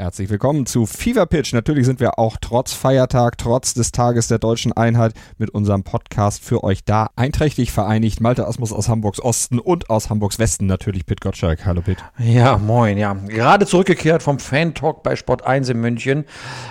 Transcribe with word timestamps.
Herzlich 0.00 0.30
willkommen 0.30 0.64
zu 0.64 0.86
Fever 0.86 1.26
Pitch. 1.26 1.52
Natürlich 1.52 1.84
sind 1.84 1.98
wir 1.98 2.20
auch 2.20 2.36
trotz 2.40 2.72
Feiertag, 2.72 3.36
trotz 3.36 3.74
des 3.74 3.90
Tages 3.90 4.28
der 4.28 4.38
deutschen 4.38 4.72
Einheit 4.72 5.12
mit 5.38 5.50
unserem 5.50 5.82
Podcast 5.82 6.44
für 6.44 6.62
euch 6.62 6.84
da. 6.84 7.10
Einträchtig 7.16 7.72
vereinigt 7.72 8.20
Malte 8.20 8.46
Asmus 8.46 8.72
aus 8.72 8.88
Hamburgs 8.88 9.18
Osten 9.20 9.58
und 9.58 9.90
aus 9.90 10.08
Hamburgs 10.08 10.38
Westen 10.38 10.66
natürlich 10.66 11.04
Pit 11.04 11.20
Gottschalk. 11.20 11.66
Hallo 11.66 11.80
Pit. 11.80 11.98
Ja, 12.16 12.58
moin, 12.58 12.96
ja. 12.96 13.14
Gerade 13.14 13.66
zurückgekehrt 13.66 14.22
vom 14.22 14.38
Fan-Talk 14.38 15.02
bei 15.02 15.16
Sport 15.16 15.44
1 15.44 15.68
in 15.68 15.80
München. 15.80 16.26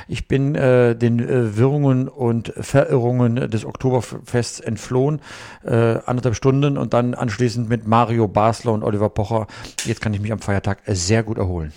Ich 0.07 0.29
bin 0.29 0.55
äh, 0.55 0.95
den 0.95 1.19
äh, 1.19 1.57
Wirrungen 1.57 2.07
und 2.07 2.53
Verirrungen 2.55 3.51
des 3.51 3.65
Oktoberfests 3.65 4.61
entflohen. 4.61 5.19
Äh, 5.65 5.99
anderthalb 6.05 6.35
Stunden 6.35 6.77
und 6.77 6.93
dann 6.93 7.13
anschließend 7.13 7.67
mit 7.67 7.87
Mario 7.87 8.29
Basler 8.29 8.71
und 8.71 8.83
Oliver 8.83 9.09
Pocher. 9.09 9.47
Jetzt 9.83 9.99
kann 9.99 10.13
ich 10.13 10.21
mich 10.21 10.31
am 10.31 10.39
Feiertag 10.39 10.79
sehr 10.85 11.23
gut 11.23 11.37
erholen 11.37 11.73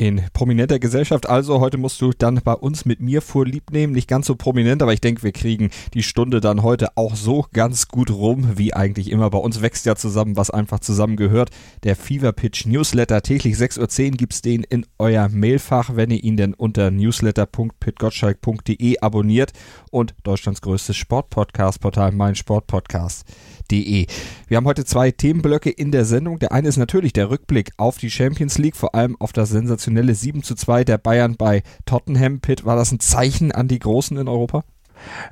in 0.00 0.22
prominenter 0.32 0.78
Gesellschaft. 0.78 1.28
Also 1.28 1.60
heute 1.60 1.76
musst 1.76 2.00
du 2.00 2.12
dann 2.16 2.40
bei 2.42 2.54
uns 2.54 2.86
mit 2.86 3.00
mir 3.00 3.20
vorlieb 3.20 3.70
nehmen. 3.70 3.92
Nicht 3.92 4.08
ganz 4.08 4.26
so 4.26 4.34
prominent, 4.34 4.82
aber 4.82 4.94
ich 4.94 5.02
denke, 5.02 5.22
wir 5.22 5.32
kriegen 5.32 5.68
die 5.92 6.02
Stunde 6.02 6.40
dann 6.40 6.62
heute 6.62 6.96
auch 6.96 7.14
so 7.14 7.44
ganz 7.52 7.86
gut 7.86 8.10
rum, 8.10 8.56
wie 8.56 8.72
eigentlich 8.72 9.10
immer. 9.10 9.28
Bei 9.28 9.36
uns 9.36 9.60
wächst 9.60 9.84
ja 9.84 9.96
zusammen, 9.96 10.38
was 10.38 10.48
einfach 10.48 10.80
zusammengehört. 10.80 11.50
Der 11.82 11.96
Fever 11.96 12.32
Pitch 12.32 12.64
Newsletter. 12.64 13.20
Täglich 13.20 13.56
6.10 13.56 14.12
Uhr 14.12 14.16
gibt's 14.16 14.40
den 14.40 14.64
in 14.64 14.86
euer 14.98 15.28
Mailfach, 15.28 15.94
wenn 15.94 16.10
ihr 16.10 16.24
ihn 16.24 16.38
denn 16.38 16.54
unter 16.54 16.90
newsletter.pitgottschalk.de 16.90 19.00
abonniert 19.00 19.52
und 19.90 20.14
Deutschlands 20.22 20.62
größtes 20.62 20.96
Sportpodcast-Portal, 20.96 22.12
mein 22.12 22.36
Sportpodcast 22.36 23.26
De. 23.70 24.06
Wir 24.48 24.56
haben 24.56 24.66
heute 24.66 24.84
zwei 24.84 25.12
Themenblöcke 25.12 25.70
in 25.70 25.92
der 25.92 26.04
Sendung. 26.04 26.40
Der 26.40 26.52
eine 26.52 26.66
ist 26.66 26.78
natürlich 26.78 27.12
der 27.12 27.30
Rückblick 27.30 27.70
auf 27.76 27.98
die 27.98 28.10
Champions 28.10 28.58
League, 28.58 28.76
vor 28.76 28.96
allem 28.96 29.14
auf 29.20 29.32
das 29.32 29.50
sensationelle 29.50 29.89
7 30.14 30.42
zu 30.42 30.54
2 30.54 30.84
der 30.84 30.98
Bayern 30.98 31.36
bei 31.36 31.62
Tottenham. 31.86 32.40
Pitt, 32.40 32.64
war 32.64 32.76
das 32.76 32.92
ein 32.92 33.00
Zeichen 33.00 33.52
an 33.52 33.68
die 33.68 33.78
Großen 33.78 34.16
in 34.16 34.28
Europa? 34.28 34.64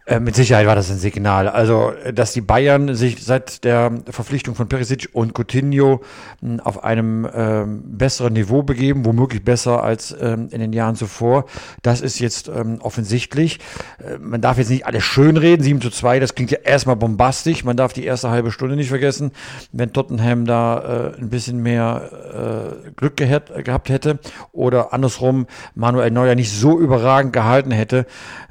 Äh, 0.06 0.20
mit 0.20 0.34
Sicherheit 0.34 0.66
war 0.66 0.74
das 0.74 0.91
ein 0.91 0.98
Signal. 0.98 1.48
Also, 1.48 1.92
dass 2.12 2.33
die 2.33 2.41
Bayern 2.41 2.94
sich 2.94 3.24
seit 3.24 3.64
der 3.64 3.92
Verpflichtung 4.11 4.55
von 4.55 4.69
Perisic 4.69 5.08
und 5.12 5.34
Coutinho 5.34 6.00
hm, 6.41 6.61
auf 6.61 6.84
einem 6.84 7.28
ähm, 7.33 7.83
besseren 7.84 8.33
Niveau 8.33 8.62
begeben, 8.62 9.05
womöglich 9.05 9.44
besser 9.44 9.83
als 9.83 10.16
ähm, 10.20 10.48
in 10.50 10.61
den 10.61 10.72
Jahren 10.72 10.96
zuvor, 10.96 11.46
das 11.83 12.00
ist 12.00 12.19
jetzt 12.19 12.48
ähm, 12.48 12.78
offensichtlich. 12.80 13.58
Äh, 13.98 14.19
man 14.19 14.41
darf 14.41 14.58
jetzt 14.58 14.70
nicht 14.70 14.86
alles 14.86 15.05
schönreden. 15.05 15.64
7 15.64 15.80
zu 15.80 15.91
2, 15.91 16.20
das 16.20 16.34
klingt 16.34 16.50
ja 16.50 16.58
erstmal 16.58 16.96
bombastisch. 16.96 17.64
Man 17.64 17.77
darf 17.77 17.92
die 17.92 18.05
erste 18.05 18.30
halbe 18.30 18.50
Stunde 18.50 18.77
nicht 18.77 18.89
vergessen. 18.89 19.33
Wenn 19.72 19.92
Tottenham 19.92 20.46
da 20.46 21.12
äh, 21.14 21.20
ein 21.20 21.28
bisschen 21.28 21.62
mehr 21.62 22.74
äh, 22.86 22.91
Glück 22.96 23.16
gehabt, 23.16 23.64
gehabt 23.64 23.89
hätte 23.89 24.19
oder 24.52 24.92
andersrum 24.92 25.46
Manuel 25.74 26.11
Neuer 26.11 26.34
nicht 26.34 26.52
so 26.52 26.78
überragend 26.78 27.33
gehalten 27.33 27.70
hätte, 27.70 28.06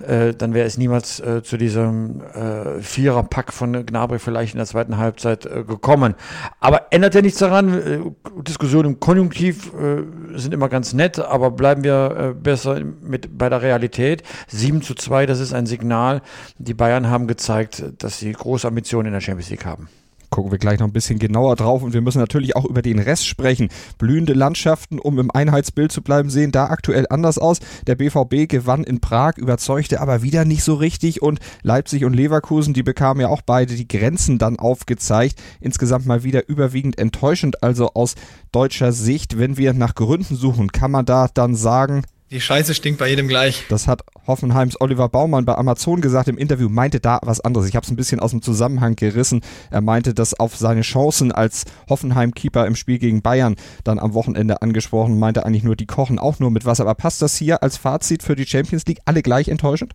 äh, 0.05 0.33
dann 0.33 0.53
wäre 0.53 0.67
es 0.67 0.77
niemals 0.77 1.06
damals 1.07 1.19
äh, 1.19 1.43
zu 1.43 1.57
diesem 1.57 2.21
äh, 2.21 2.81
Viererpack 2.81 3.53
von 3.53 3.85
Gnabry 3.85 4.19
vielleicht 4.19 4.53
in 4.53 4.57
der 4.57 4.67
zweiten 4.67 4.97
Halbzeit 4.97 5.45
äh, 5.45 5.63
gekommen. 5.63 6.15
Aber 6.59 6.87
ändert 6.91 7.15
ja 7.15 7.21
nichts 7.21 7.39
daran. 7.39 7.73
Äh, 7.73 7.99
Diskussionen 8.43 8.93
im 8.93 8.99
Konjunktiv 8.99 9.73
äh, 9.73 10.03
sind 10.37 10.53
immer 10.53 10.69
ganz 10.69 10.93
nett, 10.93 11.19
aber 11.19 11.51
bleiben 11.51 11.83
wir 11.83 12.17
äh, 12.17 12.33
besser 12.33 12.81
mit 13.01 13.37
bei 13.37 13.49
der 13.49 13.61
Realität. 13.61 14.23
7 14.47 14.81
zu 14.81 14.95
2, 14.95 15.25
das 15.25 15.39
ist 15.39 15.53
ein 15.53 15.65
Signal. 15.65 16.21
Die 16.57 16.73
Bayern 16.73 17.09
haben 17.09 17.27
gezeigt, 17.27 17.83
dass 17.99 18.19
sie 18.19 18.31
große 18.31 18.67
Ambitionen 18.67 19.07
in 19.07 19.13
der 19.13 19.21
Champions 19.21 19.49
League 19.49 19.65
haben 19.65 19.89
gucken 20.29 20.51
wir 20.51 20.57
gleich 20.57 20.79
noch 20.79 20.87
ein 20.87 20.93
bisschen 20.93 21.19
genauer 21.19 21.55
drauf 21.55 21.83
und 21.83 21.93
wir 21.93 22.01
müssen 22.01 22.19
natürlich 22.19 22.55
auch 22.55 22.65
über 22.65 22.81
den 22.81 22.99
Rest 22.99 23.27
sprechen. 23.27 23.69
Blühende 23.97 24.33
Landschaften, 24.33 24.99
um 24.99 25.19
im 25.19 25.31
Einheitsbild 25.31 25.91
zu 25.91 26.01
bleiben, 26.01 26.29
sehen 26.29 26.51
da 26.51 26.67
aktuell 26.67 27.05
anders 27.09 27.37
aus. 27.37 27.59
Der 27.87 27.95
BVB 27.95 28.49
gewann 28.49 28.83
in 28.83 28.99
Prag, 28.99 29.37
überzeugte 29.37 30.01
aber 30.01 30.21
wieder 30.21 30.45
nicht 30.45 30.63
so 30.63 30.75
richtig 30.75 31.21
und 31.21 31.39
Leipzig 31.63 32.05
und 32.05 32.13
Leverkusen, 32.13 32.73
die 32.73 32.83
bekamen 32.83 33.21
ja 33.21 33.29
auch 33.29 33.41
beide 33.41 33.75
die 33.75 33.87
Grenzen 33.87 34.37
dann 34.37 34.59
aufgezeigt. 34.59 35.41
Insgesamt 35.59 36.05
mal 36.05 36.23
wieder 36.23 36.47
überwiegend 36.49 36.97
enttäuschend, 36.97 37.63
also 37.63 37.91
aus 37.93 38.15
deutscher 38.51 38.91
Sicht. 38.91 39.37
Wenn 39.37 39.57
wir 39.57 39.73
nach 39.73 39.95
Gründen 39.95 40.35
suchen, 40.35 40.71
kann 40.71 40.91
man 40.91 41.05
da 41.05 41.27
dann 41.33 41.55
sagen, 41.55 42.03
die 42.31 42.41
Scheiße 42.41 42.73
stinkt 42.73 42.99
bei 42.99 43.09
jedem 43.09 43.27
gleich. 43.27 43.65
Das 43.69 43.87
hat 43.87 44.01
Hoffenheims 44.25 44.79
Oliver 44.81 45.07
Baumann 45.07 45.45
bei 45.45 45.55
Amazon 45.55 46.01
gesagt 46.01 46.27
im 46.27 46.37
Interview, 46.37 46.67
meinte 46.67 46.99
da 46.99 47.19
was 47.23 47.39
anderes. 47.39 47.69
Ich 47.69 47.75
habe 47.75 47.85
es 47.85 47.91
ein 47.91 47.95
bisschen 47.95 48.19
aus 48.19 48.31
dem 48.31 48.41
Zusammenhang 48.41 48.95
gerissen. 48.95 49.41
Er 49.71 49.81
meinte 49.81 50.13
das 50.13 50.37
auf 50.37 50.57
seine 50.57 50.81
Chancen 50.81 51.31
als 51.31 51.63
Hoffenheim-Keeper 51.89 52.65
im 52.65 52.75
Spiel 52.75 52.99
gegen 52.99 53.21
Bayern 53.21 53.55
dann 53.83 53.99
am 53.99 54.13
Wochenende 54.13 54.61
angesprochen, 54.61 55.19
meinte 55.19 55.45
eigentlich 55.45 55.63
nur, 55.63 55.75
die 55.75 55.85
kochen 55.85 56.19
auch 56.19 56.39
nur 56.39 56.51
mit 56.51 56.65
Wasser. 56.65 56.83
Aber 56.83 56.95
passt 56.95 57.21
das 57.21 57.37
hier 57.37 57.63
als 57.63 57.77
Fazit 57.77 58.23
für 58.23 58.35
die 58.35 58.45
Champions 58.45 58.85
League 58.85 58.99
alle 59.05 59.21
gleich 59.21 59.47
enttäuschend? 59.47 59.93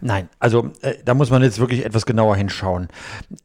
Nein, 0.00 0.28
also 0.38 0.70
äh, 0.82 0.94
da 1.04 1.14
muss 1.14 1.30
man 1.30 1.42
jetzt 1.42 1.58
wirklich 1.58 1.84
etwas 1.84 2.06
genauer 2.06 2.36
hinschauen. 2.36 2.88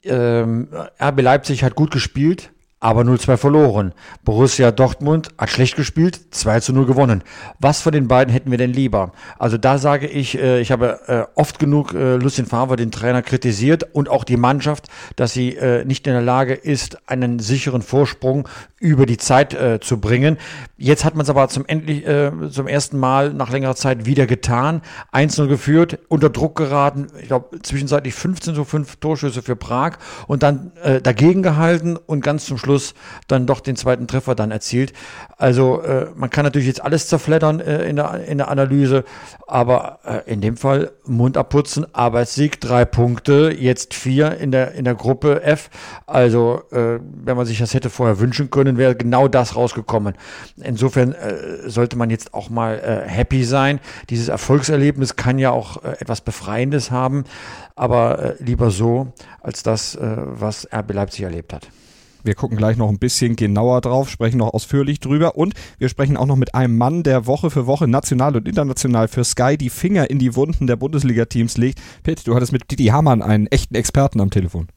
Ähm, 0.04 0.70
RB 1.02 1.22
Leipzig 1.22 1.64
hat 1.64 1.76
gut 1.76 1.92
gespielt, 1.92 2.52
aber 2.82 3.04
0-2 3.04 3.38
verloren. 3.38 3.94
Borussia 4.26 4.72
Dortmund 4.72 5.30
hat 5.38 5.52
schlecht 5.52 5.76
gespielt, 5.76 6.20
2 6.32 6.74
0 6.74 6.88
gewonnen. 6.88 7.24
Was 7.60 7.82
von 7.82 7.92
den 7.92 8.08
beiden 8.08 8.34
hätten 8.34 8.50
wir 8.50 8.58
denn 8.58 8.74
lieber? 8.74 9.14
Also 9.38 9.60
da 9.60 9.78
sage 9.78 10.08
ich, 10.08 10.38
äh, 10.38 10.60
ich 10.60 10.72
habe 10.72 11.00
äh, 11.08 11.40
oft 11.40 11.60
genug 11.60 11.94
äh, 11.94 12.16
Lucien 12.16 12.48
Favre, 12.48 12.78
den 12.78 12.90
Trainer, 12.92 13.22
kritisiert 13.22 13.86
und 13.94 14.10
auch 14.10 14.24
die 14.24 14.36
Mannschaft, 14.36 14.88
dass 15.16 15.34
sie 15.34 15.58
nicht 15.86 16.08
in 16.08 16.14
der 16.14 16.22
Lage 16.22 16.54
ist, 16.54 16.98
einen 17.08 17.38
sicheren 17.38 17.84
Vorsprung 17.84 18.48
über 18.80 19.06
die 19.06 19.18
Zeit 19.18 19.56
zu 19.82 20.00
bringen. 20.00 20.38
Jetzt 20.78 21.06
hat 21.06 21.14
man 21.14 21.24
es 21.24 21.30
aber 21.30 21.48
zum, 21.50 21.66
endlich, 21.68 22.04
zum 22.50 22.68
ersten 22.68 22.98
Mal 22.98 23.34
nach 23.34 23.52
längerer 23.52 23.76
Zeit 23.76 24.06
wieder 24.06 24.26
getan. 24.26 24.82
1-0 25.14 25.48
geführt, 25.48 26.00
unter 26.08 26.30
Druck 26.30 26.56
geraten, 26.56 27.08
ich 27.20 27.28
glaube 27.28 27.62
zwischenzeitlich 27.62 28.16
15 28.16 28.56
zu 28.56 28.64
5 28.64 28.96
Torschüsse 28.96 29.42
für 29.42 29.56
Prag 29.56 29.98
und 30.28 30.42
dann 30.42 30.72
dagegen 31.04 31.44
gehalten 31.44 31.98
und 31.98 32.22
ganz 32.22 32.46
zum 32.46 32.58
Schluss 32.58 32.71
Schluss 32.72 32.94
dann 33.28 33.46
doch 33.46 33.60
den 33.60 33.76
zweiten 33.76 34.08
Treffer 34.08 34.36
dann 34.36 34.52
erzielt. 34.52 34.94
Also 35.38 35.82
äh, 35.82 36.08
man 36.16 36.30
kann 36.30 36.46
natürlich 36.46 36.68
jetzt 36.68 36.84
alles 36.84 37.08
zerfleddern 37.08 37.60
äh, 37.60 37.86
in, 37.86 37.96
der, 37.98 38.26
in 38.28 38.38
der 38.38 38.50
Analyse, 38.50 39.04
aber 39.48 40.00
äh, 40.06 40.32
in 40.32 40.40
dem 40.40 40.56
Fall 40.56 40.92
Mund 41.06 41.38
abputzen, 41.38 41.86
Arbeitssieg, 41.94 42.62
drei 42.62 42.86
Punkte, 42.86 43.54
jetzt 43.58 43.94
vier 43.94 44.38
in 44.38 44.52
der, 44.52 44.74
in 44.74 44.86
der 44.86 44.96
Gruppe 44.96 45.44
F. 45.44 45.70
Also 46.08 46.62
äh, 46.72 47.00
wenn 47.02 47.36
man 47.36 47.46
sich 47.46 47.60
das 47.60 47.74
hätte 47.74 47.90
vorher 47.90 48.20
wünschen 48.20 48.50
können, 48.50 48.78
wäre 48.78 48.96
genau 48.96 49.28
das 49.28 49.56
rausgekommen. 49.56 50.16
Insofern 50.64 51.14
äh, 51.14 51.70
sollte 51.70 51.98
man 51.98 52.10
jetzt 52.10 52.34
auch 52.34 52.50
mal 52.50 52.80
äh, 52.80 53.10
happy 53.10 53.44
sein. 53.44 53.80
Dieses 54.10 54.30
Erfolgserlebnis 54.30 55.16
kann 55.16 55.40
ja 55.40 55.52
auch 55.52 55.84
äh, 55.84 55.98
etwas 56.00 56.22
Befreiendes 56.22 56.92
haben, 56.92 57.26
aber 57.76 58.20
äh, 58.20 58.36
lieber 58.40 58.72
so 58.72 59.12
als 59.42 59.64
das, 59.64 59.96
äh, 59.96 60.16
was 60.18 60.68
RB 60.74 60.94
Leipzig 60.94 61.24
erlebt 61.24 61.54
hat. 61.54 61.68
Wir 62.24 62.36
gucken 62.36 62.58
gleich 62.58 62.78
noch 62.78 62.90
ein 62.90 63.00
bisschen 63.00 63.36
genauer 63.36 63.82
drauf, 63.82 64.10
sprechen 64.10 64.38
noch 64.38 64.54
ausführlich 64.54 65.00
drüber 65.00 65.36
und 65.36 65.54
wir 65.80 65.90
sprechen 65.90 66.18
auch 66.18 66.26
noch 66.26 66.36
mit 66.36 66.54
einem 66.54 66.78
Mann, 66.78 67.04
der 67.04 67.26
Woche 67.26 67.50
für 67.50 67.68
Woche 67.68 67.88
national 67.88 68.36
und 68.36 68.48
international 68.48 69.08
für 69.08 69.24
Sky 69.24 69.58
die 69.58 69.70
Finger 69.70 70.10
in 70.10 70.20
die 70.20 70.36
Wunden 70.36 70.68
der 70.68 70.76
Bundesliga-Teams 70.76 71.58
legt. 71.58 71.80
Pitt, 72.04 72.28
du 72.28 72.36
hattest 72.36 72.52
mit 72.52 72.70
Didi 72.70 72.88
Hamann 72.88 73.22
einen 73.22 73.48
echten 73.48 73.76
Experten 73.76 74.22
am 74.22 74.30
Telefon. 74.30 74.68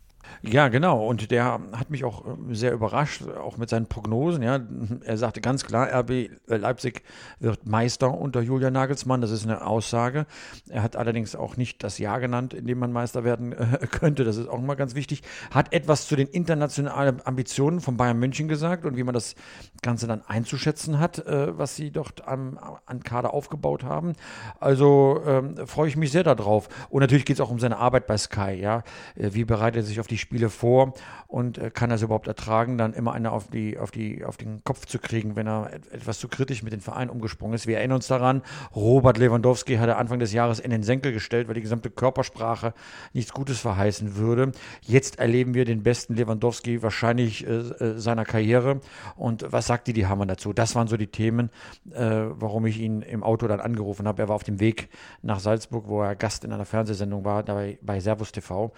Ja, 0.46 0.68
genau. 0.68 1.06
Und 1.06 1.30
der 1.30 1.58
hat 1.72 1.90
mich 1.90 2.04
auch 2.04 2.26
äh, 2.26 2.54
sehr 2.54 2.72
überrascht, 2.72 3.22
auch 3.28 3.56
mit 3.56 3.70
seinen 3.70 3.86
Prognosen. 3.86 4.42
Ja, 4.42 4.60
er 5.04 5.16
sagte 5.16 5.40
ganz 5.40 5.64
klar, 5.64 5.88
RB 6.00 6.10
äh, 6.10 6.28
Leipzig 6.48 7.02
wird 7.40 7.66
Meister 7.66 8.12
unter 8.12 8.42
Julian 8.42 8.74
Nagelsmann. 8.74 9.22
Das 9.22 9.30
ist 9.30 9.44
eine 9.44 9.66
Aussage. 9.66 10.26
Er 10.68 10.82
hat 10.82 10.96
allerdings 10.96 11.34
auch 11.34 11.56
nicht 11.56 11.82
das 11.82 11.98
Jahr 11.98 12.20
genannt, 12.20 12.52
in 12.52 12.66
dem 12.66 12.78
man 12.78 12.92
Meister 12.92 13.24
werden 13.24 13.52
äh, 13.52 13.86
könnte. 13.90 14.24
Das 14.24 14.36
ist 14.36 14.48
auch 14.48 14.60
mal 14.60 14.74
ganz 14.74 14.94
wichtig. 14.94 15.22
Hat 15.50 15.72
etwas 15.72 16.06
zu 16.08 16.14
den 16.14 16.28
internationalen 16.28 17.24
Ambitionen 17.24 17.80
von 17.80 17.96
Bayern 17.96 18.18
München 18.18 18.46
gesagt 18.46 18.84
und 18.84 18.96
wie 18.96 19.02
man 19.02 19.14
das 19.14 19.34
Ganze 19.80 20.06
dann 20.06 20.22
einzuschätzen 20.26 20.98
hat, 20.98 21.24
was 21.26 21.76
sie 21.76 21.90
dort 21.90 22.26
am, 22.26 22.58
an 22.86 23.02
Kader 23.02 23.34
aufgebaut 23.34 23.84
haben. 23.84 24.14
Also 24.60 25.22
ähm, 25.26 25.66
freue 25.66 25.88
ich 25.88 25.96
mich 25.96 26.12
sehr 26.12 26.22
darauf. 26.22 26.68
Und 26.88 27.00
natürlich 27.00 27.24
geht 27.24 27.36
es 27.36 27.40
auch 27.40 27.50
um 27.50 27.58
seine 27.58 27.78
Arbeit 27.78 28.06
bei 28.06 28.16
Sky. 28.16 28.52
Ja, 28.52 28.82
wie 29.14 29.44
bereitet 29.44 29.82
er 29.82 29.86
sich 29.86 30.00
auf 30.00 30.06
die 30.06 30.18
Spiele 30.18 30.33
Spiele 30.34 30.50
vor 30.50 30.94
und 31.28 31.58
äh, 31.58 31.70
kann 31.70 31.92
es 31.92 32.02
überhaupt 32.02 32.26
ertragen, 32.26 32.76
dann 32.76 32.92
immer 32.92 33.12
einer 33.12 33.32
auf, 33.32 33.48
die, 33.48 33.78
auf, 33.78 33.92
die, 33.92 34.24
auf 34.24 34.36
den 34.36 34.64
Kopf 34.64 34.84
zu 34.84 34.98
kriegen, 34.98 35.36
wenn 35.36 35.46
er 35.46 35.72
etwas 35.92 36.18
zu 36.18 36.26
kritisch 36.26 36.64
mit 36.64 36.72
dem 36.72 36.80
Verein 36.80 37.08
umgesprungen 37.08 37.54
ist. 37.54 37.68
Wir 37.68 37.78
erinnern 37.78 37.96
uns 37.96 38.08
daran, 38.08 38.42
Robert 38.74 39.16
Lewandowski 39.18 39.76
hat 39.76 39.88
er 39.88 39.98
Anfang 39.98 40.18
des 40.18 40.32
Jahres 40.32 40.58
in 40.58 40.72
den 40.72 40.82
Senkel 40.82 41.12
gestellt, 41.12 41.46
weil 41.46 41.54
die 41.54 41.60
gesamte 41.60 41.88
Körpersprache 41.88 42.74
nichts 43.12 43.32
Gutes 43.32 43.60
verheißen 43.60 44.16
würde. 44.16 44.50
Jetzt 44.80 45.20
erleben 45.20 45.54
wir 45.54 45.64
den 45.64 45.84
besten 45.84 46.14
Lewandowski 46.14 46.82
wahrscheinlich 46.82 47.46
äh, 47.46 47.50
äh 47.50 47.98
seiner 47.98 48.24
Karriere. 48.24 48.80
Und 49.14 49.46
was 49.52 49.68
sagt 49.68 49.86
die 49.86 50.06
Hammer 50.06 50.26
dazu? 50.26 50.52
Das 50.52 50.74
waren 50.74 50.88
so 50.88 50.96
die 50.96 51.06
Themen, 51.06 51.50
äh, 51.92 52.24
warum 52.28 52.66
ich 52.66 52.80
ihn 52.80 53.02
im 53.02 53.22
Auto 53.22 53.46
dann 53.46 53.60
angerufen 53.60 54.08
habe. 54.08 54.22
Er 54.22 54.28
war 54.28 54.34
auf 54.34 54.42
dem 54.42 54.58
Weg 54.58 54.88
nach 55.22 55.38
Salzburg, 55.38 55.84
wo 55.86 56.02
er 56.02 56.16
Gast 56.16 56.44
in 56.44 56.52
einer 56.52 56.64
Fernsehsendung 56.64 57.24
war, 57.24 57.44
dabei 57.44 57.78
bei 57.82 58.00
Servus 58.00 58.32
TV. 58.32 58.72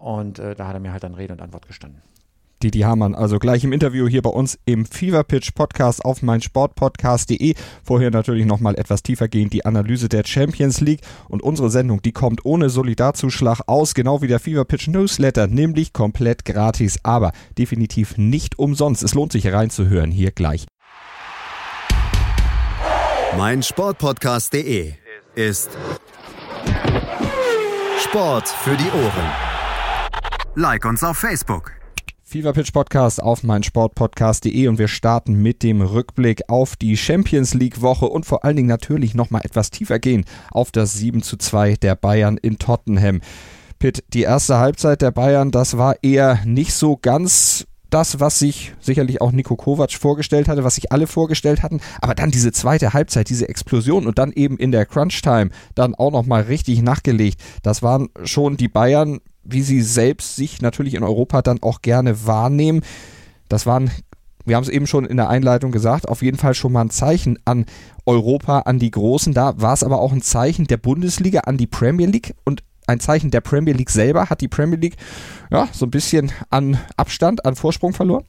Und 0.00 0.38
äh, 0.38 0.54
da 0.54 0.66
hat 0.66 0.74
er 0.74 0.80
mir 0.80 0.92
halt 0.92 1.04
dann 1.04 1.14
Rede 1.14 1.34
und 1.34 1.42
Antwort 1.42 1.66
gestanden. 1.66 2.02
Didi 2.62 2.80
Hamann, 2.80 3.14
also 3.14 3.38
gleich 3.38 3.64
im 3.64 3.72
Interview 3.72 4.06
hier 4.06 4.20
bei 4.20 4.28
uns 4.28 4.58
im 4.66 4.84
Fever 4.84 5.24
Pitch 5.24 5.54
Podcast 5.54 6.04
auf 6.04 6.20
meinsportpodcast.de. 6.20 7.54
Vorher 7.82 8.10
natürlich 8.10 8.44
nochmal 8.44 8.74
etwas 8.74 9.02
tiefer 9.02 9.28
gehend 9.28 9.54
die 9.54 9.64
Analyse 9.64 10.10
der 10.10 10.24
Champions 10.26 10.80
League 10.82 11.00
und 11.28 11.42
unsere 11.42 11.70
Sendung, 11.70 12.02
die 12.02 12.12
kommt 12.12 12.44
ohne 12.44 12.68
Solidarzuschlag 12.68 13.62
aus, 13.66 13.94
genau 13.94 14.20
wie 14.20 14.26
der 14.26 14.40
Fever 14.40 14.66
Pitch 14.66 14.88
Newsletter, 14.88 15.46
nämlich 15.46 15.94
komplett 15.94 16.44
gratis, 16.44 16.98
aber 17.02 17.32
definitiv 17.56 18.18
nicht 18.18 18.58
umsonst. 18.58 19.02
Es 19.02 19.14
lohnt 19.14 19.32
sich 19.32 19.50
reinzuhören, 19.50 20.10
hier 20.10 20.30
gleich. 20.30 20.66
meinsportpodcast.de 23.38 24.92
ist 25.34 25.70
Sport 27.98 28.48
für 28.48 28.76
die 28.76 28.90
Ohren. 28.90 29.49
Like 30.60 30.84
uns 30.84 31.02
auf 31.02 31.16
Facebook. 31.16 31.72
Fever 32.22 32.52
Pitch 32.52 32.70
Podcast 32.74 33.22
auf 33.22 33.42
meinsportpodcast.de 33.44 34.68
und 34.68 34.78
wir 34.78 34.88
starten 34.88 35.40
mit 35.40 35.62
dem 35.62 35.80
Rückblick 35.80 36.42
auf 36.50 36.76
die 36.76 36.98
Champions 36.98 37.54
League 37.54 37.80
Woche 37.80 38.04
und 38.04 38.26
vor 38.26 38.44
allen 38.44 38.56
Dingen 38.56 38.68
natürlich 38.68 39.14
nochmal 39.14 39.40
etwas 39.42 39.70
tiefer 39.70 39.98
gehen 39.98 40.26
auf 40.50 40.70
das 40.70 40.92
7 40.92 41.22
zu 41.22 41.38
2 41.38 41.76
der 41.76 41.94
Bayern 41.94 42.36
in 42.36 42.58
Tottenham. 42.58 43.22
Pitt, 43.78 44.04
die 44.12 44.20
erste 44.20 44.58
Halbzeit 44.58 45.00
der 45.00 45.12
Bayern, 45.12 45.50
das 45.50 45.78
war 45.78 45.94
eher 46.02 46.40
nicht 46.44 46.74
so 46.74 46.98
ganz 46.98 47.66
das, 47.88 48.20
was 48.20 48.38
sich 48.38 48.74
sicherlich 48.80 49.22
auch 49.22 49.32
Nico 49.32 49.56
Kovac 49.56 49.92
vorgestellt 49.92 50.46
hatte, 50.46 50.62
was 50.62 50.74
sich 50.74 50.92
alle 50.92 51.06
vorgestellt 51.06 51.62
hatten. 51.62 51.80
Aber 52.02 52.14
dann 52.14 52.30
diese 52.30 52.52
zweite 52.52 52.92
Halbzeit, 52.92 53.30
diese 53.30 53.48
Explosion 53.48 54.06
und 54.06 54.18
dann 54.18 54.30
eben 54.32 54.58
in 54.58 54.72
der 54.72 54.84
Crunch-Time 54.84 55.50
dann 55.74 55.94
auch 55.94 56.12
nochmal 56.12 56.42
richtig 56.42 56.82
nachgelegt. 56.82 57.40
Das 57.62 57.82
waren 57.82 58.10
schon 58.24 58.58
die 58.58 58.68
Bayern, 58.68 59.20
wie 59.44 59.62
sie 59.62 59.82
selbst 59.82 60.36
sich 60.36 60.62
natürlich 60.62 60.94
in 60.94 61.02
Europa 61.02 61.42
dann 61.42 61.62
auch 61.62 61.82
gerne 61.82 62.26
wahrnehmen. 62.26 62.82
Das 63.48 63.66
waren, 63.66 63.90
wir 64.44 64.56
haben 64.56 64.62
es 64.62 64.68
eben 64.68 64.86
schon 64.86 65.04
in 65.04 65.16
der 65.16 65.28
Einleitung 65.28 65.72
gesagt, 65.72 66.08
auf 66.08 66.22
jeden 66.22 66.38
Fall 66.38 66.54
schon 66.54 66.72
mal 66.72 66.82
ein 66.82 66.90
Zeichen 66.90 67.38
an 67.44 67.66
Europa, 68.06 68.60
an 68.60 68.78
die 68.78 68.90
Großen. 68.90 69.34
Da 69.34 69.60
war 69.60 69.72
es 69.72 69.82
aber 69.82 70.00
auch 70.00 70.12
ein 70.12 70.22
Zeichen 70.22 70.66
der 70.66 70.76
Bundesliga 70.76 71.40
an 71.40 71.56
die 71.56 71.66
Premier 71.66 72.06
League 72.06 72.34
und 72.44 72.62
ein 72.86 73.00
Zeichen 73.00 73.30
der 73.30 73.40
Premier 73.40 73.74
League 73.74 73.90
selber. 73.90 74.30
Hat 74.30 74.40
die 74.40 74.48
Premier 74.48 74.78
League 74.78 74.96
ja, 75.50 75.68
so 75.72 75.86
ein 75.86 75.90
bisschen 75.90 76.32
an 76.50 76.78
Abstand, 76.96 77.44
an 77.44 77.56
Vorsprung 77.56 77.92
verloren? 77.92 78.24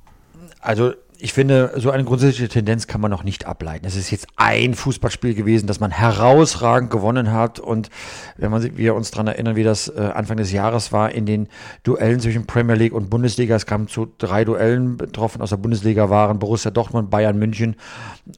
Also 0.60 0.94
ich 1.24 1.34
finde, 1.34 1.74
so 1.76 1.92
eine 1.92 2.04
grundsätzliche 2.04 2.50
Tendenz 2.50 2.88
kann 2.88 3.00
man 3.00 3.12
noch 3.12 3.24
nicht 3.24 3.46
ableiten. 3.46 3.86
Es 3.86 3.96
ist 3.96 4.10
jetzt 4.10 4.28
ein 4.38 4.74
Fußballspiel 4.74 5.36
gewesen, 5.36 5.68
das 5.68 5.80
man 5.80 5.92
herausragend 5.92 6.90
gewonnen 6.90 7.32
hat. 7.32 7.60
Und 7.60 7.90
wenn 8.38 8.50
man 8.50 8.76
wir 8.76 8.96
uns 8.96 9.12
daran 9.12 9.28
erinnern, 9.28 9.56
wie 9.56 9.64
das 9.64 9.88
äh, 9.88 10.12
Anfang 10.14 10.38
des 10.38 10.52
Jahres 10.52 10.92
war 10.92 11.12
in 11.12 11.28
den 11.28 11.48
Duellen 11.84 12.20
zwischen 12.20 12.48
Premier 12.48 12.76
League 12.76 12.94
und 12.94 13.12
Bundesliga. 13.12 13.56
Es 13.56 13.68
kam 13.68 13.88
zu 13.88 14.12
drei 14.18 14.44
Duellen 14.46 14.98
betroffen 14.98 15.44
aus 15.44 15.52
der 15.52 15.58
Bundesliga 15.58 16.10
waren 16.10 16.40
Borussia 16.40 16.72
Dortmund, 16.72 17.12
Bayern 17.12 17.38
München 17.38 17.76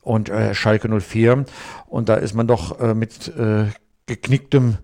und 0.02 0.28
äh, 0.28 0.54
Schalke 0.54 0.90
04. 0.90 1.46
Und 1.88 2.10
da 2.10 2.16
ist 2.16 2.34
man 2.34 2.48
doch 2.48 2.82
äh, 2.82 2.94
mit 2.94 3.30
äh, 3.38 3.68
geknicktem 4.08 4.78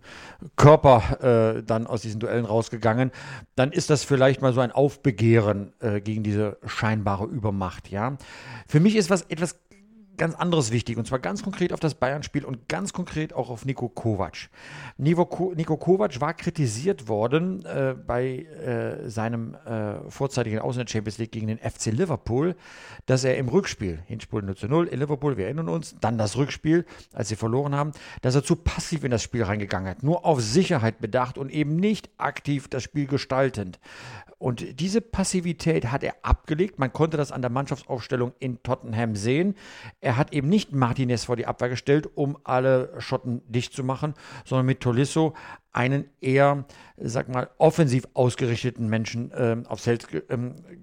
Körper 0.56 1.57
äh, 1.57 1.63
dann 1.63 1.88
aus 1.88 2.01
diesen 2.01 2.19
Duellen 2.19 2.45
rausgegangen, 2.45 3.12
dann 3.56 3.71
ist 3.71 3.89
das 3.89 4.03
vielleicht 4.03 4.41
mal 4.41 4.53
so 4.53 4.62
ein 4.62 4.71
Aufbegehren 4.71 5.74
äh, 5.80 6.01
gegen 6.01 6.24
diese 6.24 6.57
scheinbare 6.65 7.25
Übermacht. 7.25 7.89
Ja, 7.89 8.18
für 8.68 8.80
mich 8.80 8.95
ist 8.95 9.09
was 9.09 9.24
etwas 9.24 9.59
ganz 10.19 10.36
anderes 10.36 10.71
wichtig 10.71 10.98
und 10.98 11.07
zwar 11.07 11.18
ganz 11.18 11.42
konkret 11.42 11.74
auf 11.74 11.80
das 11.80 11.95
Bayern-Spiel 11.95 12.45
und 12.45 12.68
ganz 12.68 12.94
konkret 12.94 13.33
auch 13.33 13.50
auf 13.50 13.66
Nico 13.66 13.89
Kovac. 13.89 14.50
Nico, 14.98 15.54
Nico 15.56 15.77
Kovac 15.77 16.21
war 16.21 16.36
kritisiert 16.36 17.07
worden 17.07 17.66
äh, 17.66 17.95
bei 17.95 18.44
äh, 18.44 19.10
seinem 19.10 19.56
äh, 19.56 20.10
vorzeitigen 20.10 20.60
Aus 20.60 20.75
in 20.75 20.86
der 20.86 20.92
Champions 20.92 21.18
League 21.18 21.31
gegen 21.31 21.48
den 21.48 21.57
FC 21.57 21.88
Liverpool, 21.88 22.56
dass 23.07 23.24
er 23.24 23.38
im 23.38 23.48
Rückspiel, 23.48 24.00
Hinspiel 24.06 24.44
0 24.44 24.56
zu 24.56 24.68
0 24.68 24.88
in 24.88 25.00
Liverpool, 25.00 25.38
wir 25.38 25.45
erinnern 25.45 25.69
uns, 25.69 25.95
dann 26.00 26.18
das 26.18 26.38
Rückspiel, 26.38 26.86
als 27.13 27.30
sie 27.30 27.36
verloren 27.36 27.74
haben, 27.74 27.94
dass 28.22 28.36
er 28.36 28.44
zu 28.44 28.56
passiv 28.56 29.04
in 29.04 29.12
das 29.12 29.24
Spiel 29.24 29.44
reingegangen 29.44 29.89
hat, 29.89 30.04
nur 30.04 30.25
auf 30.25 30.42
Sicherheit 30.42 31.00
bedacht 31.00 31.38
und 31.38 31.50
eben 31.50 31.77
nicht 31.77 32.10
aktiv 32.18 32.68
das 32.68 32.83
Spiel 32.83 33.07
gestaltend. 33.07 33.80
Und 34.39 34.80
diese 34.80 35.01
Passivität 35.01 35.91
hat 35.91 36.01
er 36.01 36.15
abgelegt. 36.21 36.80
Man 36.80 36.94
konnte 36.94 37.18
das 37.18 37.33
an 37.33 37.41
der 37.41 37.51
Mannschaftsaufstellung 37.51 38.31
in 38.39 38.63
Tottenham 38.63 39.15
sehen. 39.15 39.56
Er 40.00 40.15
hat 40.15 40.33
eben 40.33 40.47
nicht 40.47 40.71
Martinez 40.71 41.25
vor 41.25 41.36
die 41.36 41.45
Abwehr 41.45 41.68
gestellt, 41.68 42.09
um 42.15 42.38
alle 42.45 42.94
Schotten 43.00 43.41
dicht 43.51 43.74
zu 43.74 43.83
machen, 43.83 44.13
sondern 44.45 44.65
mit 44.65 44.80
Tolisso 44.80 45.36
einen 45.74 46.06
eher, 46.21 46.63
sag 46.95 47.27
mal, 47.27 47.50
offensiv 47.57 48.07
ausgerichteten 48.13 48.88
Menschen 48.88 49.31
äh, 49.31 49.57
aufs 49.68 49.83
Feld 49.83 50.07
äh, 50.13 50.38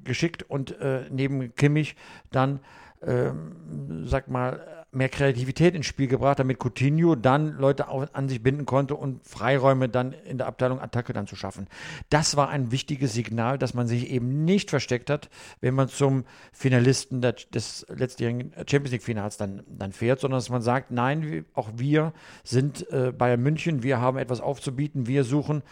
geschickt 0.05 0.43
und 0.43 0.79
äh, 0.79 1.07
neben 1.11 1.55
Kimmich 1.55 1.97
dann, 2.31 2.61
ähm, 3.03 4.05
sag 4.05 4.29
mal, 4.29 4.76
mehr 4.97 5.09
Kreativität 5.09 5.75
ins 5.75 5.87
Spiel 5.87 6.09
gebracht, 6.09 6.39
damit 6.39 6.59
Coutinho 6.59 7.15
dann 7.15 7.57
Leute 7.59 7.87
an 7.89 8.29
sich 8.29 8.43
binden 8.43 8.67
konnte 8.67 8.95
und 8.97 9.27
Freiräume 9.27 9.89
dann 9.89 10.13
in 10.13 10.39
der 10.39 10.47
Abteilung 10.47 10.81
Attacke 10.81 11.13
dann 11.13 11.27
zu 11.27 11.37
schaffen. 11.37 11.67
Das 12.11 12.37
war 12.37 12.49
ein 12.49 12.73
wichtiges 12.73 13.13
Signal, 13.13 13.59
dass 13.59 13.75
man 13.75 13.87
sich 13.87 14.11
eben 14.11 14.45
nicht 14.45 14.71
versteckt 14.71 15.11
hat, 15.11 15.29
wenn 15.61 15.75
man 15.75 15.89
zum 15.89 16.25
Finalisten 16.53 17.21
des 17.21 17.87
letztjährigen 17.89 18.53
Champions 18.67 18.93
League 18.93 19.03
Finals 19.03 19.37
dann, 19.37 19.63
dann 19.69 19.93
fährt, 19.93 20.21
sondern 20.21 20.39
dass 20.39 20.49
man 20.49 20.63
sagt, 20.63 20.91
nein, 20.91 21.45
auch 21.55 21.71
wir 21.77 22.13
sind 22.43 22.91
äh, 22.91 23.13
Bayern 23.13 23.43
München, 23.43 23.83
wir 23.83 24.01
haben 24.01 24.19
etwas 24.19 24.41
aufzubieten, 24.41 25.07
wir 25.07 25.25
suchen 25.25 25.63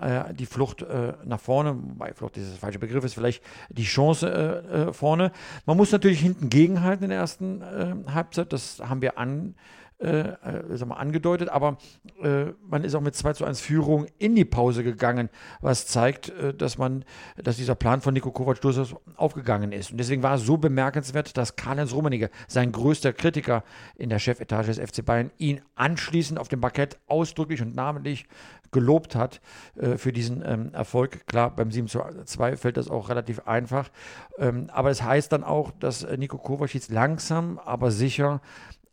äh, 0.00 0.34
die 0.34 0.46
Flucht 0.46 0.82
äh, 0.82 1.14
nach 1.24 1.40
vorne, 1.40 1.76
wobei 1.76 2.12
Flucht 2.14 2.36
ist 2.36 2.50
das 2.50 2.58
falsche 2.58 2.78
Begriff, 2.78 3.04
ist 3.04 3.14
vielleicht 3.14 3.42
die 3.68 3.84
Chance 3.84 4.28
äh, 4.28 4.88
äh, 4.88 4.92
vorne. 4.92 5.30
Man 5.66 5.76
muss 5.76 5.92
natürlich 5.92 6.20
hinten 6.20 6.50
gegenhalten 6.50 7.04
in 7.04 7.10
der 7.10 7.18
ersten 7.18 7.62
äh, 7.62 7.94
Halbzeit, 8.12 8.52
das 8.52 8.71
haben 8.80 9.02
wir 9.02 9.18
an, 9.18 9.54
äh, 9.98 10.32
äh 10.32 10.84
mal, 10.84 10.96
angedeutet, 10.96 11.48
aber 11.48 11.78
äh, 12.22 12.46
man 12.68 12.84
ist 12.84 12.94
auch 12.94 13.00
mit 13.00 13.14
2 13.14 13.34
zu 13.34 13.44
1 13.44 13.60
Führung 13.60 14.06
in 14.18 14.34
die 14.34 14.44
Pause 14.44 14.82
gegangen, 14.82 15.28
was 15.60 15.86
zeigt, 15.86 16.30
äh, 16.30 16.52
dass 16.54 16.78
man, 16.78 17.04
dass 17.36 17.56
dieser 17.56 17.74
Plan 17.74 18.00
von 18.00 18.14
Nico 18.14 18.30
Kovac 18.30 18.60
durchaus 18.60 18.94
aufgegangen 19.16 19.72
ist. 19.72 19.92
Und 19.92 19.98
deswegen 19.98 20.22
war 20.22 20.34
es 20.34 20.42
so 20.42 20.56
bemerkenswert, 20.56 21.36
dass 21.36 21.56
Karl-Heinz 21.56 21.92
Rummenigge, 21.92 22.30
sein 22.48 22.72
größter 22.72 23.12
Kritiker 23.12 23.64
in 23.96 24.10
der 24.10 24.18
Chefetage 24.18 24.66
des 24.66 24.78
FC 24.78 25.04
Bayern, 25.04 25.30
ihn 25.38 25.60
anschließend 25.76 26.38
auf 26.38 26.48
dem 26.48 26.60
Parkett 26.60 26.98
ausdrücklich 27.06 27.62
und 27.62 27.74
namentlich 27.74 28.26
gelobt 28.72 29.14
hat 29.14 29.40
äh, 29.76 29.96
für 29.96 30.12
diesen 30.12 30.42
ähm, 30.44 30.74
Erfolg. 30.74 31.26
Klar, 31.26 31.54
beim 31.54 31.70
7 31.70 31.86
zu 31.88 32.00
2 32.24 32.56
fällt 32.56 32.76
das 32.76 32.90
auch 32.90 33.08
relativ 33.08 33.46
einfach. 33.46 33.90
Ähm, 34.38 34.68
aber 34.72 34.90
es 34.90 34.98
das 34.98 35.06
heißt 35.06 35.32
dann 35.32 35.44
auch, 35.44 35.70
dass 35.78 36.02
äh, 36.02 36.16
Nico 36.16 36.38
Kovac 36.38 36.74
jetzt 36.74 36.90
langsam, 36.90 37.58
aber 37.58 37.90
sicher 37.90 38.40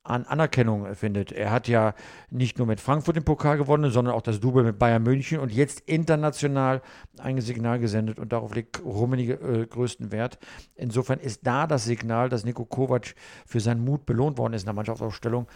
an 0.10 0.26
Anerkennung 0.26 0.96
findet. 0.96 1.32
Er 1.32 1.52
hat 1.52 1.68
ja 1.68 1.94
nicht 2.32 2.58
nur 2.58 2.68
mit 2.68 2.82
Frankfurt 2.82 3.16
den 3.16 3.24
Pokal 3.24 3.58
gewonnen, 3.58 3.92
sondern 3.92 4.16
auch 4.16 4.22
das 4.22 4.40
Double 4.40 4.64
mit 4.64 4.80
Bayern 4.80 5.04
München 5.04 5.40
und 5.40 5.52
jetzt 5.52 5.82
international 5.82 6.82
ein 7.20 7.40
Signal 7.42 7.80
gesendet 7.80 8.18
und 8.18 8.32
darauf 8.32 8.56
legt 8.56 8.84
Rummenigge 8.84 9.34
äh, 9.34 9.66
größten 9.68 10.12
Wert. 10.12 10.40
Insofern 10.76 11.20
ist 11.20 11.46
da 11.46 11.68
das 11.68 11.86
Signal, 11.86 12.30
dass 12.30 12.44
Nico 12.44 12.66
Kovac 12.66 13.14
für 13.46 13.60
seinen 13.60 13.84
Mut 13.84 14.06
belohnt 14.06 14.38
worden 14.38 14.54
ist 14.54 14.64
in 14.64 14.68
der 14.68 14.74
Mannschaftsaufstellung, 14.74 15.48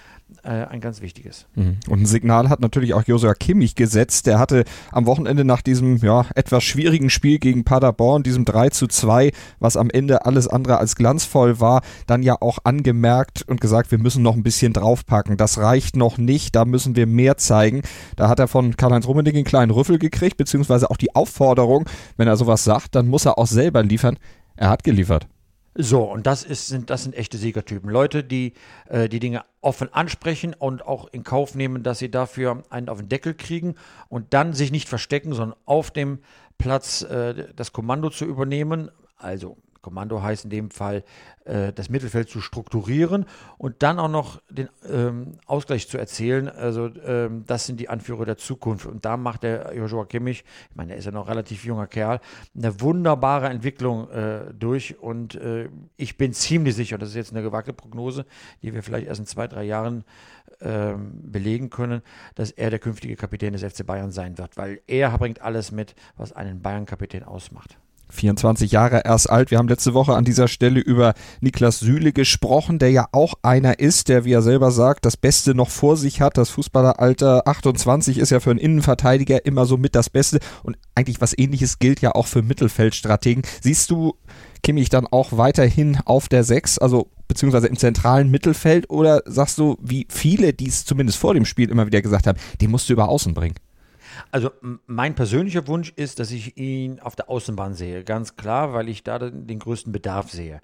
äh, 0.43 0.49
ein 0.49 0.81
ganz 0.81 1.01
wichtiges. 1.01 1.47
Mhm. 1.55 1.77
Und 1.89 2.01
ein 2.01 2.05
Signal 2.05 2.49
hat 2.49 2.59
natürlich 2.59 2.93
auch 2.93 3.03
Josua 3.03 3.33
Kimmich 3.33 3.75
gesetzt. 3.75 4.27
Der 4.27 4.39
hatte 4.39 4.65
am 4.91 5.05
Wochenende 5.05 5.45
nach 5.45 5.61
diesem 5.61 5.97
ja, 5.97 6.25
etwas 6.35 6.63
schwierigen 6.63 7.09
Spiel 7.09 7.39
gegen 7.39 7.63
Paderborn, 7.63 8.23
diesem 8.23 8.45
3 8.45 8.69
zu 8.69 8.87
2, 8.87 9.31
was 9.59 9.77
am 9.77 9.89
Ende 9.89 10.25
alles 10.25 10.47
andere 10.47 10.77
als 10.77 10.95
glanzvoll 10.95 11.59
war, 11.59 11.81
dann 12.05 12.21
ja 12.21 12.35
auch 12.39 12.59
angemerkt 12.63 13.43
und 13.47 13.61
gesagt, 13.61 13.91
wir 13.91 13.97
müssen 13.97 14.21
noch 14.21 14.35
ein 14.35 14.42
bisschen 14.43 14.73
draufpacken. 14.73 15.37
Das 15.37 15.57
reicht 15.57 15.95
noch 15.95 16.17
nicht, 16.17 16.55
da 16.55 16.65
müssen 16.65 16.95
wir 16.95 17.07
mehr 17.07 17.37
zeigen. 17.37 17.81
Da 18.15 18.29
hat 18.29 18.39
er 18.39 18.47
von 18.47 18.77
Karl-Heinz 18.77 19.07
Rummenigge 19.07 19.37
einen 19.37 19.45
kleinen 19.45 19.71
Rüffel 19.71 19.97
gekriegt, 19.99 20.37
beziehungsweise 20.37 20.89
auch 20.91 20.97
die 20.97 21.15
Aufforderung, 21.15 21.89
wenn 22.17 22.27
er 22.27 22.37
sowas 22.37 22.63
sagt, 22.63 22.95
dann 22.95 23.07
muss 23.07 23.25
er 23.25 23.37
auch 23.37 23.47
selber 23.47 23.83
liefern. 23.83 24.17
Er 24.55 24.69
hat 24.69 24.83
geliefert. 24.83 25.27
So, 25.75 26.03
und 26.03 26.27
das, 26.27 26.43
ist, 26.43 26.67
sind, 26.67 26.91
das 26.91 27.03
sind 27.03 27.15
echte 27.15 27.37
Siegertypen. 27.37 27.89
Leute, 27.89 28.23
die 28.23 28.53
äh, 28.89 29.09
die 29.09 29.19
Dinge 29.19 29.43
offen 29.61 29.91
ansprechen 29.91 30.53
und 30.53 30.85
auch 30.85 31.07
in 31.07 31.23
Kauf 31.23 31.55
nehmen, 31.55 31.81
dass 31.81 31.97
sie 31.97 32.11
dafür 32.11 32.61
einen 32.69 32.89
auf 32.89 32.99
den 32.99 33.09
Deckel 33.09 33.33
kriegen 33.33 33.75
und 34.07 34.35
dann 34.35 34.53
sich 34.53 34.71
nicht 34.71 34.87
verstecken, 34.87 35.33
sondern 35.33 35.57
auf 35.65 35.89
dem 35.89 36.19
Platz 36.59 37.01
äh, 37.01 37.47
das 37.55 37.73
Kommando 37.73 38.11
zu 38.11 38.25
übernehmen. 38.25 38.91
Also 39.17 39.57
Kommando 39.83 40.23
heißt 40.23 40.45
in 40.45 40.49
dem 40.49 40.71
Fall, 40.71 41.03
äh, 41.45 41.73
das 41.73 41.89
Mittelfeld 41.89 42.29
zu 42.29 42.41
strukturieren 42.41 43.25
und 43.57 43.83
dann 43.83 43.99
auch 43.99 44.09
noch 44.09 44.41
den 44.49 44.69
ähm, 44.89 45.33
Ausgleich 45.45 45.87
zu 45.87 45.97
erzielen. 45.97 46.49
Also 46.49 46.89
ähm, 47.05 47.43
das 47.45 47.67
sind 47.67 47.79
die 47.79 47.89
Anführer 47.89 48.25
der 48.25 48.37
Zukunft. 48.37 48.85
Und 48.85 49.05
da 49.05 49.17
macht 49.17 49.43
der 49.43 49.75
Joshua 49.75 50.05
Kimmich, 50.05 50.45
ich 50.69 50.75
meine, 50.75 50.93
er 50.93 50.97
ist 50.97 51.05
ja 51.05 51.11
noch 51.11 51.27
relativ 51.27 51.65
junger 51.65 51.85
Kerl, 51.85 52.21
eine 52.57 52.79
wunderbare 52.81 53.49
Entwicklung 53.49 54.09
äh, 54.09 54.53
durch. 54.53 54.97
Und 54.99 55.35
äh, 55.35 55.69
ich 55.97 56.17
bin 56.17 56.33
ziemlich 56.33 56.75
sicher, 56.75 56.97
das 56.97 57.09
ist 57.09 57.15
jetzt 57.15 57.31
eine 57.33 57.43
gewagte 57.43 57.73
Prognose, 57.73 58.25
die 58.61 58.73
wir 58.73 58.81
vielleicht 58.81 59.07
erst 59.07 59.19
in 59.19 59.25
zwei, 59.25 59.47
drei 59.47 59.65
Jahren 59.65 60.05
ähm, 60.61 61.19
belegen 61.29 61.69
können, 61.69 62.01
dass 62.35 62.51
er 62.51 62.69
der 62.69 62.79
künftige 62.79 63.17
Kapitän 63.17 63.51
des 63.51 63.63
FC 63.63 63.85
Bayern 63.85 64.11
sein 64.11 64.37
wird, 64.37 64.55
weil 64.55 64.81
er 64.87 65.17
bringt 65.17 65.41
alles 65.41 65.73
mit, 65.73 65.93
was 66.15 66.31
einen 66.31 66.61
Bayern-Kapitän 66.61 67.23
ausmacht. 67.23 67.77
24 68.09 68.71
Jahre 68.71 69.01
erst 69.05 69.29
alt. 69.29 69.51
Wir 69.51 69.57
haben 69.57 69.67
letzte 69.67 69.93
Woche 69.93 70.13
an 70.13 70.25
dieser 70.25 70.47
Stelle 70.47 70.79
über 70.79 71.13
Niklas 71.41 71.79
Süle 71.79 72.13
gesprochen, 72.13 72.79
der 72.79 72.91
ja 72.91 73.07
auch 73.11 73.33
einer 73.41 73.79
ist, 73.79 74.09
der, 74.09 74.25
wie 74.25 74.33
er 74.33 74.41
selber 74.41 74.71
sagt, 74.71 75.05
das 75.05 75.17
Beste 75.17 75.55
noch 75.55 75.69
vor 75.69 75.97
sich 75.97 76.21
hat. 76.21 76.37
Das 76.37 76.49
Fußballeralter 76.51 77.47
28 77.47 78.17
ist 78.17 78.29
ja 78.29 78.39
für 78.39 78.51
einen 78.51 78.59
Innenverteidiger 78.59 79.45
immer 79.45 79.65
so 79.65 79.77
mit 79.77 79.95
das 79.95 80.09
Beste. 80.09 80.39
Und 80.63 80.77
eigentlich 80.95 81.21
was 81.21 81.37
ähnliches 81.37 81.79
gilt 81.79 82.01
ja 82.01 82.13
auch 82.13 82.27
für 82.27 82.41
Mittelfeldstrategen. 82.41 83.43
Siehst 83.61 83.89
du 83.89 84.15
Kimmich 84.61 84.89
dann 84.89 85.07
auch 85.07 85.37
weiterhin 85.37 85.99
auf 86.05 86.29
der 86.29 86.43
6, 86.43 86.77
also 86.77 87.09
beziehungsweise 87.27 87.67
im 87.67 87.77
zentralen 87.77 88.31
Mittelfeld? 88.31 88.89
Oder 88.89 89.21
sagst 89.25 89.57
du, 89.57 89.77
wie 89.81 90.07
viele, 90.09 90.53
die 90.53 90.67
es 90.67 90.85
zumindest 90.85 91.17
vor 91.17 91.33
dem 91.33 91.45
Spiel 91.45 91.69
immer 91.69 91.85
wieder 91.85 92.01
gesagt 92.01 92.27
haben, 92.27 92.39
den 92.61 92.71
musst 92.71 92.89
du 92.89 92.93
über 92.93 93.09
Außen 93.09 93.33
bringen? 93.33 93.55
Also 94.31 94.51
mein 94.87 95.15
persönlicher 95.15 95.67
Wunsch 95.67 95.93
ist, 95.95 96.19
dass 96.19 96.31
ich 96.31 96.57
ihn 96.57 96.99
auf 96.99 97.15
der 97.15 97.29
Außenbahn 97.29 97.73
sehe, 97.73 98.03
ganz 98.03 98.35
klar, 98.35 98.73
weil 98.73 98.89
ich 98.89 99.03
da 99.03 99.19
den 99.19 99.59
größten 99.59 99.91
Bedarf 99.91 100.31
sehe. 100.31 100.61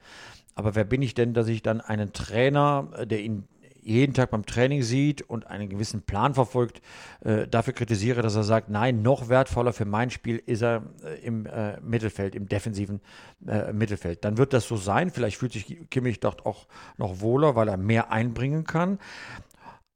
Aber 0.56 0.76
wer 0.76 0.84
bin 0.84 1.02
ich 1.02 1.14
denn, 1.14 1.34
dass 1.34 1.48
ich 1.48 1.62
dann 1.62 1.80
einen 1.82 2.12
Trainer, 2.12 2.90
äh, 2.98 3.08
der 3.08 3.22
ihn 3.22 3.48
jeden 3.82 4.14
Tag 4.14 4.32
beim 4.32 4.46
Training 4.46 4.84
sieht 4.84 5.22
und 5.22 5.48
einen 5.48 5.70
gewissen 5.70 6.02
Plan 6.02 6.34
verfolgt, 6.34 6.82
äh, 7.22 7.48
dafür 7.48 7.74
kritisiere, 7.74 8.22
dass 8.22 8.36
er 8.36 8.44
sagt, 8.44 8.70
nein, 8.70 9.02
noch 9.02 9.30
wertvoller 9.30 9.74
für 9.74 9.86
mein 9.86 10.10
Spiel 10.10 10.42
ist 10.46 10.62
er 10.62 10.84
äh, 11.04 11.26
im 11.26 11.46
äh, 11.46 11.80
Mittelfeld, 11.82 12.36
im 12.36 12.48
defensiven 12.48 13.02
äh, 13.48 13.74
Mittelfeld. 13.74 14.24
Dann 14.26 14.38
wird 14.38 14.54
das 14.54 14.68
so 14.68 14.78
sein. 14.78 15.10
Vielleicht 15.10 15.38
fühlt 15.38 15.54
sich 15.54 15.90
Kimmich 15.90 16.20
dort 16.20 16.46
auch 16.46 16.68
noch 16.98 17.22
wohler, 17.22 17.56
weil 17.56 17.68
er 17.68 17.78
mehr 17.78 18.12
einbringen 18.12 18.64
kann. 18.64 19.00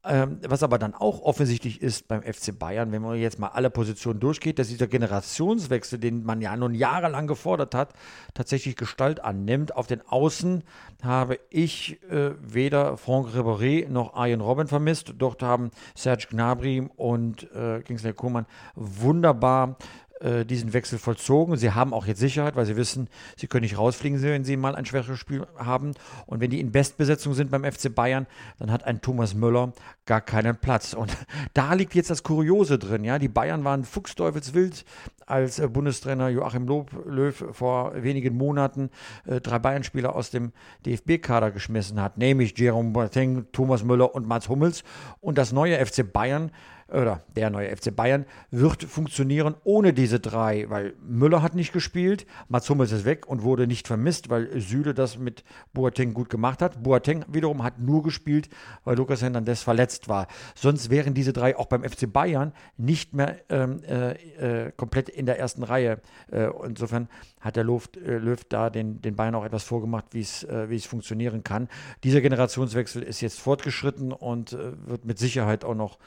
Ähm, 0.06 0.40
was 0.46 0.64
aber 0.64 0.80
dann 0.80 0.94
auch 0.94 1.22
offensichtlich 1.22 1.82
ist 1.82 2.10
beim 2.10 2.24
FC 2.24 2.58
Bayern, 2.60 2.92
wenn 2.92 3.02
man 3.02 3.18
jetzt 3.18 3.40
mal 3.40 3.48
alle 3.48 3.70
Positionen 3.70 4.20
durchgeht, 4.20 4.60
dass 4.60 4.68
dieser 4.68 4.88
Generationswechsel, 4.88 5.98
den 5.98 6.26
man 6.26 6.42
ja 6.42 6.58
nun 6.58 6.76
jahrelang 6.76 7.26
gefordert 7.26 7.74
hat, 7.74 7.94
tatsächlich 8.34 8.76
Gestalt 8.76 9.24
annimmt. 9.24 9.78
Auf 9.78 9.88
den 9.88 10.02
Außen 10.06 10.64
habe 11.04 11.40
ich 11.50 12.04
äh, 12.12 12.32
weder 12.42 12.98
Franck 12.98 13.30
Ribéry 13.30 13.88
noch 13.88 14.14
Arjen 14.14 14.42
Robben 14.42 14.68
vermisst. 14.68 15.14
Dort 15.20 15.42
haben 15.42 15.72
Serge 15.96 16.28
Gnabry 16.32 16.90
und 16.98 17.50
äh, 17.54 17.82
Kingsley 17.82 18.12
Coman 18.12 18.46
wunderbar 18.76 19.78
äh, 20.20 20.46
diesen 20.46 20.74
Wechsel 20.74 21.00
vollzogen. 21.00 21.58
Sie 21.58 21.72
haben 21.72 21.94
auch 21.94 22.06
jetzt 22.06 22.20
Sicherheit, 22.20 22.56
weil 22.56 22.66
sie 22.66 22.76
wissen, 22.76 23.10
sie 23.36 23.48
können 23.48 23.64
nicht 23.64 23.78
rausfliegen, 23.78 24.22
wenn 24.22 24.44
sie 24.44 24.58
mal 24.58 24.76
ein 24.76 24.86
schwächeres 24.86 25.20
Spiel 25.20 25.46
haben. 25.58 25.94
Und 26.26 26.40
wenn 26.40 26.50
die 26.50 26.60
in 26.60 26.72
Bestbesetzung 26.72 27.34
sind 27.34 27.52
beim 27.52 27.64
FC 27.64 27.94
Bayern, 27.94 28.28
dann 28.60 28.72
hat 28.72 28.84
ein 28.84 29.02
Thomas 29.02 29.34
Müller 29.34 29.74
gar 30.06 30.22
keinen 30.22 30.56
Platz. 30.56 30.94
Und 30.94 31.16
da 31.54 31.74
liegt 31.74 31.96
jetzt 31.96 32.10
das 32.10 32.24
Kuriose 32.24 32.80
drin. 32.80 33.04
Ja, 33.04 33.20
die 33.20 33.28
Bayern 33.28 33.64
waren 33.64 33.84
fuchsteufelswild, 33.84 34.86
als 35.34 35.58
äh, 35.58 35.68
Bundestrainer 35.68 36.30
Joachim 36.30 36.68
Lob, 36.68 36.92
Löw 37.08 37.44
vor 37.52 37.94
wenigen 37.96 38.38
Monaten 38.38 38.92
äh, 39.26 39.42
drei 39.42 39.58
Bayern-Spieler 39.58 40.16
aus 40.16 40.30
dem 40.30 40.52
DFB-Kader 40.86 41.50
geschmissen 41.50 42.00
hat, 42.00 42.20
nämlich 42.20 42.56
Jerome 42.56 42.92
Boateng, 42.92 43.48
Thomas 43.52 43.84
Müller 43.84 44.14
und 44.14 44.28
Mats 44.28 44.48
Hummels. 44.48 44.84
Und 45.22 45.40
das 45.40 45.52
neue 45.52 45.84
FC 45.84 46.12
Bayern 46.14 46.52
oder 46.94 47.22
der 47.36 47.50
neue 47.50 47.76
FC 47.76 47.96
Bayern 47.96 48.26
wird 48.52 48.84
funktionieren 48.84 49.56
ohne 49.64 49.94
diese 49.94 50.20
drei, 50.20 50.70
weil 50.70 50.94
Müller 51.02 51.42
hat 51.42 51.56
nicht 51.56 51.74
gespielt, 51.74 52.26
Mats 52.50 52.70
Hummels 52.70 52.92
ist 52.92 53.06
weg 53.06 53.28
und 53.28 53.44
wurde 53.44 53.68
nicht 53.68 53.88
vermisst, 53.88 54.30
weil 54.30 54.60
Süle 54.60 54.94
das 54.94 55.18
mit 55.18 55.44
Boateng 55.74 56.14
gut 56.14 56.30
gemacht 56.30 56.62
hat. 56.62 56.84
Boateng 56.84 57.26
wiederum 57.28 57.64
hat 57.64 57.80
nur 57.80 58.04
gespielt, 58.04 58.50
weil 58.84 58.98
Lukas 58.98 59.22
Hernandez 59.22 59.62
verletzt 59.62 60.08
war. 60.08 60.28
Sonst 60.56 60.90
wären 60.90 61.14
diese 61.14 61.34
drei 61.34 61.58
auch 61.58 61.66
beim 61.66 61.84
FC 61.84 62.12
Bayern 62.12 62.54
nicht 62.78 63.14
mehr 63.14 63.38
ähm, 63.50 63.82
äh, 63.84 64.68
äh, 64.68 64.72
komplett 64.76 65.10
in 65.10 65.23
der 65.26 65.40
ersten 65.40 65.64
Reihe. 65.64 66.00
Äh, 66.32 66.50
insofern 66.66 67.08
hat 67.40 67.56
der 67.56 67.64
Löw, 67.64 67.88
äh, 67.96 68.18
Löw 68.18 68.40
da 68.50 68.70
den, 68.70 69.02
den 69.02 69.16
Bayern 69.16 69.36
auch 69.36 69.46
etwas 69.46 69.64
vorgemacht, 69.64 70.06
wie 70.12 70.22
es 70.22 70.44
äh, 70.44 70.74
es 70.74 70.86
funktionieren 70.86 71.44
kann. 71.44 71.68
Dieser 72.04 72.22
Generationswechsel 72.22 73.04
ist 73.04 73.22
jetzt 73.22 73.40
fortgeschritten 73.40 74.12
und 74.12 74.58
wird 74.86 75.06
mit 75.06 75.20
Sicherheit 75.20 75.66
auch 75.66 75.76
noch 75.76 75.98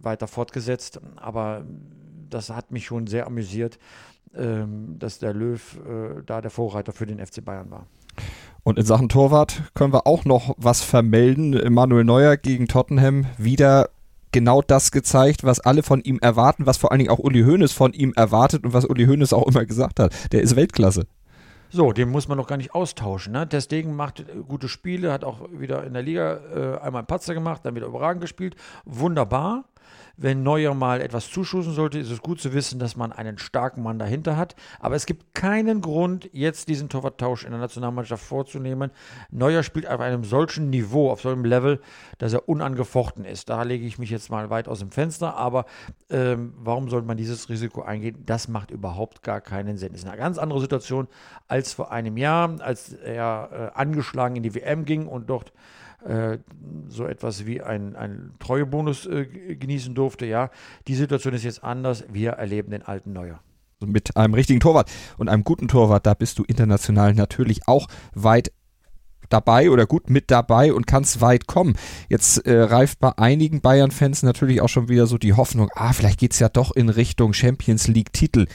weiter 0.00 0.26
fortgesetzt. 0.26 1.00
Aber 1.16 1.64
das 2.28 2.50
hat 2.50 2.72
mich 2.72 2.86
schon 2.86 3.06
sehr 3.06 3.26
amüsiert, 3.26 3.78
ähm, 4.34 4.98
dass 4.98 5.18
der 5.18 5.32
Löw 5.32 5.78
da 6.26 6.40
der 6.40 6.50
Vorreiter 6.50 6.92
für 6.92 7.06
den 7.06 7.24
FC 7.24 7.44
Bayern 7.44 7.70
war. 7.70 7.86
Und 8.62 8.78
in 8.78 8.84
Sachen 8.84 9.08
Torwart 9.08 9.62
können 9.74 9.92
wir 9.92 10.06
auch 10.06 10.24
noch 10.24 10.54
was 10.58 10.82
vermelden. 10.82 11.72
Manuel 11.72 12.04
Neuer 12.04 12.36
gegen 12.36 12.68
Tottenham 12.68 13.26
wieder 13.38 13.90
genau 14.32 14.62
das 14.62 14.90
gezeigt, 14.90 15.44
was 15.44 15.60
alle 15.60 15.82
von 15.82 16.00
ihm 16.00 16.18
erwarten, 16.20 16.66
was 16.66 16.76
vor 16.76 16.90
allen 16.92 17.00
Dingen 17.00 17.10
auch 17.10 17.18
Uli 17.18 17.42
Hoeneß 17.42 17.72
von 17.72 17.92
ihm 17.92 18.12
erwartet 18.16 18.64
und 18.64 18.72
was 18.72 18.84
Uli 18.84 19.06
Hoeneß 19.06 19.32
auch 19.32 19.46
immer 19.46 19.64
gesagt 19.64 20.00
hat. 20.00 20.12
Der 20.32 20.42
ist 20.42 20.56
Weltklasse. 20.56 21.06
So, 21.72 21.92
den 21.92 22.10
muss 22.10 22.26
man 22.26 22.36
noch 22.36 22.48
gar 22.48 22.56
nicht 22.56 22.74
austauschen. 22.74 23.32
Ne? 23.32 23.46
Deswegen 23.46 23.94
macht 23.94 24.24
gute 24.48 24.68
Spiele, 24.68 25.12
hat 25.12 25.22
auch 25.22 25.48
wieder 25.52 25.84
in 25.84 25.92
der 25.92 26.02
Liga 26.02 26.40
äh, 26.52 26.80
einmal 26.80 27.00
einen 27.00 27.06
Patzer 27.06 27.32
gemacht, 27.32 27.60
dann 27.64 27.76
wieder 27.76 27.86
überragend 27.86 28.20
gespielt. 28.20 28.56
Wunderbar. 28.84 29.64
Wenn 30.22 30.42
Neuer 30.42 30.74
mal 30.74 31.00
etwas 31.00 31.30
zuschussen 31.30 31.72
sollte, 31.72 31.98
ist 31.98 32.10
es 32.10 32.20
gut 32.20 32.42
zu 32.42 32.52
wissen, 32.52 32.78
dass 32.78 32.94
man 32.94 33.10
einen 33.10 33.38
starken 33.38 33.82
Mann 33.82 33.98
dahinter 33.98 34.36
hat. 34.36 34.54
Aber 34.78 34.94
es 34.94 35.06
gibt 35.06 35.34
keinen 35.34 35.80
Grund, 35.80 36.28
jetzt 36.34 36.68
diesen 36.68 36.90
Torwarttausch 36.90 37.44
in 37.44 37.52
der 37.52 37.60
Nationalmannschaft 37.60 38.22
vorzunehmen. 38.22 38.90
Neuer 39.30 39.62
spielt 39.62 39.88
auf 39.88 39.98
einem 39.98 40.24
solchen 40.24 40.68
Niveau, 40.68 41.10
auf 41.10 41.22
so 41.22 41.30
einem 41.30 41.46
Level, 41.46 41.80
dass 42.18 42.34
er 42.34 42.50
unangefochten 42.50 43.24
ist. 43.24 43.48
Da 43.48 43.62
lege 43.62 43.86
ich 43.86 43.98
mich 43.98 44.10
jetzt 44.10 44.30
mal 44.30 44.50
weit 44.50 44.68
aus 44.68 44.80
dem 44.80 44.90
Fenster. 44.90 45.38
Aber 45.38 45.64
ähm, 46.10 46.52
warum 46.58 46.90
sollte 46.90 47.06
man 47.06 47.16
dieses 47.16 47.48
Risiko 47.48 47.80
eingehen? 47.80 48.22
Das 48.26 48.46
macht 48.46 48.70
überhaupt 48.70 49.22
gar 49.22 49.40
keinen 49.40 49.78
Sinn. 49.78 49.92
Das 49.92 50.02
ist 50.02 50.06
eine 50.06 50.18
ganz 50.18 50.36
andere 50.36 50.60
Situation 50.60 51.08
als 51.48 51.72
vor 51.72 51.92
einem 51.92 52.18
Jahr, 52.18 52.60
als 52.60 52.92
er 52.92 53.72
äh, 53.74 53.78
angeschlagen 53.78 54.36
in 54.36 54.42
die 54.42 54.54
WM 54.54 54.84
ging 54.84 55.06
und 55.06 55.30
dort 55.30 55.54
äh, 56.06 56.38
so 56.88 57.06
etwas 57.06 57.46
wie 57.46 57.62
ein, 57.62 57.96
ein 57.96 58.32
Treuebonus 58.38 59.06
äh, 59.06 59.24
genießen 59.24 59.94
durfte. 59.94 60.26
Ja, 60.26 60.50
die 60.88 60.94
Situation 60.94 61.34
ist 61.34 61.44
jetzt 61.44 61.62
anders. 61.62 62.04
Wir 62.10 62.32
erleben 62.32 62.70
den 62.70 62.82
alten 62.82 63.12
Neuer 63.12 63.40
mit 63.86 64.14
einem 64.16 64.34
richtigen 64.34 64.60
Torwart 64.60 64.90
und 65.16 65.30
einem 65.30 65.42
guten 65.42 65.66
Torwart, 65.66 66.04
da 66.04 66.12
bist 66.12 66.38
du 66.38 66.44
international 66.44 67.14
natürlich 67.14 67.66
auch 67.66 67.86
weit 68.14 68.52
dabei 69.30 69.70
oder 69.70 69.86
gut 69.86 70.10
mit 70.10 70.30
dabei 70.30 70.74
und 70.74 70.86
kannst 70.86 71.20
weit 71.20 71.46
kommen. 71.46 71.76
Jetzt 72.08 72.46
äh, 72.46 72.60
reift 72.60 72.98
bei 73.00 73.16
einigen 73.16 73.60
Bayern-Fans 73.60 74.22
natürlich 74.22 74.60
auch 74.60 74.68
schon 74.68 74.88
wieder 74.88 75.06
so 75.06 75.18
die 75.18 75.34
Hoffnung, 75.34 75.70
ah, 75.74 75.92
vielleicht 75.92 76.20
geht 76.20 76.32
es 76.32 76.40
ja 76.40 76.48
doch 76.48 76.72
in 76.72 76.88
Richtung 76.88 77.32
Champions 77.32 77.86
League-Titel. 77.88 78.46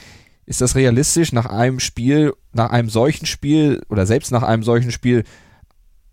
Ist 0.44 0.60
das 0.60 0.76
realistisch 0.76 1.32
nach 1.32 1.46
einem 1.46 1.80
Spiel, 1.80 2.34
nach 2.52 2.70
einem 2.70 2.88
solchen 2.88 3.26
Spiel 3.26 3.82
oder 3.88 4.06
selbst 4.06 4.30
nach 4.30 4.44
einem 4.44 4.62
solchen 4.62 4.92
Spiel 4.92 5.24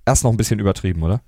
erst 0.05 0.24
noch 0.24 0.31
ein 0.31 0.38
bisschen 0.38 0.60
übertrieben, 0.60 1.03
oder? 1.03 1.22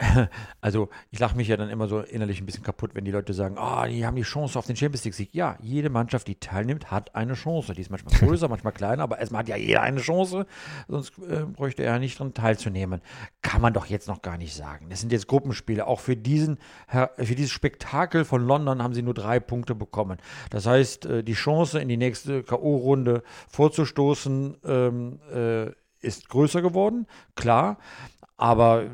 Also 0.62 0.90
ich 1.10 1.18
lache 1.18 1.36
mich 1.36 1.48
ja 1.48 1.56
dann 1.56 1.70
immer 1.70 1.88
so 1.88 2.00
innerlich 2.00 2.40
ein 2.40 2.46
bisschen 2.46 2.62
kaputt, 2.62 2.90
wenn 2.94 3.04
die 3.04 3.10
Leute 3.10 3.32
sagen, 3.32 3.56
ah, 3.58 3.82
oh, 3.82 3.86
die 3.86 4.04
haben 4.04 4.16
die 4.16 4.22
Chance 4.22 4.58
auf 4.58 4.66
den 4.66 4.76
Champions 4.76 5.04
League 5.04 5.14
Sieg. 5.14 5.34
Ja, 5.34 5.56
jede 5.60 5.88
Mannschaft, 5.88 6.28
die 6.28 6.34
teilnimmt, 6.34 6.90
hat 6.90 7.14
eine 7.14 7.34
Chance. 7.34 7.72
Die 7.72 7.80
ist 7.80 7.90
manchmal 7.90 8.14
größer, 8.18 8.48
manchmal 8.48 8.72
kleiner, 8.72 9.02
aber 9.02 9.18
erstmal 9.18 9.40
hat 9.40 9.48
ja 9.48 9.56
jeder 9.56 9.82
eine 9.82 10.00
Chance, 10.00 10.46
sonst 10.88 11.12
äh, 11.18 11.44
bräuchte 11.46 11.82
er 11.82 11.94
ja 11.94 11.98
nicht 11.98 12.18
dran 12.18 12.34
teilzunehmen. 12.34 13.00
Kann 13.42 13.62
man 13.62 13.72
doch 13.72 13.86
jetzt 13.86 14.08
noch 14.08 14.22
gar 14.22 14.36
nicht 14.36 14.54
sagen. 14.54 14.88
Das 14.90 15.00
sind 15.00 15.12
jetzt 15.12 15.26
Gruppenspiele. 15.28 15.86
Auch 15.86 16.00
für 16.00 16.16
diesen 16.16 16.58
für 16.88 17.34
dieses 17.34 17.50
Spektakel 17.50 18.24
von 18.24 18.46
London 18.46 18.82
haben 18.82 18.94
sie 18.94 19.02
nur 19.02 19.14
drei 19.14 19.40
Punkte 19.40 19.74
bekommen. 19.74 20.18
Das 20.50 20.66
heißt, 20.66 21.06
äh, 21.06 21.24
die 21.24 21.34
Chance 21.34 21.80
in 21.80 21.88
die 21.88 21.96
nächste 21.96 22.42
K.O.-Runde 22.42 23.22
vorzustoßen 23.48 24.56
ähm, 24.64 25.20
äh, 25.32 25.70
ist 26.00 26.28
größer 26.28 26.62
geworden, 26.62 27.06
klar. 27.34 27.78
Aber 28.36 28.86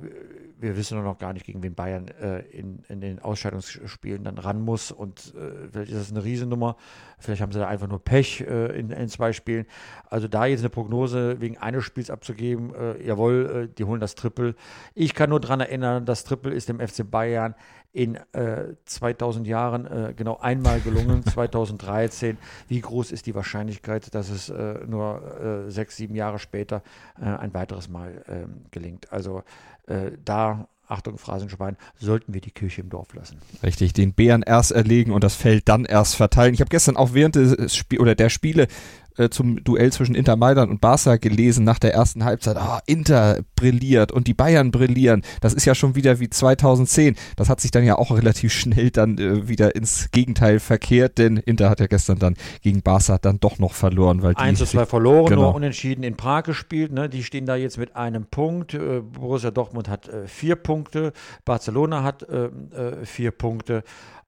wir 0.58 0.76
wissen 0.76 1.02
noch 1.02 1.18
gar 1.18 1.32
nicht, 1.32 1.44
gegen 1.44 1.62
wen 1.62 1.74
Bayern 1.74 2.08
äh, 2.08 2.40
in, 2.46 2.82
in 2.88 3.00
den 3.00 3.18
Ausscheidungsspielen 3.18 4.24
dann 4.24 4.38
ran 4.38 4.60
muss. 4.60 4.90
Und 4.90 5.34
äh, 5.34 5.68
vielleicht 5.70 5.92
ist 5.92 6.00
das 6.00 6.10
eine 6.10 6.24
Riesennummer. 6.24 6.76
Vielleicht 7.18 7.42
haben 7.42 7.52
sie 7.52 7.58
da 7.58 7.68
einfach 7.68 7.88
nur 7.88 8.02
Pech 8.02 8.40
äh, 8.40 8.78
in, 8.78 8.90
in, 8.90 9.08
zwei 9.08 9.32
Spielen. 9.32 9.66
Also 10.08 10.28
da 10.28 10.46
jetzt 10.46 10.60
eine 10.60 10.70
Prognose 10.70 11.40
wegen 11.40 11.58
eines 11.58 11.84
Spiels 11.84 12.10
abzugeben, 12.10 12.74
äh, 12.74 13.06
jawohl, 13.06 13.68
äh, 13.70 13.74
die 13.74 13.84
holen 13.84 14.00
das 14.00 14.14
Triple. 14.14 14.54
Ich 14.94 15.14
kann 15.14 15.30
nur 15.30 15.40
daran 15.40 15.60
erinnern, 15.60 16.06
das 16.06 16.24
Triple 16.24 16.54
ist 16.54 16.68
dem 16.68 16.80
FC 16.80 17.08
Bayern 17.08 17.54
in 17.96 18.16
äh, 18.32 18.74
2000 18.84 19.46
Jahren 19.46 19.86
äh, 19.86 20.12
genau 20.14 20.36
einmal 20.36 20.80
gelungen, 20.80 21.24
2013. 21.26 22.36
Wie 22.68 22.80
groß 22.80 23.10
ist 23.10 23.24
die 23.24 23.34
Wahrscheinlichkeit, 23.34 24.14
dass 24.14 24.28
es 24.28 24.50
äh, 24.50 24.80
nur 24.86 25.66
äh, 25.66 25.70
sechs, 25.70 25.96
sieben 25.96 26.14
Jahre 26.14 26.38
später 26.38 26.82
äh, 27.18 27.24
ein 27.24 27.54
weiteres 27.54 27.88
Mal 27.88 28.22
ähm, 28.28 28.66
gelingt? 28.70 29.10
Also 29.12 29.44
äh, 29.86 30.12
da 30.22 30.68
Achtung, 30.88 31.16
Phrasenschwein, 31.16 31.76
sollten 31.98 32.34
wir 32.34 32.40
die 32.40 32.50
Kirche 32.50 32.82
im 32.82 32.90
Dorf 32.90 33.12
lassen. 33.14 33.38
Richtig, 33.62 33.92
den 33.92 34.12
Bären 34.12 34.42
erst 34.42 34.72
erlegen 34.72 35.10
und 35.10 35.24
das 35.24 35.34
Feld 35.34 35.68
dann 35.68 35.84
erst 35.84 36.14
verteilen. 36.16 36.54
Ich 36.54 36.60
habe 36.60 36.68
gestern 36.68 36.96
auch 36.96 37.14
während 37.14 37.34
des 37.34 37.74
Spiel 37.74 37.98
oder 37.98 38.14
der 38.14 38.28
Spiele 38.28 38.68
äh, 39.16 39.28
zum 39.28 39.62
Duell 39.62 39.92
zwischen 39.92 40.14
Inter 40.14 40.36
Mailand 40.36 40.70
und 40.70 40.80
Barca 40.80 41.16
gelesen 41.16 41.64
nach 41.64 41.78
der 41.78 41.94
ersten 41.94 42.24
Halbzeit. 42.24 42.56
Ah, 42.56 42.80
Inter 42.86 43.40
brilliert 43.54 44.12
und 44.12 44.26
die 44.26 44.34
Bayern 44.34 44.70
brillieren. 44.70 45.22
Das 45.40 45.54
ist 45.54 45.64
ja 45.64 45.74
schon 45.74 45.94
wieder 45.94 46.20
wie 46.20 46.30
2010. 46.30 47.16
Das 47.36 47.48
hat 47.48 47.60
sich 47.60 47.70
dann 47.70 47.84
ja 47.84 47.96
auch 47.96 48.10
relativ 48.10 48.52
schnell 48.52 48.90
dann 48.90 49.18
äh, 49.18 49.48
wieder 49.48 49.74
ins 49.74 50.10
Gegenteil 50.10 50.60
verkehrt, 50.60 51.18
denn 51.18 51.36
Inter 51.36 51.70
hat 51.70 51.80
ja 51.80 51.86
gestern 51.86 52.18
dann 52.18 52.34
gegen 52.62 52.82
Barca 52.82 53.18
dann 53.18 53.40
doch 53.40 53.58
noch 53.58 53.72
verloren. 53.72 54.22
Weil 54.22 54.34
1 54.36 54.58
zu 54.58 54.66
2 54.66 54.86
verloren, 54.86 55.26
genau. 55.26 55.42
nur 55.42 55.54
unentschieden 55.54 56.02
in 56.02 56.16
Prag 56.16 56.44
gespielt. 56.44 56.92
Ne? 56.92 57.08
Die 57.08 57.22
stehen 57.22 57.46
da 57.46 57.56
jetzt 57.56 57.78
mit 57.78 57.96
einem 57.96 58.26
Punkt. 58.26 58.74
Äh, 58.74 59.00
Borussia 59.00 59.50
Dortmund 59.50 59.88
hat 59.88 60.08
äh, 60.08 60.26
vier 60.26 60.56
Punkte, 60.56 61.12
Barcelona 61.44 62.02
hat 62.02 62.22
äh, 62.22 62.46
äh, 62.46 63.04
vier 63.04 63.30
Punkte. 63.30 63.82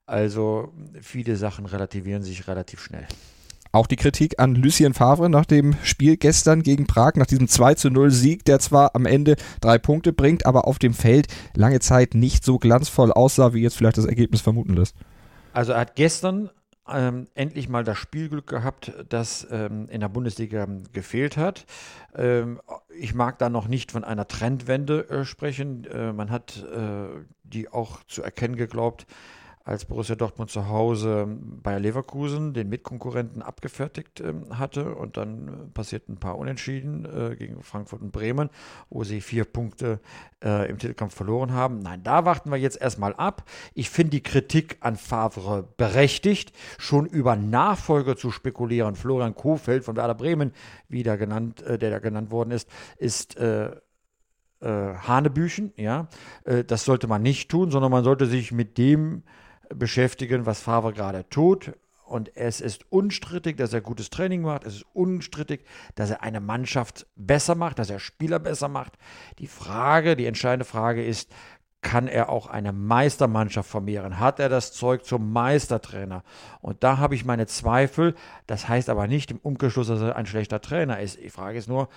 Also 0.06 0.72
viele 1.00 1.36
Sachen 1.36 1.66
relativieren 1.66 2.22
sich 2.22 2.48
relativ 2.48 2.80
schnell. 2.80 3.06
Auch 3.72 3.86
die 3.86 3.96
Kritik 3.96 4.38
an 4.38 4.54
Lucien 4.54 4.94
Favre 4.94 5.28
nach 5.28 5.44
dem 5.44 5.74
Spiel 5.82 6.16
gestern 6.16 6.62
gegen 6.62 6.86
Prag, 6.86 7.14
nach 7.16 7.26
diesem 7.26 7.48
2 7.48 7.74
zu 7.74 7.90
0 7.90 8.10
Sieg, 8.10 8.44
der 8.44 8.58
zwar 8.60 8.94
am 8.94 9.06
Ende 9.06 9.36
drei 9.60 9.78
Punkte 9.78 10.12
bringt, 10.12 10.46
aber 10.46 10.66
auf 10.66 10.78
dem 10.78 10.94
Feld 10.94 11.26
lange 11.54 11.80
Zeit 11.80 12.14
nicht 12.14 12.44
so 12.44 12.58
glanzvoll 12.58 13.12
aussah, 13.12 13.52
wie 13.52 13.62
jetzt 13.62 13.76
vielleicht 13.76 13.98
das 13.98 14.06
Ergebnis 14.06 14.40
vermuten 14.40 14.74
lässt. 14.74 14.96
Also 15.52 15.72
er 15.72 15.80
hat 15.80 15.96
gestern 15.96 16.50
ähm, 16.90 17.28
endlich 17.34 17.68
mal 17.68 17.84
das 17.84 17.98
Spielglück 17.98 18.46
gehabt, 18.46 18.92
das 19.08 19.46
ähm, 19.50 19.88
in 19.90 20.00
der 20.00 20.08
Bundesliga 20.08 20.66
gefehlt 20.92 21.36
hat. 21.36 21.66
Ähm, 22.14 22.60
ich 22.96 23.14
mag 23.14 23.38
da 23.38 23.50
noch 23.50 23.68
nicht 23.68 23.92
von 23.92 24.04
einer 24.04 24.26
Trendwende 24.26 25.08
äh, 25.10 25.24
sprechen. 25.24 25.84
Äh, 25.84 26.12
man 26.12 26.30
hat 26.30 26.64
äh, 26.74 27.08
die 27.42 27.68
auch 27.68 28.02
zu 28.04 28.22
erkennen 28.22 28.56
geglaubt 28.56 29.06
als 29.68 29.84
Borussia 29.84 30.16
Dortmund 30.16 30.50
zu 30.50 30.68
Hause 30.68 31.26
Bayer 31.28 31.78
Leverkusen, 31.78 32.54
den 32.54 32.70
Mitkonkurrenten, 32.70 33.42
abgefertigt 33.42 34.20
ähm, 34.20 34.58
hatte. 34.58 34.94
Und 34.94 35.18
dann 35.18 35.48
äh, 35.48 35.50
passierten 35.74 36.14
ein 36.14 36.18
paar 36.18 36.38
Unentschieden 36.38 37.04
äh, 37.04 37.36
gegen 37.36 37.62
Frankfurt 37.62 38.00
und 38.00 38.10
Bremen, 38.10 38.48
wo 38.88 39.04
sie 39.04 39.20
vier 39.20 39.44
Punkte 39.44 40.00
äh, 40.42 40.70
im 40.70 40.78
Titelkampf 40.78 41.14
verloren 41.14 41.52
haben. 41.52 41.80
Nein, 41.80 42.02
da 42.02 42.24
warten 42.24 42.50
wir 42.50 42.56
jetzt 42.56 42.80
erstmal 42.80 43.14
ab. 43.14 43.44
Ich 43.74 43.90
finde 43.90 44.12
die 44.12 44.22
Kritik 44.22 44.78
an 44.80 44.96
Favre 44.96 45.68
berechtigt, 45.76 46.56
schon 46.78 47.04
über 47.04 47.36
Nachfolger 47.36 48.16
zu 48.16 48.30
spekulieren. 48.30 48.94
Florian 48.94 49.34
Kofeld 49.34 49.84
von 49.84 49.96
Werder 49.96 50.14
Bremen, 50.14 50.52
wieder 50.88 51.18
genannt, 51.18 51.60
äh, 51.60 51.78
der 51.78 51.90
da 51.90 51.98
genannt 51.98 52.30
worden 52.30 52.52
ist, 52.52 52.70
ist 52.96 53.36
äh, 53.36 53.66
äh, 53.66 53.76
Hanebüchen, 54.62 55.74
ja. 55.76 56.08
Das 56.66 56.84
sollte 56.84 57.06
man 57.06 57.20
nicht 57.20 57.50
tun, 57.50 57.70
sondern 57.70 57.92
man 57.92 58.02
sollte 58.02 58.24
sich 58.24 58.50
mit 58.50 58.78
dem 58.78 59.22
beschäftigen, 59.74 60.46
was 60.46 60.60
Favre 60.60 60.92
gerade 60.92 61.28
tut. 61.28 61.72
Und 62.04 62.34
es 62.36 62.62
ist 62.62 62.90
unstrittig, 62.90 63.58
dass 63.58 63.74
er 63.74 63.82
gutes 63.82 64.08
Training 64.08 64.40
macht. 64.40 64.64
Es 64.64 64.76
ist 64.76 64.86
unstrittig, 64.94 65.66
dass 65.94 66.10
er 66.10 66.22
eine 66.22 66.40
Mannschaft 66.40 67.06
besser 67.16 67.54
macht, 67.54 67.78
dass 67.78 67.90
er 67.90 67.98
Spieler 67.98 68.38
besser 68.38 68.68
macht. 68.68 68.94
Die 69.38 69.46
Frage, 69.46 70.16
die 70.16 70.24
entscheidende 70.24 70.64
Frage 70.64 71.04
ist, 71.04 71.30
kann 71.80 72.08
er 72.08 72.28
auch 72.28 72.48
eine 72.48 72.72
Meistermannschaft 72.72 73.70
formieren? 73.70 74.18
Hat 74.18 74.40
er 74.40 74.48
das 74.48 74.72
Zeug 74.72 75.04
zum 75.04 75.32
Meistertrainer? 75.32 76.24
Und 76.60 76.82
da 76.82 76.98
habe 76.98 77.14
ich 77.14 77.24
meine 77.24 77.46
Zweifel. 77.46 78.14
Das 78.46 78.68
heißt 78.68 78.88
aber 78.88 79.06
nicht 79.06 79.30
im 79.30 79.38
Umkehrschluss, 79.38 79.88
dass 79.88 80.00
er 80.00 80.16
ein 80.16 80.26
schlechter 80.26 80.60
Trainer 80.60 81.00
ist. 81.00 81.22
Die 81.22 81.30
Frage 81.30 81.58
ist 81.58 81.68
nur, 81.68 81.88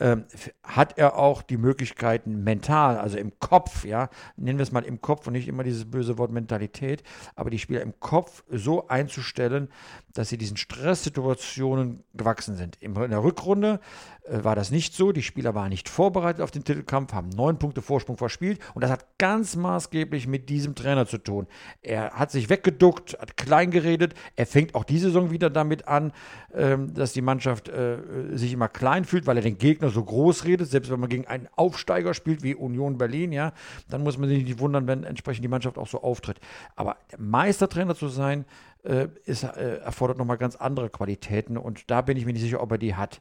ähm, 0.00 0.24
hat 0.62 0.98
er 0.98 1.16
auch 1.16 1.42
die 1.42 1.56
Möglichkeiten 1.56 2.44
mental, 2.44 2.98
also 2.98 3.18
im 3.18 3.38
Kopf, 3.38 3.84
ja, 3.84 4.08
nennen 4.36 4.58
wir 4.58 4.62
es 4.62 4.72
mal 4.72 4.84
im 4.84 5.00
Kopf 5.00 5.26
und 5.26 5.32
nicht 5.32 5.48
immer 5.48 5.62
dieses 5.62 5.90
böse 5.90 6.18
Wort 6.18 6.30
Mentalität, 6.30 7.02
aber 7.34 7.50
die 7.50 7.58
Spieler 7.58 7.82
im 7.82 7.98
Kopf 8.00 8.44
so 8.50 8.88
einzustellen, 8.88 9.68
dass 10.12 10.28
sie 10.28 10.38
diesen 10.38 10.56
Stresssituationen 10.56 12.02
gewachsen 12.14 12.56
sind. 12.56 12.76
In 12.76 12.94
der 12.94 13.22
Rückrunde 13.22 13.80
äh, 14.24 14.44
war 14.44 14.56
das 14.56 14.70
nicht 14.70 14.94
so. 14.94 15.12
Die 15.12 15.22
Spieler 15.22 15.54
waren 15.54 15.68
nicht 15.68 15.88
vorbereitet 15.88 16.42
auf 16.42 16.50
den 16.50 16.64
Titelkampf, 16.64 17.12
haben 17.12 17.28
neun 17.28 17.58
Punkte 17.58 17.82
Vorsprung 17.82 18.16
verspielt 18.16 18.60
und 18.74 18.82
das 18.82 18.90
hat 18.90 19.18
ganz 19.18 19.56
maßgeblich 19.56 20.26
mit 20.26 20.48
diesem 20.48 20.74
Trainer 20.74 21.06
zu 21.06 21.18
tun. 21.18 21.46
Er 21.82 22.12
hat 22.12 22.30
sich 22.30 22.48
weggeduckt, 22.48 23.18
hat 23.20 23.36
klein 23.36 23.70
geredet. 23.70 24.14
Er 24.36 24.46
fängt 24.46 24.74
auch 24.74 24.84
diese 24.84 25.08
Saison 25.08 25.30
wieder 25.30 25.50
damit 25.50 25.86
an, 25.88 26.12
ähm, 26.54 26.94
dass 26.94 27.12
die 27.12 27.22
Mannschaft 27.22 27.68
äh, 27.68 27.98
sich 28.32 28.52
immer 28.52 28.68
klein 28.68 29.04
fühlt, 29.04 29.26
weil 29.26 29.36
er 29.36 29.42
den 29.42 29.58
Gegner 29.58 29.85
so 29.90 30.04
groß 30.04 30.44
redet. 30.44 30.68
Selbst 30.68 30.90
wenn 30.90 31.00
man 31.00 31.08
gegen 31.08 31.26
einen 31.26 31.48
Aufsteiger 31.56 32.14
spielt 32.14 32.42
wie 32.42 32.54
Union 32.54 32.98
Berlin, 32.98 33.32
ja, 33.32 33.52
dann 33.88 34.02
muss 34.02 34.18
man 34.18 34.28
sich 34.28 34.44
nicht 34.44 34.58
wundern, 34.58 34.86
wenn 34.86 35.04
entsprechend 35.04 35.44
die 35.44 35.48
Mannschaft 35.48 35.78
auch 35.78 35.88
so 35.88 36.02
auftritt. 36.02 36.40
Aber 36.74 36.96
Meistertrainer 37.18 37.94
zu 37.94 38.08
sein, 38.08 38.44
äh, 38.86 39.08
ist, 39.24 39.42
äh, 39.42 39.78
erfordert 39.78 40.18
nochmal 40.18 40.38
ganz 40.38 40.56
andere 40.56 40.90
Qualitäten 40.90 41.56
und 41.56 41.90
da 41.90 42.02
bin 42.02 42.16
ich 42.16 42.24
mir 42.24 42.32
nicht 42.32 42.42
sicher, 42.42 42.62
ob 42.62 42.70
er 42.72 42.78
die 42.78 42.94
hat. 42.94 43.20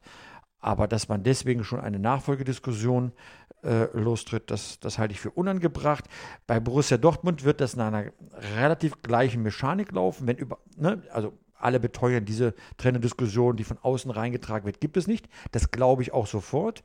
Aber 0.59 0.87
dass 0.87 1.09
man 1.09 1.23
deswegen 1.23 1.63
schon 1.63 1.79
eine 1.79 1.99
Nachfolgediskussion 1.99 3.11
äh, 3.63 3.85
lostritt, 3.97 4.49
das, 4.51 4.79
das 4.79 4.97
halte 4.97 5.13
ich 5.13 5.19
für 5.19 5.31
unangebracht. 5.31 6.05
Bei 6.47 6.59
Borussia 6.59 6.97
Dortmund 6.97 7.43
wird 7.43 7.61
das 7.61 7.73
in 7.73 7.81
einer 7.81 8.11
relativ 8.57 9.01
gleichen 9.01 9.43
Mechanik 9.43 9.91
laufen, 9.91 10.27
wenn 10.27 10.37
über, 10.37 10.59
ne, 10.77 11.01
also 11.11 11.33
alle 11.57 11.79
beteuern 11.79 12.25
diese 12.25 12.53
Trainerdiskussion, 12.77 13.55
die 13.55 13.63
von 13.63 13.77
außen 13.77 14.11
reingetragen 14.11 14.65
wird, 14.65 14.81
gibt 14.81 14.97
es 14.97 15.07
nicht. 15.07 15.27
Das 15.51 15.71
glaube 15.71 16.01
ich 16.01 16.13
auch 16.13 16.27
sofort. 16.27 16.83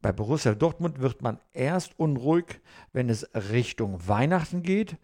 Bei 0.00 0.12
Borussia 0.12 0.54
Dortmund 0.54 1.00
wird 1.00 1.22
man 1.22 1.40
erst 1.52 1.98
unruhig, 1.98 2.60
wenn 2.92 3.08
es 3.08 3.28
Richtung 3.34 4.06
Weihnachten 4.06 4.62
geht 4.62 4.96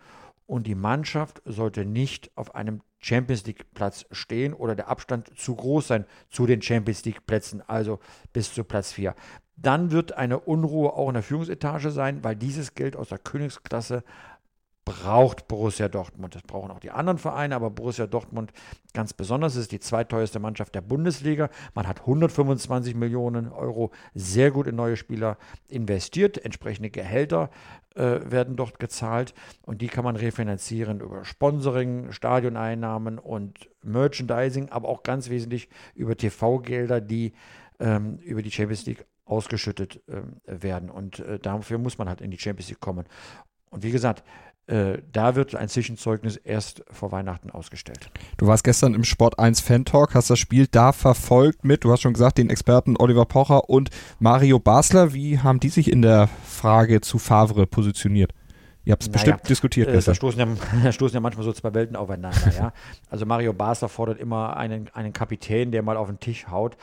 und 0.47 0.67
die 0.67 0.75
Mannschaft 0.75 1.43
sollte 1.45 1.85
nicht 1.85 2.31
auf 2.35 2.55
einem 2.55 2.83
Champions 2.99 3.47
League 3.47 3.73
Platz 3.73 4.05
stehen 4.11 4.53
oder 4.53 4.75
der 4.75 4.89
Abstand 4.89 5.31
zu 5.39 5.55
groß 5.55 5.87
sein 5.87 6.07
zu 6.29 6.45
den 6.45 6.61
Champions 6.61 7.05
League 7.05 7.25
Plätzen, 7.27 7.63
also 7.67 8.01
bis 8.33 8.53
zu 8.53 8.65
Platz 8.65 8.93
4. 8.93 9.15
Dann 9.57 9.93
wird 9.93 10.13
eine 10.13 10.41
Unruhe 10.41 10.93
auch 10.95 11.09
in 11.09 11.15
der 11.15 11.23
Führungsetage 11.23 11.91
sein, 11.91 12.25
weil 12.25 12.35
dieses 12.35 12.75
Geld 12.75 12.97
aus 12.97 13.11
der 13.11 13.19
Königsklasse 13.19 14.03
braucht 14.91 15.47
Borussia 15.47 15.89
Dortmund. 15.89 16.35
Das 16.35 16.43
brauchen 16.43 16.71
auch 16.71 16.81
die 16.81 16.91
anderen 16.91 17.19
Vereine, 17.19 17.55
aber 17.55 17.71
Borussia 17.71 18.07
Dortmund 18.07 18.53
ganz 18.93 19.13
besonders. 19.13 19.55
Es 19.55 19.63
ist 19.63 19.73
die 19.73 19.81
zweiteuerste 19.81 20.41
Mannschaft 20.41 20.75
der 20.75 20.81
Bundesliga. 20.81 21.49
Man 21.75 21.87
hat 21.87 22.01
125 22.01 22.95
Millionen 22.97 23.53
Euro 23.53 23.93
sehr 24.15 24.51
gut 24.51 24.67
in 24.67 24.75
neue 24.75 24.97
Spieler 24.97 25.39
investiert. 25.69 26.45
Entsprechende 26.45 26.91
Gehälter 26.91 27.51
äh, 27.95 28.21
werden 28.25 28.57
dort 28.57 28.81
gezahlt 28.81 29.33
und 29.65 29.81
die 29.81 29.89
kann 29.89 30.05
man 30.05 30.17
refinanzieren 30.17 31.01
über 31.01 31.25
Sponsoring, 31.25 32.11
Stadioneinnahmen 32.11 33.19
und 33.19 33.69
Merchandising, 33.83 34.71
aber 34.71 34.89
auch 34.89 35.05
ganz 35.05 35.31
wesentlich 35.31 35.69
über 35.95 36.17
TV-Gelder, 36.17 37.01
die 37.01 37.33
ähm, 37.79 38.19
über 38.19 38.43
die 38.43 38.51
Champions 38.51 38.87
League 38.87 39.07
ausgeschüttet 39.25 40.03
äh, 40.09 40.23
werden. 40.47 40.91
Und 40.91 41.21
äh, 41.21 41.39
dafür 41.39 41.79
muss 41.79 41.99
man 41.99 42.09
halt 42.09 42.21
in 42.21 42.33
die 42.33 42.39
Champions 42.39 42.69
League 42.71 42.81
kommen. 42.81 43.07
Und 43.71 43.85
wie 43.85 43.93
gesagt, 43.93 44.25
da 45.13 45.35
wird 45.35 45.55
ein 45.55 45.69
Zwischenzeugnis 45.69 46.37
erst 46.37 46.85
vor 46.91 47.11
Weihnachten 47.11 47.51
ausgestellt. 47.51 48.11
Du 48.37 48.47
warst 48.47 48.65
gestern 48.65 48.95
im 48.95 49.05
Sport 49.05 49.39
1 49.39 49.61
Fan 49.61 49.85
Talk, 49.85 50.15
hast 50.15 50.31
das 50.31 50.39
Spiel 50.39 50.67
da 50.71 50.93
verfolgt 50.93 51.65
mit, 51.65 51.85
du 51.85 51.91
hast 51.91 52.03
schon 52.03 52.13
gesagt, 52.13 52.39
den 52.39 52.51
Experten 52.51 52.97
Oliver 52.97 53.25
Pocher 53.25 53.69
und 53.69 53.91
Mario 54.19 54.59
Basler. 54.59 55.13
Wie 55.13 55.41
haben 55.41 55.61
die 55.61 55.71
sich 55.71 55.91
in 55.91 56.03
der 56.03 56.29
Frage 56.47 57.01
zu 57.01 57.19
Favre 57.19 57.67
positioniert? 57.67 58.33
Ihr 58.85 58.93
habt 58.93 59.03
es 59.03 59.09
naja, 59.09 59.19
bestimmt 59.19 59.49
diskutiert 59.49 59.89
äh, 59.89 60.01
Da 60.01 60.15
stoßen, 60.15 60.41
ja, 60.41 60.47
da 60.85 60.93
stoßen 60.93 61.15
ja 61.15 61.21
manchmal 61.21 61.45
so 61.45 61.53
zwei 61.53 61.75
Welten 61.75 61.97
aufeinander. 61.97 62.53
ja. 62.57 62.73
Also 63.11 63.27
Mario 63.27 63.53
Basler 63.53 63.89
fordert 63.89 64.19
immer 64.19 64.57
einen, 64.57 64.89
einen 64.95 65.13
Kapitän, 65.13 65.71
der 65.71 65.83
mal 65.83 65.97
auf 65.97 66.09
den 66.09 66.19
Tisch 66.19 66.47
haut. 66.49 66.77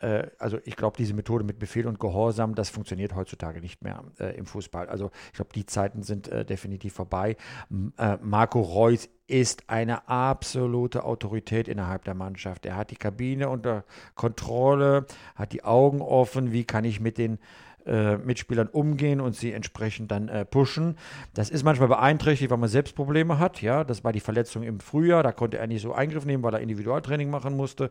Äh, 0.00 0.28
also 0.38 0.58
ich 0.64 0.76
glaube, 0.76 0.96
diese 0.96 1.14
Methode 1.14 1.44
mit 1.44 1.58
Befehl 1.58 1.86
und 1.86 2.00
Gehorsam, 2.00 2.54
das 2.54 2.70
funktioniert 2.70 3.14
heutzutage 3.14 3.60
nicht 3.60 3.82
mehr 3.82 4.02
äh, 4.18 4.36
im 4.36 4.46
Fußball. 4.46 4.88
Also 4.88 5.10
ich 5.26 5.34
glaube, 5.34 5.52
die 5.54 5.66
Zeiten 5.66 6.02
sind 6.02 6.28
äh, 6.28 6.44
definitiv 6.44 6.94
vorbei. 6.94 7.36
M 7.70 7.92
äh, 7.98 8.16
Marco 8.22 8.60
Reus 8.60 9.08
ist 9.26 9.64
eine 9.68 10.08
absolute 10.08 11.04
Autorität 11.04 11.68
innerhalb 11.68 12.04
der 12.04 12.14
Mannschaft. 12.14 12.66
Er 12.66 12.76
hat 12.76 12.90
die 12.90 12.96
Kabine 12.96 13.48
unter 13.48 13.84
Kontrolle, 14.16 15.06
hat 15.36 15.52
die 15.52 15.62
Augen 15.62 16.00
offen, 16.00 16.52
wie 16.52 16.64
kann 16.64 16.84
ich 16.84 17.00
mit 17.00 17.16
den 17.16 17.38
äh, 17.86 18.18
Mitspielern 18.18 18.68
umgehen 18.68 19.20
und 19.20 19.34
sie 19.34 19.52
entsprechend 19.52 20.10
dann 20.10 20.28
äh, 20.28 20.44
pushen. 20.44 20.96
Das 21.34 21.50
ist 21.50 21.64
manchmal 21.64 21.88
beeinträchtigt, 21.88 22.50
weil 22.50 22.58
man 22.58 22.68
selbst 22.68 22.94
Probleme 22.94 23.38
hat. 23.38 23.62
Ja, 23.62 23.84
das 23.84 24.04
war 24.04 24.12
die 24.12 24.20
Verletzung 24.20 24.62
im 24.62 24.80
Frühjahr. 24.80 25.22
Da 25.22 25.32
konnte 25.32 25.58
er 25.58 25.66
nicht 25.66 25.82
so 25.82 25.92
Eingriff 25.92 26.24
nehmen, 26.24 26.42
weil 26.42 26.54
er 26.54 26.60
Individualtraining 26.60 27.30
machen 27.30 27.56
musste. 27.56 27.90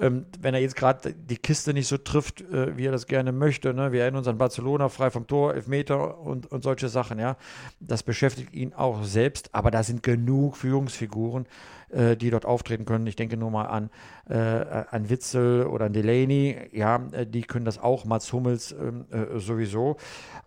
Ähm, 0.00 0.26
wenn 0.40 0.54
er 0.54 0.60
jetzt 0.60 0.76
gerade 0.76 1.12
die 1.12 1.36
Kiste 1.36 1.74
nicht 1.74 1.86
so 1.86 1.98
trifft, 1.98 2.40
äh, 2.40 2.76
wie 2.76 2.86
er 2.86 2.92
das 2.92 3.06
gerne 3.06 3.32
möchte. 3.32 3.74
Ne? 3.74 3.92
Wir 3.92 4.02
erinnern 4.02 4.18
uns 4.18 4.28
an 4.28 4.38
Barcelona, 4.38 4.88
frei 4.88 5.10
vom 5.10 5.26
Tor, 5.26 5.54
Elfmeter 5.54 6.18
und, 6.18 6.50
und 6.50 6.62
solche 6.62 6.88
Sachen. 6.88 7.18
Ja, 7.18 7.36
das 7.80 8.02
beschäftigt 8.02 8.54
ihn 8.54 8.72
auch 8.72 9.04
selbst. 9.04 9.54
Aber 9.54 9.70
da 9.70 9.82
sind 9.82 10.02
genug 10.02 10.56
Führungsfiguren 10.56 11.46
äh, 11.90 12.16
die 12.16 12.30
dort 12.30 12.46
auftreten 12.46 12.84
können. 12.84 13.06
Ich 13.06 13.16
denke 13.16 13.36
nur 13.36 13.50
mal 13.50 13.66
an, 13.66 13.90
äh, 14.28 14.36
an 14.36 15.10
Witzel 15.10 15.66
oder 15.66 15.86
an 15.86 15.92
Delaney. 15.92 16.56
Ja, 16.72 17.00
äh, 17.12 17.26
die 17.26 17.42
können 17.42 17.64
das 17.64 17.78
auch. 17.78 18.04
Mats 18.04 18.32
Hummels 18.32 18.72
ähm, 18.72 19.06
äh, 19.10 19.38
sowieso. 19.38 19.96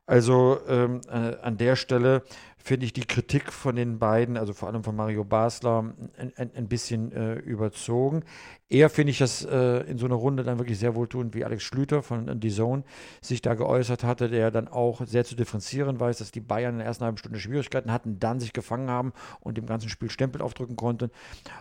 Also 0.06 0.60
ähm, 0.68 1.02
äh, 1.10 1.36
an 1.42 1.58
der 1.58 1.76
Stelle 1.76 2.24
finde 2.64 2.86
ich 2.86 2.94
die 2.94 3.06
Kritik 3.06 3.52
von 3.52 3.76
den 3.76 4.00
beiden, 4.00 4.38
also 4.38 4.54
vor 4.54 4.70
allem 4.70 4.86
von 4.86 4.96
Mario 4.96 5.26
Basler, 5.26 5.94
ein, 6.18 6.32
ein, 6.38 6.52
ein 6.56 6.68
bisschen 6.70 7.12
äh, 7.12 7.34
überzogen. 7.36 8.24
Eher 8.70 8.90
finde 8.90 9.12
ich 9.12 9.18
das 9.18 9.44
äh, 9.44 9.82
in 9.82 9.98
so 9.98 10.06
einer 10.06 10.16
Runde 10.16 10.44
dann 10.44 10.60
wirklich 10.60 10.80
sehr 10.80 10.96
wohltuend, 10.96 11.36
wie 11.36 11.44
Alex 11.44 11.62
Schlüter 11.62 12.02
von 12.02 12.40
The 12.42 12.50
Zone 12.50 12.84
sich 13.22 13.42
da 13.42 13.54
geäußert 13.54 14.06
hatte, 14.06 14.30
der 14.30 14.50
dann 14.50 14.70
auch 14.70 15.06
sehr 15.06 15.26
zu 15.26 15.36
differenzieren 15.36 16.00
weiß, 16.00 16.20
dass 16.20 16.32
die 16.32 16.40
Bayern 16.40 16.76
in 16.76 16.78
der 16.78 16.88
ersten 16.88 17.04
halben 17.04 17.18
Stunde 17.18 17.38
Schwierigkeiten 17.38 17.92
hatten, 17.92 18.18
dann 18.20 18.40
sich 18.40 18.54
gefangen 18.54 18.90
haben 18.90 19.12
und 19.42 19.58
dem 19.58 19.66
ganzen 19.66 19.90
Spiel 19.90 20.10
Stempel 20.10 20.42
aufdrücken 20.42 20.78
konnten. 20.78 21.12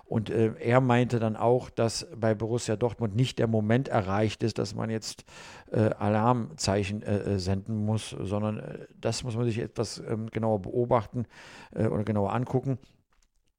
Und 0.04 0.30
äh, 0.30 0.52
er 0.60 0.80
meinte 0.80 1.18
dann 1.18 1.34
auch, 1.36 1.68
dass 1.68 2.06
bei 2.16 2.34
Borussia 2.34 2.76
Dortmund 2.76 3.16
nicht 3.16 3.40
der 3.40 3.48
Moment 3.48 3.88
erreicht 3.88 4.44
ist, 4.44 4.58
dass 4.58 4.76
man 4.76 4.88
jetzt 4.88 5.24
äh, 5.72 5.90
Alarmzeichen 5.98 7.02
äh, 7.02 7.16
äh, 7.16 7.38
senden 7.40 7.84
muss, 7.84 8.10
sondern 8.20 8.86
das 9.00 9.24
muss 9.24 9.36
man 9.36 9.46
sich 9.46 9.58
etwas 9.58 10.00
ähm, 10.08 10.30
genauer 10.30 10.62
beobachten 10.62 10.91
beobachten 10.92 11.26
äh, 11.74 11.86
oder 11.86 12.04
genauer 12.04 12.32
angucken. 12.32 12.78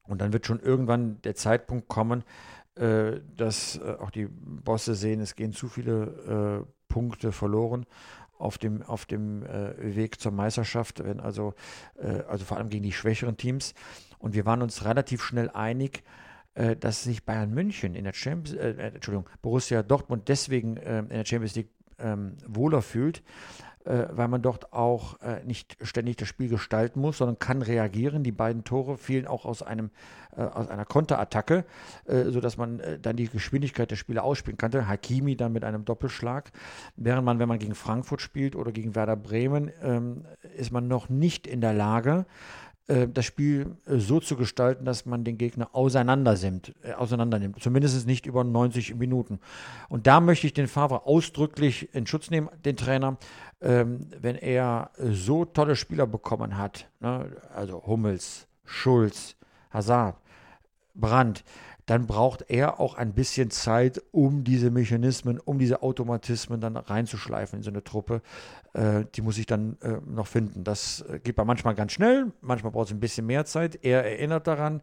Und 0.04 0.22
dann 0.22 0.34
wird 0.34 0.46
schon 0.46 0.60
irgendwann 0.60 1.22
der 1.22 1.36
Zeitpunkt 1.36 1.88
kommen, 1.88 2.24
äh, 2.76 3.22
dass 3.36 3.78
äh, 3.78 3.96
auch 4.00 4.12
die 4.12 4.28
Bosse 4.28 4.96
sehen, 4.96 5.20
es 5.22 5.36
gehen 5.36 5.54
zu 5.54 5.68
viele 5.68 6.66
äh, 6.66 6.74
Punkte 6.88 7.32
verloren 7.32 7.86
auf 8.38 8.58
dem, 8.58 8.84
auf 8.84 9.06
dem 9.06 9.44
äh, 9.46 9.96
Weg 9.96 10.20
zur 10.20 10.32
Meisterschaft, 10.32 11.04
wenn 11.04 11.20
also, 11.20 11.54
äh, 11.98 12.24
also 12.28 12.46
vor 12.46 12.58
allem 12.58 12.70
gegen 12.70 12.84
die 12.84 12.92
schwächeren 12.92 13.38
Teams. 13.38 13.74
Und 14.20 14.36
wir 14.36 14.46
waren 14.46 14.62
uns 14.62 14.86
relativ 14.86 15.22
schnell 15.22 15.50
einig, 15.50 16.04
dass 16.80 17.04
sich 17.04 17.26
Bayern 17.26 17.52
München 17.52 17.96
in 17.96 18.04
der 18.04 18.14
Champions, 18.14 18.56
Entschuldigung, 18.56 19.28
Borussia 19.42 19.82
Dortmund 19.82 20.30
deswegen 20.30 20.78
in 20.78 21.10
der 21.10 21.26
Champions 21.26 21.56
League 21.56 21.72
ähm, 21.98 22.38
wohler 22.46 22.84
fühlt, 22.84 23.24
äh, 23.86 24.06
weil 24.12 24.28
man 24.28 24.42
dort 24.42 24.74
auch 24.74 25.20
äh, 25.22 25.44
nicht 25.44 25.78
ständig 25.82 26.18
das 26.18 26.28
Spiel 26.28 26.50
gestalten 26.50 27.02
muss, 27.02 27.18
sondern 27.18 27.40
kann 27.40 27.62
reagieren. 27.62 28.24
Die 28.24 28.32
beiden 28.32 28.64
Tore 28.64 28.98
fielen 28.98 29.28
auch 29.28 29.46
aus, 29.46 29.62
einem, 29.62 29.90
äh, 30.36 30.42
aus 30.42 30.70
einer 30.70 30.86
Konterattacke, 30.86 31.66
äh, 32.06 32.26
sodass 32.26 32.58
man 32.58 32.80
äh, 32.80 33.00
dann 33.00 33.16
die 33.16 33.28
Geschwindigkeit 33.28 33.92
der 33.92 33.96
Spiele 33.96 34.24
ausspielen 34.24 34.58
konnte. 34.58 34.88
Hakimi 34.88 35.36
dann 35.36 35.52
mit 35.54 35.64
einem 35.64 35.86
Doppelschlag. 35.86 36.52
Während 36.96 37.26
man, 37.26 37.40
wenn 37.40 37.50
man 37.50 37.60
gegen 37.60 37.76
Frankfurt 37.76 38.22
spielt 38.22 38.56
oder 38.56 38.72
gegen 38.72 38.96
Werder 38.96 39.16
Bremen, 39.16 39.72
ähm, 39.82 40.26
ist 40.56 40.72
man 40.72 40.88
noch 40.88 41.10
nicht 41.10 41.48
in 41.48 41.62
der 41.62 41.74
Lage, 41.74 42.26
das 43.08 43.26
Spiel 43.26 43.78
äh, 43.86 43.98
so 43.98 44.20
zu 44.20 44.36
gestalten, 44.36 44.84
dass 44.84 45.06
man 45.06 45.24
den 45.24 45.38
Gegner 45.38 45.70
auseinandernimmt, 45.74 46.74
äh, 46.84 46.94
auseinandernimmt. 46.94 47.62
Zumindest 47.62 48.06
nicht 48.06 48.26
über 48.26 48.44
90 48.44 48.96
Minuten. 48.96 49.40
Und 49.90 50.06
da 50.08 50.20
möchte 50.20 50.48
ich 50.48 50.54
den 50.54 50.68
Favre 50.68 51.06
ausdrücklich 51.06 51.94
in 51.96 52.06
Schutz 52.06 52.30
nehmen, 52.30 52.50
den 52.66 52.76
Trainer, 52.76 53.18
ähm, 53.62 54.08
wenn 54.20 54.36
er 54.36 54.92
so 54.98 55.46
tolle 55.46 55.76
Spieler 55.76 56.08
bekommen 56.08 56.58
hat, 56.58 56.90
ne? 57.00 57.28
also 57.56 57.86
Hummels, 57.86 58.48
Schulz, 58.66 59.36
Hazard, 59.72 60.18
Brandt, 60.94 61.44
dann 61.86 62.08
braucht 62.08 62.46
er 62.50 62.80
auch 62.80 62.96
ein 62.96 63.14
bisschen 63.14 63.52
Zeit, 63.52 64.02
um 64.12 64.44
diese 64.44 64.72
Mechanismen, 64.72 65.40
um 65.40 65.60
diese 65.60 65.84
Automatismen 65.84 66.62
dann 66.62 66.78
reinzuschleifen 66.78 67.60
in 67.60 67.64
so 67.64 67.72
eine 67.72 67.84
Truppe. 67.84 68.22
Äh, 68.74 69.06
die 69.16 69.22
muss 69.22 69.38
ich 69.38 69.46
dann 69.46 69.78
äh, 69.82 69.98
noch 70.06 70.28
finden. 70.28 70.64
Das 70.64 71.02
äh, 71.02 71.20
geht 71.20 71.36
bei 71.36 71.44
manchmal 71.44 71.76
ganz 71.76 71.92
schnell, 71.92 72.32
manchmal 72.42 72.72
braucht 72.72 72.88
es 72.88 72.94
ein 72.94 73.00
bisschen 73.00 73.26
mehr 73.26 73.46
Zeit. 73.46 73.80
Er 73.84 74.04
erinnert 74.06 74.48
daran, 74.48 74.82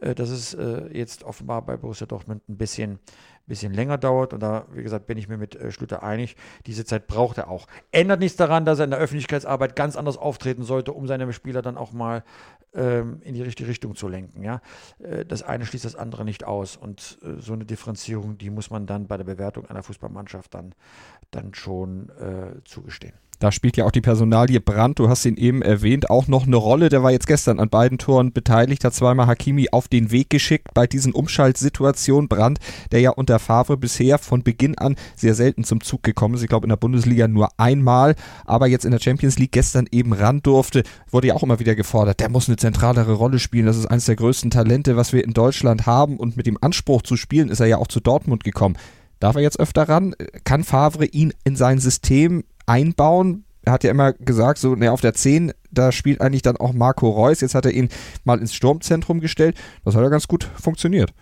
dass 0.00 0.30
es 0.30 0.54
äh, 0.54 0.88
jetzt 0.92 1.24
offenbar 1.24 1.62
bei 1.62 1.76
Borussia 1.76 2.06
Dortmund 2.06 2.48
ein 2.48 2.56
bisschen, 2.56 2.98
bisschen 3.46 3.72
länger 3.72 3.98
dauert. 3.98 4.32
Und 4.32 4.40
da, 4.40 4.66
wie 4.72 4.82
gesagt, 4.82 5.06
bin 5.06 5.18
ich 5.18 5.28
mir 5.28 5.38
mit 5.38 5.56
äh, 5.56 5.72
Schlüter 5.72 6.02
einig. 6.02 6.36
Diese 6.66 6.84
Zeit 6.84 7.06
braucht 7.06 7.38
er 7.38 7.48
auch. 7.48 7.66
Ändert 7.90 8.20
nichts 8.20 8.36
daran, 8.36 8.64
dass 8.64 8.78
er 8.78 8.84
in 8.84 8.90
der 8.90 9.00
Öffentlichkeitsarbeit 9.00 9.74
ganz 9.74 9.96
anders 9.96 10.16
auftreten 10.16 10.62
sollte, 10.62 10.92
um 10.92 11.06
seine 11.06 11.32
Spieler 11.32 11.62
dann 11.62 11.76
auch 11.76 11.92
mal 11.92 12.22
ähm, 12.74 13.20
in 13.22 13.34
die 13.34 13.42
richtige 13.42 13.68
Richtung 13.68 13.96
zu 13.96 14.08
lenken. 14.08 14.42
Ja? 14.42 14.60
Äh, 14.98 15.24
das 15.24 15.42
eine 15.42 15.66
schließt 15.66 15.84
das 15.84 15.96
andere 15.96 16.24
nicht 16.24 16.44
aus. 16.44 16.76
Und 16.76 17.18
äh, 17.22 17.40
so 17.40 17.52
eine 17.52 17.64
Differenzierung, 17.64 18.38
die 18.38 18.50
muss 18.50 18.70
man 18.70 18.86
dann 18.86 19.06
bei 19.06 19.16
der 19.16 19.24
Bewertung 19.24 19.66
einer 19.66 19.82
Fußballmannschaft 19.82 20.54
dann, 20.54 20.74
dann 21.30 21.54
schon 21.54 22.10
äh, 22.10 22.62
zugestehen. 22.64 23.14
Da 23.38 23.52
spielt 23.52 23.76
ja 23.76 23.84
auch 23.84 23.92
die 23.92 24.00
Personalie 24.00 24.60
Brandt, 24.60 24.98
du 24.98 25.08
hast 25.08 25.24
ihn 25.24 25.36
eben 25.36 25.62
erwähnt, 25.62 26.10
auch 26.10 26.26
noch 26.26 26.46
eine 26.46 26.56
Rolle. 26.56 26.88
Der 26.88 27.04
war 27.04 27.12
jetzt 27.12 27.28
gestern 27.28 27.60
an 27.60 27.68
beiden 27.68 27.96
Toren 27.98 28.32
beteiligt, 28.32 28.82
hat 28.84 28.94
zweimal 28.94 29.28
Hakimi 29.28 29.68
auf 29.70 29.86
den 29.86 30.10
Weg 30.10 30.28
geschickt 30.28 30.74
bei 30.74 30.88
diesen 30.88 31.12
Umschaltsituationen. 31.12 32.28
Brandt, 32.28 32.58
der 32.90 33.00
ja 33.00 33.10
unter 33.10 33.38
Favre 33.38 33.76
bisher 33.76 34.18
von 34.18 34.42
Beginn 34.42 34.76
an 34.76 34.96
sehr 35.14 35.34
selten 35.34 35.62
zum 35.62 35.80
Zug 35.82 36.02
gekommen 36.02 36.34
ist. 36.34 36.42
Ich 36.42 36.48
glaube 36.48 36.64
in 36.64 36.70
der 36.70 36.76
Bundesliga 36.76 37.28
nur 37.28 37.48
einmal, 37.58 38.16
aber 38.44 38.66
jetzt 38.66 38.84
in 38.84 38.90
der 38.90 39.00
Champions 39.00 39.38
League 39.38 39.52
gestern 39.52 39.86
eben 39.92 40.12
ran 40.12 40.40
durfte, 40.42 40.82
wurde 41.10 41.28
ja 41.28 41.34
auch 41.34 41.44
immer 41.44 41.60
wieder 41.60 41.76
gefordert. 41.76 42.18
Der 42.18 42.30
muss 42.30 42.48
eine 42.48 42.56
zentralere 42.56 43.12
Rolle 43.12 43.38
spielen. 43.38 43.66
Das 43.66 43.76
ist 43.76 43.86
eines 43.86 44.06
der 44.06 44.16
größten 44.16 44.50
Talente, 44.50 44.96
was 44.96 45.12
wir 45.12 45.22
in 45.22 45.32
Deutschland 45.32 45.86
haben. 45.86 46.16
Und 46.16 46.36
mit 46.36 46.46
dem 46.46 46.58
Anspruch 46.60 47.02
zu 47.02 47.16
spielen 47.16 47.50
ist 47.50 47.60
er 47.60 47.66
ja 47.66 47.78
auch 47.78 47.86
zu 47.86 48.00
Dortmund 48.00 48.42
gekommen. 48.42 48.76
Darf 49.20 49.36
er 49.36 49.42
jetzt 49.42 49.60
öfter 49.60 49.88
ran? 49.88 50.14
Kann 50.44 50.64
Favre 50.64 51.04
ihn 51.06 51.32
in 51.44 51.56
sein 51.56 51.78
System 51.78 52.44
einbauen. 52.68 53.44
Er 53.62 53.72
hat 53.72 53.84
ja 53.84 53.90
immer 53.90 54.12
gesagt, 54.12 54.58
so, 54.58 54.74
ne, 54.74 54.92
auf 54.92 55.00
der 55.00 55.14
10, 55.14 55.52
da 55.70 55.92
spielt 55.92 56.20
eigentlich 56.20 56.42
dann 56.42 56.56
auch 56.56 56.72
Marco 56.72 57.10
Reus. 57.10 57.40
Jetzt 57.40 57.54
hat 57.54 57.66
er 57.66 57.72
ihn 57.72 57.88
mal 58.24 58.38
ins 58.38 58.54
Sturmzentrum 58.54 59.20
gestellt. 59.20 59.56
Das 59.84 59.94
hat 59.94 60.02
ja 60.02 60.08
ganz 60.08 60.28
gut 60.28 60.44
funktioniert. 60.60 61.12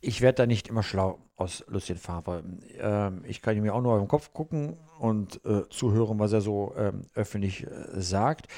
Ich 0.00 0.20
werde 0.20 0.36
da 0.36 0.46
nicht 0.46 0.68
immer 0.68 0.82
schlau 0.82 1.18
aus 1.36 1.64
Lucien 1.68 1.98
Favre. 1.98 2.44
Ähm, 2.78 3.22
ich 3.26 3.42
kann 3.42 3.56
ihm 3.56 3.64
ja 3.64 3.72
auch 3.72 3.82
nur 3.82 3.94
auf 3.94 4.00
den 4.00 4.08
Kopf 4.08 4.32
gucken 4.32 4.76
und 4.98 5.40
äh, 5.44 5.68
zuhören, 5.70 6.18
was 6.18 6.32
er 6.32 6.40
so 6.40 6.74
ähm, 6.76 7.06
öffentlich 7.14 7.64
äh, 7.64 7.68
sagt. 8.00 8.48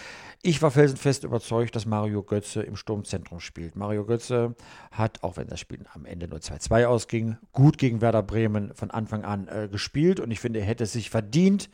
Ich 0.46 0.62
war 0.62 0.70
felsenfest 0.70 1.24
überzeugt, 1.24 1.74
dass 1.74 1.86
Mario 1.86 2.22
Götze 2.22 2.62
im 2.62 2.76
Sturmzentrum 2.76 3.40
spielt. 3.40 3.74
Mario 3.74 4.04
Götze 4.04 4.54
hat, 4.92 5.24
auch 5.24 5.36
wenn 5.36 5.48
das 5.48 5.58
Spiel 5.58 5.80
am 5.92 6.04
Ende 6.04 6.28
nur 6.28 6.38
2-2 6.38 6.86
ausging, 6.86 7.36
gut 7.50 7.78
gegen 7.78 8.00
Werder 8.00 8.22
Bremen 8.22 8.72
von 8.72 8.92
Anfang 8.92 9.24
an 9.24 9.48
äh, 9.48 9.66
gespielt 9.66 10.20
und 10.20 10.30
ich 10.30 10.38
finde, 10.38 10.60
er 10.60 10.66
hätte 10.66 10.84
es 10.84 10.92
sich 10.92 11.10
verdient, 11.10 11.68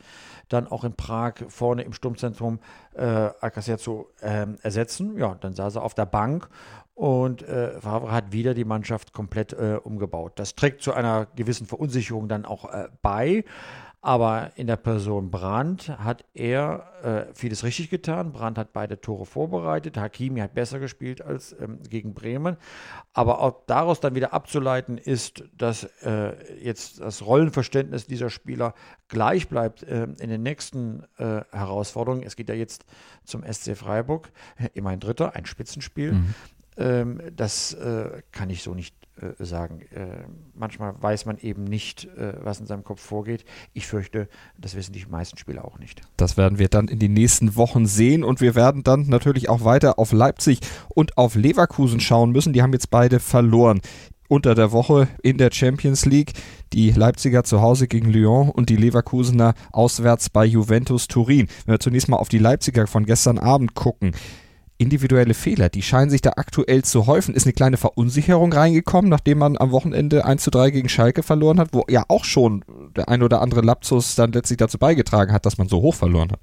dann 0.49 0.65
auch 0.67 0.83
in 0.83 0.95
Prag 0.95 1.33
vorne 1.49 1.83
im 1.83 1.93
Sturmzentrum 1.93 2.57
äh, 2.95 3.03
Alcacer 3.03 3.77
zu 3.77 4.07
äh, 4.21 4.47
ersetzen. 4.63 5.19
Ja, 5.19 5.35
dann 5.35 5.53
saß 5.53 5.75
er 5.75 5.83
auf 5.83 5.93
der 5.93 6.07
Bank 6.07 6.49
und 6.95 7.43
äh, 7.43 7.79
Favre 7.79 8.11
hat 8.11 8.31
wieder 8.31 8.55
die 8.55 8.65
Mannschaft 8.65 9.13
komplett 9.13 9.53
äh, 9.53 9.77
umgebaut. 9.83 10.33
Das 10.37 10.55
trägt 10.55 10.81
zu 10.81 10.93
einer 10.93 11.27
gewissen 11.35 11.67
Verunsicherung 11.67 12.27
dann 12.27 12.43
auch 12.43 12.73
äh, 12.73 12.87
bei. 13.03 13.45
Aber 14.05 14.51
in 14.57 14.67
der 14.67 14.75
Person 14.75 15.31
Brandt 15.31 15.87
hat 15.87 16.25
er 16.33 17.29
äh, 17.29 17.33
vieles 17.33 17.63
richtig 17.63 17.89
getan. 17.89 18.33
Brandt 18.33 18.57
hat 18.57 18.73
beide 18.73 18.99
Tore 18.99 19.25
vorbereitet. 19.25 19.95
Hakimi 19.95 20.41
hat 20.41 20.53
besser 20.53 20.79
gespielt 20.79 21.21
als 21.21 21.55
ähm, 21.57 21.79
gegen 21.89 22.13
Bremen. 22.13 22.57
Aber 23.13 23.39
auch 23.39 23.63
daraus 23.65 24.01
dann 24.01 24.13
wieder 24.13 24.33
abzuleiten 24.33 24.97
ist, 24.97 25.45
dass 25.57 25.85
äh, 26.01 26.33
jetzt 26.61 26.99
das 26.99 27.25
Rollenverständnis 27.25 28.05
dieser 28.05 28.29
Spieler 28.29 28.73
gleich 29.07 29.47
bleibt 29.47 29.83
äh, 29.83 30.03
in 30.03 30.29
den 30.29 30.43
nächsten 30.43 31.03
äh, 31.17 31.45
Herausforderungen. 31.53 32.23
Es 32.23 32.35
geht 32.35 32.49
ja 32.49 32.55
jetzt 32.55 32.83
zum 33.23 33.41
SC 33.49 33.77
Freiburg, 33.77 34.33
immerhin 34.73 34.99
Dritter, 34.99 35.33
ein 35.33 35.45
Spitzenspiel. 35.45 36.11
Mhm. 36.11 36.33
Ähm, 36.77 37.21
das 37.35 37.73
äh, 37.73 38.21
kann 38.31 38.49
ich 38.49 38.63
so 38.63 38.73
nicht 38.73 38.95
äh, 39.21 39.43
sagen. 39.43 39.81
Äh, 39.93 40.25
manchmal 40.55 40.95
weiß 40.99 41.25
man 41.25 41.37
eben 41.37 41.65
nicht, 41.65 42.05
äh, 42.05 42.33
was 42.41 42.59
in 42.59 42.65
seinem 42.65 42.83
Kopf 42.83 42.99
vorgeht. 42.99 43.45
Ich 43.73 43.85
fürchte, 43.85 44.27
das 44.57 44.75
wissen 44.75 44.91
die 44.93 45.05
meisten 45.05 45.37
Spieler 45.37 45.65
auch 45.65 45.77
nicht. 45.77 46.01
Das 46.17 46.35
werden 46.35 46.57
wir 46.57 46.67
dann 46.67 46.87
in 46.87 46.97
den 46.97 47.13
nächsten 47.13 47.55
Wochen 47.55 47.85
sehen 47.85 48.23
und 48.23 48.41
wir 48.41 48.55
werden 48.55 48.81
dann 48.83 49.07
natürlich 49.07 49.49
auch 49.49 49.63
weiter 49.63 49.99
auf 49.99 50.13
Leipzig 50.13 50.61
und 50.89 51.15
auf 51.17 51.35
Leverkusen 51.35 51.99
schauen 51.99 52.31
müssen. 52.31 52.53
Die 52.53 52.63
haben 52.63 52.73
jetzt 52.73 52.89
beide 52.89 53.19
verloren 53.19 53.81
unter 54.27 54.55
der 54.55 54.71
Woche 54.71 55.07
in 55.21 55.37
der 55.37 55.51
Champions 55.51 56.05
League. 56.07 56.33
Die 56.73 56.89
Leipziger 56.89 57.43
zu 57.43 57.61
Hause 57.61 57.87
gegen 57.87 58.09
Lyon 58.09 58.49
und 58.49 58.69
die 58.69 58.77
Leverkusener 58.77 59.53
auswärts 59.71 60.31
bei 60.31 60.43
Juventus 60.43 61.07
Turin. 61.07 61.47
Wenn 61.65 61.75
wir 61.75 61.79
zunächst 61.79 62.09
mal 62.09 62.17
auf 62.17 62.29
die 62.29 62.39
Leipziger 62.39 62.87
von 62.87 63.05
gestern 63.05 63.37
Abend 63.37 63.75
gucken 63.75 64.13
individuelle 64.83 65.33
Fehler, 65.33 65.69
die 65.69 65.81
scheinen 65.81 66.11
sich 66.11 66.21
da 66.21 66.33
aktuell 66.35 66.83
zu 66.83 67.07
häufen. 67.07 67.33
Ist 67.33 67.45
eine 67.45 67.53
kleine 67.53 67.77
Verunsicherung 67.77 68.53
reingekommen, 68.53 69.09
nachdem 69.09 69.39
man 69.39 69.57
am 69.57 69.71
Wochenende 69.71 70.25
1 70.25 70.43
zu 70.43 70.51
3 70.51 70.69
gegen 70.69 70.89
Schalke 70.89 71.23
verloren 71.23 71.59
hat, 71.59 71.69
wo 71.71 71.85
ja 71.89 72.03
auch 72.09 72.25
schon 72.25 72.63
der 72.95 73.09
ein 73.09 73.23
oder 73.23 73.41
andere 73.41 73.61
Lapsus 73.61 74.15
dann 74.15 74.31
letztlich 74.31 74.57
dazu 74.57 74.77
beigetragen 74.77 75.33
hat, 75.33 75.45
dass 75.45 75.57
man 75.57 75.67
so 75.67 75.81
hoch 75.81 75.95
verloren 75.95 76.31
hat. 76.31 76.39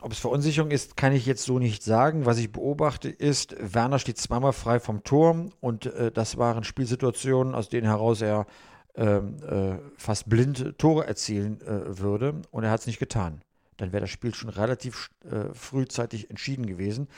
Ob 0.00 0.12
es 0.12 0.18
Verunsicherung 0.20 0.70
ist, 0.70 0.96
kann 0.96 1.12
ich 1.12 1.26
jetzt 1.26 1.44
so 1.44 1.58
nicht 1.58 1.82
sagen. 1.82 2.26
Was 2.26 2.38
ich 2.38 2.52
beobachte, 2.52 3.08
ist, 3.08 3.56
Werner 3.58 3.98
steht 3.98 4.18
zweimal 4.18 4.52
frei 4.52 4.78
vom 4.78 5.02
Tor 5.02 5.46
und 5.60 5.86
äh, 5.86 6.12
das 6.12 6.36
waren 6.36 6.62
Spielsituationen, 6.62 7.56
aus 7.56 7.68
denen 7.68 7.88
heraus 7.88 8.22
er 8.22 8.46
ähm, 8.94 9.36
äh, 9.42 9.78
fast 9.96 10.28
blind 10.28 10.78
Tore 10.78 11.06
erzielen 11.06 11.60
äh, 11.62 11.98
würde 11.98 12.40
und 12.50 12.64
er 12.64 12.70
hat 12.70 12.80
es 12.80 12.86
nicht 12.86 12.98
getan. 12.98 13.42
Dann 13.76 13.92
wäre 13.92 14.02
das 14.02 14.10
Spiel 14.10 14.34
schon 14.34 14.50
relativ 14.50 15.10
äh, 15.24 15.52
frühzeitig 15.52 16.30
entschieden 16.30 16.66
gewesen. 16.66 17.08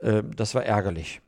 Ähm, 0.00 0.34
das 0.36 0.54
war 0.54 0.64
ärgerlich. 0.64 1.20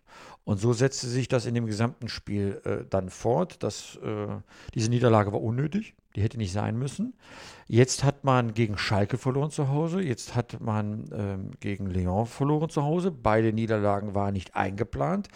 Und 0.44 0.58
so 0.60 0.74
setzte 0.74 1.06
sich 1.06 1.26
das 1.28 1.46
in 1.46 1.54
dem 1.54 1.66
gesamten 1.66 2.08
Spiel 2.08 2.60
äh, 2.64 2.84
dann 2.88 3.08
fort. 3.08 3.62
Dass, 3.62 3.96
äh, 3.96 4.26
diese 4.74 4.90
Niederlage 4.90 5.32
war 5.32 5.42
unnötig, 5.42 5.94
die 6.14 6.22
hätte 6.22 6.36
nicht 6.36 6.52
sein 6.52 6.78
müssen. 6.78 7.14
Jetzt 7.66 8.04
hat 8.04 8.24
man 8.24 8.52
gegen 8.52 8.76
Schalke 8.76 9.16
verloren 9.16 9.50
zu 9.50 9.68
Hause, 9.68 10.02
jetzt 10.02 10.34
hat 10.34 10.60
man 10.60 11.06
ähm, 11.12 11.50
gegen 11.60 11.86
Lyon 11.86 12.26
verloren 12.26 12.68
zu 12.68 12.82
Hause. 12.82 13.10
Beide 13.10 13.54
Niederlagen 13.54 14.14
waren 14.14 14.34
nicht 14.34 14.54
eingeplant. 14.54 15.28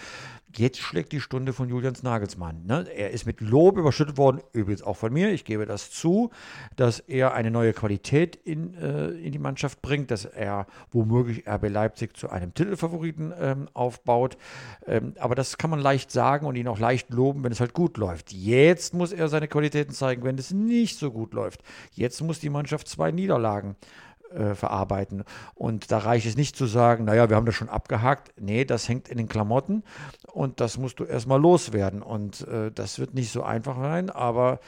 Jetzt 0.58 0.80
schlägt 0.80 1.12
die 1.12 1.20
Stunde 1.20 1.52
von 1.52 1.68
Julians 1.68 2.02
Nagelsmann. 2.02 2.66
Ne? 2.66 2.84
Er 2.92 3.12
ist 3.12 3.26
mit 3.26 3.40
Lob 3.40 3.76
überschüttet 3.76 4.16
worden, 4.16 4.40
übrigens 4.52 4.82
auch 4.82 4.96
von 4.96 5.12
mir. 5.12 5.30
Ich 5.30 5.44
gebe 5.44 5.66
das 5.66 5.92
zu, 5.92 6.30
dass 6.74 6.98
er 6.98 7.32
eine 7.32 7.52
neue 7.52 7.72
Qualität 7.72 8.34
in, 8.34 8.74
äh, 8.74 9.10
in 9.10 9.30
die 9.30 9.38
Mannschaft 9.38 9.82
bringt, 9.82 10.10
dass 10.10 10.24
er 10.24 10.66
womöglich 10.90 11.46
RB 11.48 11.68
Leipzig 11.68 12.16
zu 12.16 12.28
einem 12.30 12.54
Titelfavoriten 12.54 13.32
ähm, 13.38 13.68
aufbaut. 13.72 14.36
Ähm, 14.84 15.14
aber 15.20 15.36
das 15.36 15.58
kann 15.58 15.70
man 15.70 15.78
leicht 15.78 16.10
sagen 16.10 16.44
und 16.44 16.56
ihn 16.56 16.66
auch 16.66 16.80
leicht 16.80 17.10
loben, 17.10 17.44
wenn 17.44 17.52
es 17.52 17.60
halt 17.60 17.72
gut 17.72 17.96
läuft. 17.96 18.32
Jetzt 18.32 18.94
muss 18.94 19.12
er 19.12 19.28
seine 19.28 19.46
Qualitäten 19.46 19.92
zeigen, 19.92 20.24
wenn 20.24 20.38
es 20.38 20.52
nicht 20.52 20.98
so 20.98 21.12
gut 21.12 21.34
läuft. 21.34 21.62
Jetzt 21.92 22.20
muss 22.20 22.40
die 22.40 22.50
Mannschaft 22.50 22.88
zwei 22.88 23.12
Niederlagen 23.12 23.76
äh, 23.76 24.07
verarbeiten. 24.54 25.24
Und 25.54 25.90
da 25.90 25.98
reicht 25.98 26.26
es 26.26 26.36
nicht 26.36 26.56
zu 26.56 26.66
sagen, 26.66 27.04
naja, 27.04 27.28
wir 27.28 27.36
haben 27.36 27.46
das 27.46 27.54
schon 27.54 27.68
abgehakt. 27.68 28.32
Nee, 28.38 28.64
das 28.64 28.88
hängt 28.88 29.08
in 29.08 29.18
den 29.18 29.28
Klamotten 29.28 29.82
und 30.32 30.60
das 30.60 30.78
musst 30.78 31.00
du 31.00 31.04
erstmal 31.04 31.40
loswerden. 31.40 32.02
Und 32.02 32.46
äh, 32.48 32.70
das 32.72 32.98
wird 32.98 33.14
nicht 33.14 33.32
so 33.32 33.42
einfach 33.42 33.76
sein, 33.76 34.10
aber 34.10 34.60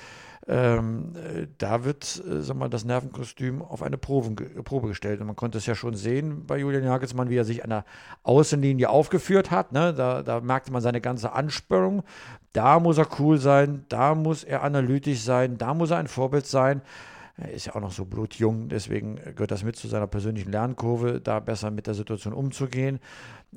ähm, 0.49 1.13
äh, 1.17 1.47
da 1.59 1.85
wird 1.85 2.23
äh, 2.27 2.41
sag 2.41 2.57
mal, 2.57 2.71
das 2.71 2.85
Nervenkostüm 2.85 3.63
auf 3.63 3.83
eine 3.83 3.99
Probe, 3.99 4.35
Probe, 4.63 4.89
gestellt. 4.89 5.21
Und 5.21 5.27
man 5.27 5.37
konnte 5.37 5.59
es 5.59 5.67
ja 5.67 5.75
schon 5.75 5.95
sehen 5.95 6.47
bei 6.47 6.59
Julian 6.59 6.85
Jagelsmann, 6.85 7.29
wie 7.29 7.37
er 7.37 7.45
sich 7.45 7.63
an 7.63 7.71
der 7.71 7.85
Außenlinie 8.23 8.89
aufgeführt 8.89 9.51
hat. 9.51 9.73
Ne? 9.73 9.93
Da, 9.95 10.23
da 10.23 10.41
merkte 10.41 10.73
man 10.73 10.83
seine 10.83 11.01
ganze 11.01 11.33
Anspannung. 11.33 12.03
Da 12.53 12.81
muss 12.81 12.99
er 12.99 13.07
cool 13.21 13.39
sein, 13.39 13.85
da 13.89 14.15
muss 14.15 14.43
er 14.43 14.65
analytisch 14.65 15.21
sein, 15.21 15.57
da 15.57 15.73
muss 15.73 15.93
er 15.93 15.99
ein 15.99 16.09
Vorbild 16.09 16.47
sein. 16.47 16.83
Er 17.41 17.53
ist 17.53 17.67
ja 17.67 17.75
auch 17.75 17.81
noch 17.81 17.93
so 17.93 18.05
blutjung, 18.05 18.69
deswegen 18.69 19.17
gehört 19.17 19.51
das 19.51 19.65
mit 19.65 19.77
zu 19.77 19.89
seiner 19.89 20.07
persönlichen 20.07 20.53
Lernkurve, 20.53 21.21
da 21.21 21.41
besser 21.41 21.71
mit 21.71 21.87
der 21.87 21.95
Situation 21.95 22.33
umzugehen. 22.33 23.01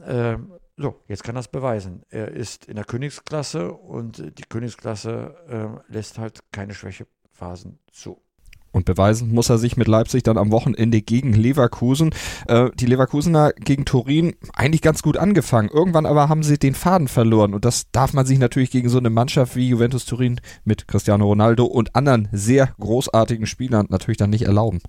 Ähm, 0.05 0.53
so, 0.77 1.01
jetzt 1.07 1.23
kann 1.23 1.35
er 1.35 1.41
es 1.41 1.47
beweisen. 1.47 2.03
Er 2.09 2.29
ist 2.29 2.65
in 2.65 2.75
der 2.75 2.85
Königsklasse 2.85 3.71
und 3.71 4.37
die 4.39 4.43
Königsklasse 4.43 5.81
äh, 5.89 5.93
lässt 5.93 6.17
halt 6.17 6.39
keine 6.51 6.73
Schwächephasen 6.73 7.79
zu. 7.91 8.19
Und 8.73 8.85
beweisen 8.85 9.33
muss 9.33 9.49
er 9.49 9.59
sich 9.59 9.77
mit 9.77 9.87
Leipzig 9.87 10.23
dann 10.23 10.37
am 10.37 10.51
Wochenende 10.51 11.01
gegen 11.01 11.31
Leverkusen. 11.31 12.09
Äh, 12.47 12.71
die 12.73 12.87
Leverkusener 12.87 13.53
gegen 13.53 13.85
Turin 13.85 14.35
eigentlich 14.53 14.81
ganz 14.81 15.03
gut 15.03 15.15
angefangen. 15.15 15.69
Irgendwann 15.69 16.07
aber 16.07 16.27
haben 16.27 16.41
sie 16.41 16.57
den 16.57 16.73
Faden 16.73 17.07
verloren. 17.07 17.53
Und 17.53 17.65
das 17.65 17.91
darf 17.91 18.13
man 18.13 18.25
sich 18.25 18.39
natürlich 18.39 18.71
gegen 18.71 18.89
so 18.89 18.97
eine 18.97 19.11
Mannschaft 19.11 19.55
wie 19.55 19.69
Juventus 19.69 20.05
Turin 20.05 20.41
mit 20.65 20.87
Cristiano 20.87 21.25
Ronaldo 21.25 21.65
und 21.65 21.95
anderen 21.95 22.27
sehr 22.31 22.73
großartigen 22.79 23.45
Spielern 23.45 23.85
natürlich 23.89 24.17
dann 24.17 24.31
nicht 24.31 24.45
erlauben. 24.45 24.81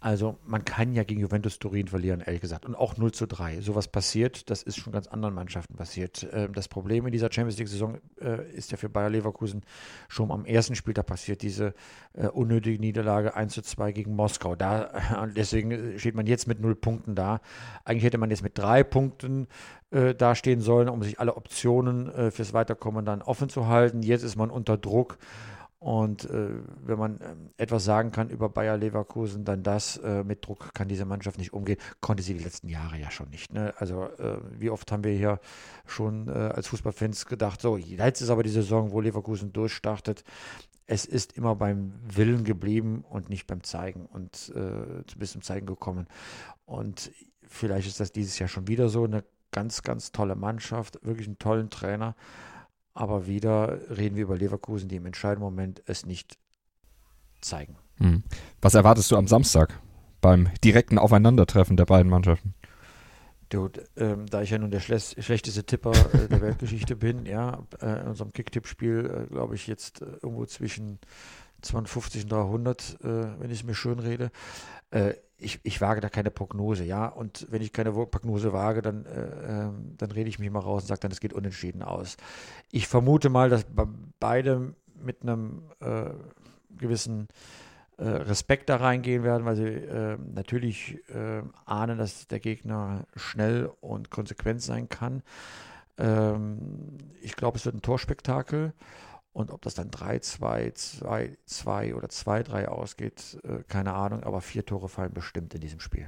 Also 0.00 0.38
man 0.46 0.64
kann 0.64 0.92
ja 0.92 1.02
gegen 1.02 1.20
Juventus 1.20 1.58
Turin 1.58 1.88
verlieren, 1.88 2.20
ehrlich 2.20 2.40
gesagt. 2.40 2.64
Und 2.64 2.76
auch 2.76 2.96
0 2.96 3.12
zu 3.12 3.26
3. 3.26 3.60
Sowas 3.60 3.88
passiert, 3.88 4.48
das 4.48 4.62
ist 4.62 4.76
schon 4.76 4.92
ganz 4.92 5.08
anderen 5.08 5.34
Mannschaften 5.34 5.74
passiert. 5.74 6.26
Ähm, 6.32 6.52
das 6.52 6.68
Problem 6.68 7.06
in 7.06 7.12
dieser 7.12 7.32
Champions 7.32 7.58
League-Saison 7.58 7.98
äh, 8.20 8.48
ist 8.52 8.70
ja 8.70 8.76
für 8.76 8.88
Bayer 8.88 9.10
Leverkusen 9.10 9.62
schon 10.08 10.30
am 10.30 10.44
ersten 10.44 10.76
Spieltag 10.76 11.06
passiert, 11.06 11.42
diese 11.42 11.74
äh, 12.12 12.28
unnötige 12.28 12.78
Niederlage 12.80 13.34
1 13.34 13.54
zu 13.54 13.62
2 13.62 13.92
gegen 13.92 14.14
Moskau. 14.14 14.54
Da, 14.54 15.26
deswegen 15.36 15.98
steht 15.98 16.14
man 16.14 16.26
jetzt 16.26 16.46
mit 16.46 16.60
0 16.60 16.76
Punkten 16.76 17.14
da. 17.14 17.40
Eigentlich 17.84 18.04
hätte 18.04 18.18
man 18.18 18.30
jetzt 18.30 18.42
mit 18.42 18.56
drei 18.56 18.84
Punkten 18.84 19.48
äh, 19.90 20.14
dastehen 20.14 20.60
sollen, 20.60 20.88
um 20.88 21.02
sich 21.02 21.18
alle 21.18 21.36
Optionen 21.36 22.12
äh, 22.12 22.30
fürs 22.30 22.52
Weiterkommen 22.52 23.04
dann 23.04 23.22
offen 23.22 23.48
zu 23.48 23.66
halten. 23.66 24.02
Jetzt 24.02 24.22
ist 24.22 24.36
man 24.36 24.50
unter 24.50 24.76
Druck. 24.76 25.18
Und 25.80 26.24
äh, 26.24 26.48
wenn 26.84 26.98
man 26.98 27.20
äh, 27.20 27.34
etwas 27.56 27.84
sagen 27.84 28.10
kann 28.10 28.30
über 28.30 28.48
Bayer 28.48 28.76
Leverkusen, 28.76 29.44
dann 29.44 29.62
das, 29.62 29.96
äh, 29.98 30.24
mit 30.24 30.44
Druck 30.44 30.74
kann 30.74 30.88
diese 30.88 31.04
Mannschaft 31.04 31.38
nicht 31.38 31.52
umgehen. 31.52 31.78
Konnte 32.00 32.22
sie 32.24 32.34
die 32.34 32.42
letzten 32.42 32.68
Jahre 32.68 32.98
ja 32.98 33.12
schon 33.12 33.30
nicht. 33.30 33.52
Ne? 33.52 33.72
Also 33.76 34.04
äh, 34.18 34.38
wie 34.58 34.70
oft 34.70 34.90
haben 34.90 35.04
wir 35.04 35.12
hier 35.12 35.38
schon 35.86 36.26
äh, 36.28 36.32
als 36.32 36.66
Fußballfans 36.68 37.26
gedacht, 37.26 37.60
so, 37.60 37.76
jetzt 37.76 38.20
ist 38.20 38.30
aber 38.30 38.42
die 38.42 38.50
Saison, 38.50 38.90
wo 38.90 39.00
Leverkusen 39.00 39.52
durchstartet. 39.52 40.24
Es 40.86 41.04
ist 41.04 41.34
immer 41.34 41.54
beim 41.54 41.92
Willen 42.02 42.42
geblieben 42.42 43.04
und 43.08 43.28
nicht 43.28 43.46
beim 43.46 43.62
Zeigen 43.62 44.06
und 44.06 44.52
äh, 44.56 45.02
bis 45.16 45.32
zum 45.32 45.42
Zeigen 45.42 45.66
gekommen. 45.66 46.08
Und 46.66 47.12
vielleicht 47.46 47.86
ist 47.86 48.00
das 48.00 48.10
dieses 48.10 48.38
Jahr 48.40 48.48
schon 48.48 48.66
wieder 48.66 48.88
so. 48.88 49.04
Eine 49.04 49.22
ganz, 49.52 49.82
ganz 49.82 50.10
tolle 50.10 50.34
Mannschaft, 50.34 50.98
wirklich 51.04 51.28
einen 51.28 51.38
tollen 51.38 51.70
Trainer. 51.70 52.16
Aber 52.98 53.28
wieder 53.28 53.78
reden 53.96 54.16
wir 54.16 54.24
über 54.24 54.36
Leverkusen, 54.36 54.88
die 54.88 54.96
im 54.96 55.06
entscheidenden 55.06 55.44
Moment 55.44 55.84
es 55.86 56.04
nicht 56.04 56.36
zeigen. 57.40 57.76
Hm. 57.98 58.24
Was 58.60 58.74
erwartest 58.74 59.08
du 59.12 59.16
am 59.16 59.28
Samstag 59.28 59.78
beim 60.20 60.48
direkten 60.64 60.98
Aufeinandertreffen 60.98 61.76
der 61.76 61.86
beiden 61.86 62.10
Mannschaften? 62.10 62.54
Dude, 63.50 63.84
ähm, 63.96 64.26
da 64.26 64.42
ich 64.42 64.50
ja 64.50 64.58
nun 64.58 64.72
der 64.72 64.80
schlechteste 64.80 65.62
Tipper 65.62 65.92
äh, 65.92 66.26
der 66.26 66.40
Weltgeschichte 66.40 66.96
bin, 66.96 67.24
ja, 67.24 67.62
äh, 67.80 68.00
in 68.00 68.08
unserem 68.08 68.32
Kicktipp-Spiel, 68.32 69.26
äh, 69.28 69.32
glaube 69.32 69.54
ich, 69.54 69.68
jetzt 69.68 70.02
äh, 70.02 70.06
irgendwo 70.20 70.44
zwischen 70.46 70.98
250 71.62 72.24
und 72.24 72.32
300, 72.32 72.96
äh, 73.00 73.06
wenn 73.38 73.50
ich 73.52 73.60
es 73.60 73.64
mir 73.64 73.76
schön 73.76 74.00
rede. 74.00 74.32
Ich, 75.40 75.60
ich 75.62 75.80
wage 75.80 76.00
da 76.00 76.08
keine 76.08 76.30
Prognose, 76.30 76.84
ja. 76.84 77.06
Und 77.06 77.46
wenn 77.50 77.62
ich 77.62 77.72
keine 77.72 77.92
Prognose 77.92 78.52
wage, 78.52 78.82
dann, 78.82 79.06
äh, 79.06 79.66
ähm, 79.66 79.94
dann 79.96 80.10
rede 80.10 80.28
ich 80.28 80.38
mich 80.38 80.50
mal 80.50 80.58
raus 80.58 80.82
und 80.82 80.88
sage 80.88 81.00
dann, 81.00 81.12
es 81.12 81.20
geht 81.20 81.32
unentschieden 81.32 81.82
aus. 81.82 82.16
Ich 82.72 82.88
vermute 82.88 83.28
mal, 83.28 83.48
dass 83.48 83.64
beide 84.18 84.74
mit 85.00 85.22
einem 85.22 85.62
äh, 85.80 86.10
gewissen 86.76 87.28
äh, 87.98 88.08
Respekt 88.08 88.68
da 88.68 88.76
reingehen 88.76 89.22
werden, 89.24 89.44
weil 89.44 89.56
sie 89.56 89.66
äh, 89.66 90.18
natürlich 90.34 90.98
äh, 91.08 91.42
ahnen, 91.64 91.98
dass 91.98 92.26
der 92.28 92.40
Gegner 92.40 93.06
schnell 93.16 93.70
und 93.80 94.10
konsequent 94.10 94.62
sein 94.62 94.88
kann. 94.88 95.22
Ähm, 95.98 96.98
ich 97.20 97.34
glaube, 97.34 97.58
es 97.58 97.64
wird 97.64 97.74
ein 97.74 97.82
Torspektakel. 97.82 98.72
Und 99.38 99.52
ob 99.52 99.62
das 99.62 99.74
dann 99.74 99.90
3-2, 99.90 100.72
2-2 101.48 101.94
oder 101.94 102.08
2-3 102.08 102.64
ausgeht, 102.66 103.38
äh, 103.44 103.62
keine 103.68 103.94
Ahnung, 103.94 104.24
aber 104.24 104.40
vier 104.40 104.66
Tore 104.66 104.88
fallen 104.88 105.12
bestimmt 105.12 105.54
in 105.54 105.60
diesem 105.60 105.78
Spiel. 105.78 106.06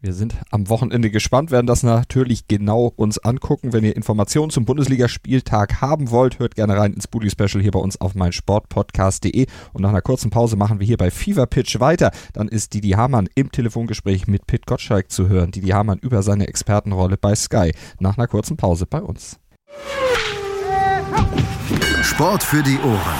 Wir 0.00 0.12
sind 0.12 0.34
am 0.50 0.68
Wochenende 0.68 1.08
gespannt, 1.08 1.52
werden 1.52 1.68
das 1.68 1.84
natürlich 1.84 2.48
genau 2.48 2.92
uns 2.96 3.18
angucken. 3.18 3.72
Wenn 3.72 3.84
ihr 3.84 3.94
Informationen 3.94 4.50
zum 4.50 4.64
Bundesligaspieltag 4.64 5.82
haben 5.82 6.10
wollt, 6.10 6.40
hört 6.40 6.56
gerne 6.56 6.76
rein 6.76 6.94
ins 6.94 7.06
Bully 7.06 7.30
Special 7.30 7.62
hier 7.62 7.70
bei 7.70 7.78
uns 7.78 8.00
auf 8.00 8.16
meinsportpodcast.de. 8.16 9.46
Und 9.72 9.82
nach 9.82 9.90
einer 9.90 10.02
kurzen 10.02 10.30
Pause 10.30 10.56
machen 10.56 10.80
wir 10.80 10.86
hier 10.86 10.96
bei 10.96 11.12
Fever 11.12 11.46
Pitch 11.46 11.78
weiter. 11.78 12.10
Dann 12.32 12.48
ist 12.48 12.74
Didi 12.74 12.90
Hamann 12.90 13.28
im 13.36 13.52
Telefongespräch 13.52 14.26
mit 14.26 14.48
Pit 14.48 14.66
Gottschalk 14.66 15.12
zu 15.12 15.28
hören. 15.28 15.52
Didi 15.52 15.68
Hamann 15.68 16.00
über 16.00 16.24
seine 16.24 16.48
Expertenrolle 16.48 17.18
bei 17.18 17.36
Sky. 17.36 17.72
Nach 18.00 18.18
einer 18.18 18.26
kurzen 18.26 18.56
Pause 18.56 18.86
bei 18.86 19.00
uns. 19.00 19.38
Sport 22.04 22.42
für 22.42 22.62
die 22.62 22.78
Ohren. 22.80 23.18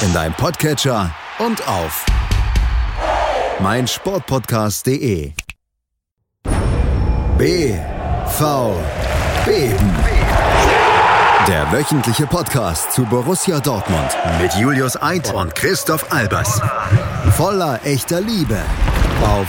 In 0.00 0.12
deinem 0.14 0.32
Podcatcher 0.32 1.14
und 1.38 1.66
auf 1.68 2.06
meinsportpodcast.de. 3.60 5.32
BVB. 7.36 7.78
Der 11.46 11.72
wöchentliche 11.72 12.26
Podcast 12.26 12.92
zu 12.92 13.04
Borussia 13.04 13.60
Dortmund 13.60 14.16
mit 14.40 14.54
Julius 14.54 15.00
Eid 15.00 15.32
und 15.34 15.54
Christoph 15.54 16.10
Albers. 16.10 16.60
Voller 17.36 17.80
echter 17.84 18.22
Liebe 18.22 18.58
auf 19.22 19.46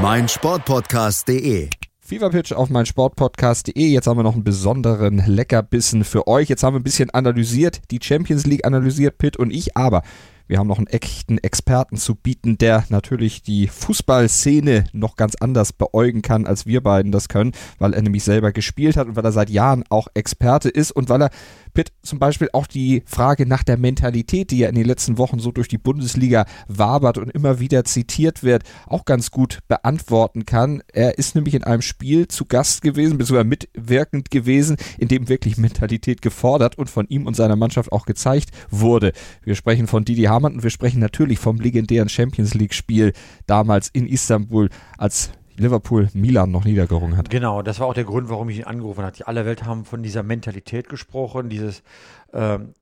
meinsportpodcast.de. 0.00 1.68
Fever 1.68 1.85
Pitch 2.08 2.52
auf 2.52 2.70
mein 2.70 2.86
Sportpodcast.de. 2.86 3.84
Jetzt 3.84 4.06
haben 4.06 4.16
wir 4.16 4.22
noch 4.22 4.34
einen 4.34 4.44
besonderen 4.44 5.24
Leckerbissen 5.26 6.04
für 6.04 6.28
euch. 6.28 6.48
Jetzt 6.48 6.62
haben 6.62 6.74
wir 6.74 6.80
ein 6.80 6.84
bisschen 6.84 7.10
analysiert, 7.10 7.80
die 7.90 7.98
Champions 8.00 8.46
League 8.46 8.64
analysiert, 8.64 9.18
Pitt 9.18 9.36
und 9.36 9.50
ich, 9.50 9.76
aber 9.76 10.02
wir 10.46 10.58
haben 10.58 10.68
noch 10.68 10.78
einen 10.78 10.86
echten 10.86 11.38
Experten 11.38 11.96
zu 11.96 12.14
bieten, 12.14 12.58
der 12.58 12.84
natürlich 12.90 13.42
die 13.42 13.66
Fußballszene 13.66 14.84
noch 14.92 15.16
ganz 15.16 15.34
anders 15.40 15.72
beäugen 15.72 16.22
kann, 16.22 16.46
als 16.46 16.66
wir 16.66 16.80
beiden 16.80 17.10
das 17.10 17.28
können, 17.28 17.50
weil 17.80 17.92
er 17.94 18.02
nämlich 18.02 18.22
selber 18.22 18.52
gespielt 18.52 18.96
hat 18.96 19.08
und 19.08 19.16
weil 19.16 19.24
er 19.24 19.32
seit 19.32 19.50
Jahren 19.50 19.82
auch 19.88 20.06
Experte 20.14 20.68
ist 20.68 20.92
und 20.92 21.08
weil 21.08 21.22
er 21.22 21.30
Pitt 21.76 21.92
zum 22.02 22.18
Beispiel 22.18 22.48
auch 22.54 22.66
die 22.66 23.02
Frage 23.04 23.44
nach 23.44 23.62
der 23.62 23.76
Mentalität, 23.76 24.50
die 24.50 24.60
ja 24.60 24.70
in 24.70 24.74
den 24.74 24.86
letzten 24.86 25.18
Wochen 25.18 25.38
so 25.38 25.52
durch 25.52 25.68
die 25.68 25.76
Bundesliga 25.76 26.46
wabert 26.68 27.18
und 27.18 27.30
immer 27.30 27.60
wieder 27.60 27.84
zitiert 27.84 28.42
wird, 28.42 28.62
auch 28.86 29.04
ganz 29.04 29.30
gut 29.30 29.58
beantworten 29.68 30.46
kann. 30.46 30.82
Er 30.90 31.18
ist 31.18 31.34
nämlich 31.34 31.54
in 31.54 31.64
einem 31.64 31.82
Spiel 31.82 32.28
zu 32.28 32.46
Gast 32.46 32.80
gewesen, 32.80 33.18
beziehungsweise 33.18 33.46
mitwirkend 33.46 34.30
gewesen, 34.30 34.78
in 34.96 35.08
dem 35.08 35.28
wirklich 35.28 35.58
Mentalität 35.58 36.22
gefordert 36.22 36.78
und 36.78 36.88
von 36.88 37.06
ihm 37.08 37.26
und 37.26 37.36
seiner 37.36 37.56
Mannschaft 37.56 37.92
auch 37.92 38.06
gezeigt 38.06 38.52
wurde. 38.70 39.12
Wir 39.42 39.54
sprechen 39.54 39.86
von 39.86 40.06
Didi 40.06 40.22
Hamann 40.22 40.54
und 40.54 40.62
wir 40.62 40.70
sprechen 40.70 41.00
natürlich 41.00 41.38
vom 41.38 41.60
legendären 41.60 42.08
Champions 42.08 42.54
League 42.54 42.72
Spiel 42.72 43.12
damals 43.46 43.90
in 43.92 44.06
Istanbul, 44.06 44.70
als 44.96 45.30
Liverpool 45.58 46.08
Milan 46.12 46.50
noch 46.50 46.64
niedergerungen 46.64 47.16
hat. 47.16 47.30
Genau, 47.30 47.62
das 47.62 47.80
war 47.80 47.86
auch 47.86 47.94
der 47.94 48.04
Grund, 48.04 48.28
warum 48.28 48.48
ich 48.48 48.58
ihn 48.58 48.64
angerufen 48.64 49.02
habe. 49.02 49.16
Die 49.16 49.24
aller 49.24 49.46
Welt 49.46 49.64
haben 49.64 49.84
von 49.84 50.02
dieser 50.02 50.22
Mentalität 50.22 50.88
gesprochen, 50.88 51.48
dieses 51.48 51.82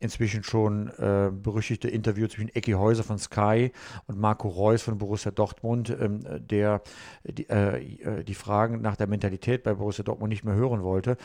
inzwischen 0.01 0.43
schon 0.43 0.89
äh, 0.99 1.31
berüchtigte 1.31 1.89
Interview 1.89 2.27
zwischen 2.27 2.49
Ecki 2.55 2.73
Häuser 2.73 3.05
von 3.05 3.19
Sky 3.19 3.71
und 4.07 4.19
Marco 4.19 4.49
Reus 4.49 4.83
von 4.83 4.99
Borussia 4.99 5.31
Dortmund, 5.31 5.95
ähm, 6.01 6.25
der 6.41 6.83
die, 7.25 7.49
äh, 7.49 7.79
äh, 7.79 8.25
die, 8.25 8.35
Fragen 8.35 8.81
nach 8.81 8.97
der 8.97 9.07
Mentalität 9.07 9.63
bei 9.63 9.75
Borussia 9.75 10.05
Dortmund 10.05 10.31
nicht 10.31 10.45
mehr 10.45 10.55
hören 10.55 10.83
wollte. 10.83 11.17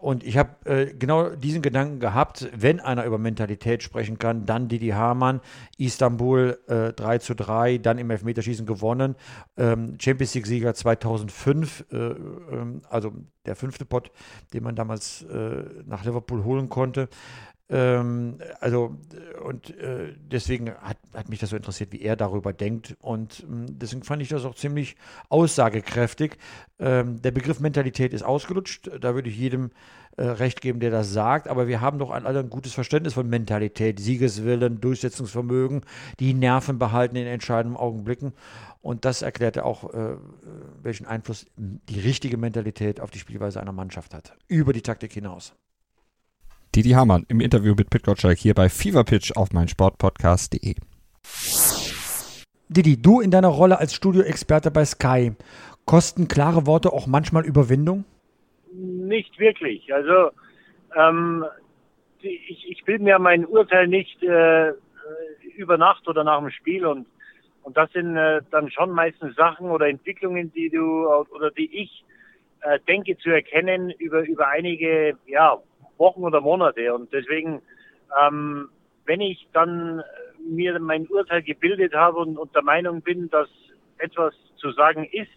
Und 0.00 0.22
ich 0.22 0.36
habe 0.36 0.50
äh, 0.64 0.94
genau 0.94 1.30
diesen 1.30 1.62
Gedanken 1.62 1.98
gehabt, 1.98 2.48
wenn 2.56 2.80
einer 2.80 3.04
über 3.04 3.18
Mentalität 3.18 3.82
sprechen 3.82 4.18
kann, 4.18 4.46
dann 4.46 4.68
Didi 4.68 4.88
Hamann, 4.88 5.40
Istanbul 5.76 6.58
äh, 6.68 6.92
3 6.92 7.18
zu 7.18 7.34
3, 7.34 7.78
dann 7.78 7.98
im 7.98 8.10
Elfmeterschießen 8.10 8.66
gewonnen, 8.66 9.16
ähm, 9.56 9.96
Champions 10.00 10.34
League-Sieger 10.34 10.74
2005, 10.74 11.86
äh, 11.90 11.96
ähm, 11.96 12.82
also 12.88 13.12
der 13.46 13.56
fünfte 13.56 13.84
Pot, 13.84 14.12
den 14.52 14.62
man 14.62 14.76
damals 14.76 15.22
äh, 15.22 15.64
nach 15.86 16.04
Liverpool 16.04 16.44
holen 16.44 16.68
konnte. 16.68 17.08
Ähm, 17.70 18.38
also, 18.60 18.96
und 19.44 19.76
äh, 19.78 20.14
deswegen 20.18 20.70
hat, 20.70 20.96
hat 21.14 21.28
mich 21.28 21.38
das 21.38 21.50
so 21.50 21.56
interessiert, 21.56 21.92
wie 21.92 22.00
er 22.00 22.16
darüber 22.16 22.52
denkt. 22.52 22.96
Und 23.00 23.44
ähm, 23.48 23.66
deswegen 23.78 24.02
fand 24.02 24.22
ich 24.22 24.28
das 24.28 24.44
auch 24.44 24.54
ziemlich 24.54 24.96
aussagekräftig. 25.28 26.38
Ähm, 26.78 27.20
der 27.20 27.30
Begriff 27.30 27.60
Mentalität 27.60 28.12
ist 28.12 28.22
ausgelutscht. 28.22 28.90
Da 29.00 29.14
würde 29.14 29.28
ich 29.28 29.36
jedem 29.36 29.70
äh, 30.16 30.24
recht 30.24 30.62
geben, 30.62 30.80
der 30.80 30.90
das 30.90 31.12
sagt. 31.12 31.46
Aber 31.46 31.68
wir 31.68 31.80
haben 31.82 31.98
doch 31.98 32.10
alle 32.10 32.40
ein 32.40 32.50
gutes 32.50 32.72
Verständnis 32.72 33.14
von 33.14 33.28
Mentalität, 33.28 34.00
Siegeswillen, 34.00 34.80
Durchsetzungsvermögen, 34.80 35.82
die 36.20 36.32
Nerven 36.32 36.78
behalten 36.78 37.16
in 37.16 37.26
entscheidenden 37.26 37.76
Augenblicken. 37.76 38.32
Und 38.80 39.04
das 39.04 39.20
erklärte 39.20 39.66
auch, 39.66 39.92
äh, 39.92 40.16
welchen 40.82 41.06
Einfluss 41.06 41.44
die 41.56 42.00
richtige 42.00 42.38
Mentalität 42.38 43.00
auf 43.00 43.10
die 43.10 43.18
Spielweise 43.18 43.60
einer 43.60 43.72
Mannschaft 43.72 44.14
hat. 44.14 44.34
Über 44.46 44.72
die 44.72 44.82
Taktik 44.82 45.12
hinaus. 45.12 45.54
Didi 46.74 46.90
Hamann 46.90 47.24
im 47.28 47.40
Interview 47.40 47.74
mit 47.76 47.90
Pit 47.90 48.04
Gottschalk 48.04 48.38
hier 48.38 48.54
bei 48.54 48.68
Fever 48.68 49.04
Pitch 49.04 49.32
auf 49.36 49.52
meinsportpodcast.de. 49.52 50.74
Didi, 52.68 53.00
du 53.00 53.20
in 53.20 53.30
deiner 53.30 53.48
Rolle 53.48 53.78
als 53.78 53.94
Studioexperte 53.94 54.70
bei 54.70 54.84
Sky, 54.84 55.32
kosten 55.86 56.28
klare 56.28 56.66
Worte 56.66 56.92
auch 56.92 57.06
manchmal 57.06 57.46
Überwindung? 57.46 58.04
Nicht 58.72 59.38
wirklich. 59.38 59.92
Also 59.92 60.30
ähm, 60.96 61.44
ich, 62.20 62.66
ich 62.68 62.84
bilde 62.84 63.04
mir 63.04 63.18
mein 63.18 63.46
Urteil 63.46 63.88
nicht 63.88 64.22
äh, 64.22 64.72
über 65.56 65.78
Nacht 65.78 66.06
oder 66.06 66.24
nach 66.24 66.38
dem 66.40 66.50
Spiel 66.50 66.86
und 66.86 67.06
und 67.62 67.76
das 67.76 67.92
sind 67.92 68.16
äh, 68.16 68.40
dann 68.50 68.70
schon 68.70 68.90
meistens 68.92 69.36
Sachen 69.36 69.68
oder 69.68 69.88
Entwicklungen, 69.88 70.50
die 70.54 70.70
du 70.70 71.06
oder 71.06 71.50
die 71.50 71.82
ich 71.82 72.02
äh, 72.62 72.78
denke 72.88 73.18
zu 73.18 73.28
erkennen 73.28 73.90
über 73.90 74.26
über 74.26 74.48
einige 74.48 75.18
ja 75.26 75.58
Wochen 75.98 76.22
oder 76.22 76.40
Monate. 76.40 76.94
Und 76.94 77.12
deswegen, 77.12 77.60
ähm, 78.22 78.68
wenn 79.04 79.20
ich 79.20 79.48
dann 79.52 80.02
mir 80.38 80.78
mein 80.78 81.06
Urteil 81.08 81.42
gebildet 81.42 81.94
habe 81.94 82.18
und, 82.18 82.38
und 82.38 82.54
der 82.54 82.62
Meinung 82.62 83.02
bin, 83.02 83.28
dass 83.30 83.48
etwas 83.98 84.34
zu 84.56 84.70
sagen 84.72 85.04
ist, 85.12 85.30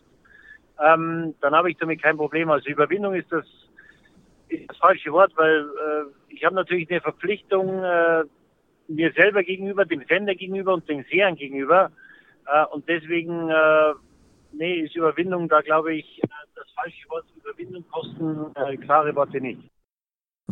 ähm, 0.79 1.35
dann 1.41 1.53
habe 1.53 1.71
ich 1.71 1.77
damit 1.77 2.01
kein 2.01 2.17
Problem. 2.17 2.49
Also 2.49 2.69
Überwindung 2.69 3.13
ist 3.15 3.31
das, 3.31 3.45
ist 4.49 4.69
das 4.69 4.77
falsche 4.77 5.11
Wort, 5.11 5.31
weil 5.35 5.61
äh, 5.61 6.33
ich 6.33 6.43
habe 6.43 6.55
natürlich 6.55 6.89
eine 6.89 7.01
Verpflichtung 7.01 7.83
äh, 7.83 8.23
mir 8.87 9.11
selber 9.13 9.43
gegenüber, 9.43 9.85
dem 9.85 10.03
Sender 10.07 10.35
gegenüber 10.35 10.73
und 10.73 10.87
den 10.89 11.03
Sehern 11.09 11.35
gegenüber. 11.35 11.91
Äh, 12.47 12.65
und 12.65 12.87
deswegen, 12.87 13.49
äh, 13.49 13.93
nee, 14.53 14.81
ist 14.81 14.95
Überwindung 14.95 15.47
da, 15.49 15.61
glaube 15.61 15.93
ich, 15.95 16.23
äh, 16.23 16.27
das 16.55 16.69
falsche 16.75 17.09
Wort. 17.09 17.25
Überwindung 17.43 17.85
kosten 17.89 18.51
äh, 18.55 18.77
klare 18.77 19.15
Worte 19.15 19.39
nicht. 19.39 19.70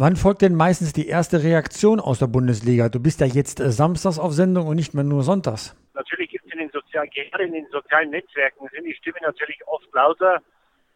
Wann 0.01 0.15
folgt 0.15 0.41
denn 0.43 0.55
meistens 0.55 0.93
die 0.93 1.09
erste 1.09 1.43
Reaktion 1.43 1.99
aus 1.99 2.19
der 2.19 2.27
Bundesliga? 2.27 2.87
Du 2.87 3.01
bist 3.01 3.19
ja 3.19 3.27
jetzt 3.27 3.59
äh, 3.59 3.69
samstags 3.69 4.17
auf 4.17 4.31
Sendung 4.31 4.67
und 4.67 4.77
nicht 4.77 4.93
mehr 4.93 5.03
nur 5.03 5.23
sonntags. 5.23 5.75
Natürlich 5.93 6.29
gibt 6.29 6.45
es 6.45 6.53
in 6.53 6.59
den 6.59 6.69
sozialen, 6.71 7.09
gerade 7.09 7.43
in 7.43 7.51
den 7.51 7.67
sozialen 7.67 8.09
Netzwerken 8.09 8.69
sind 8.71 8.85
die 8.85 8.93
Stimmen 8.93 9.19
natürlich 9.21 9.59
oft 9.67 9.93
lauter. 9.93 10.41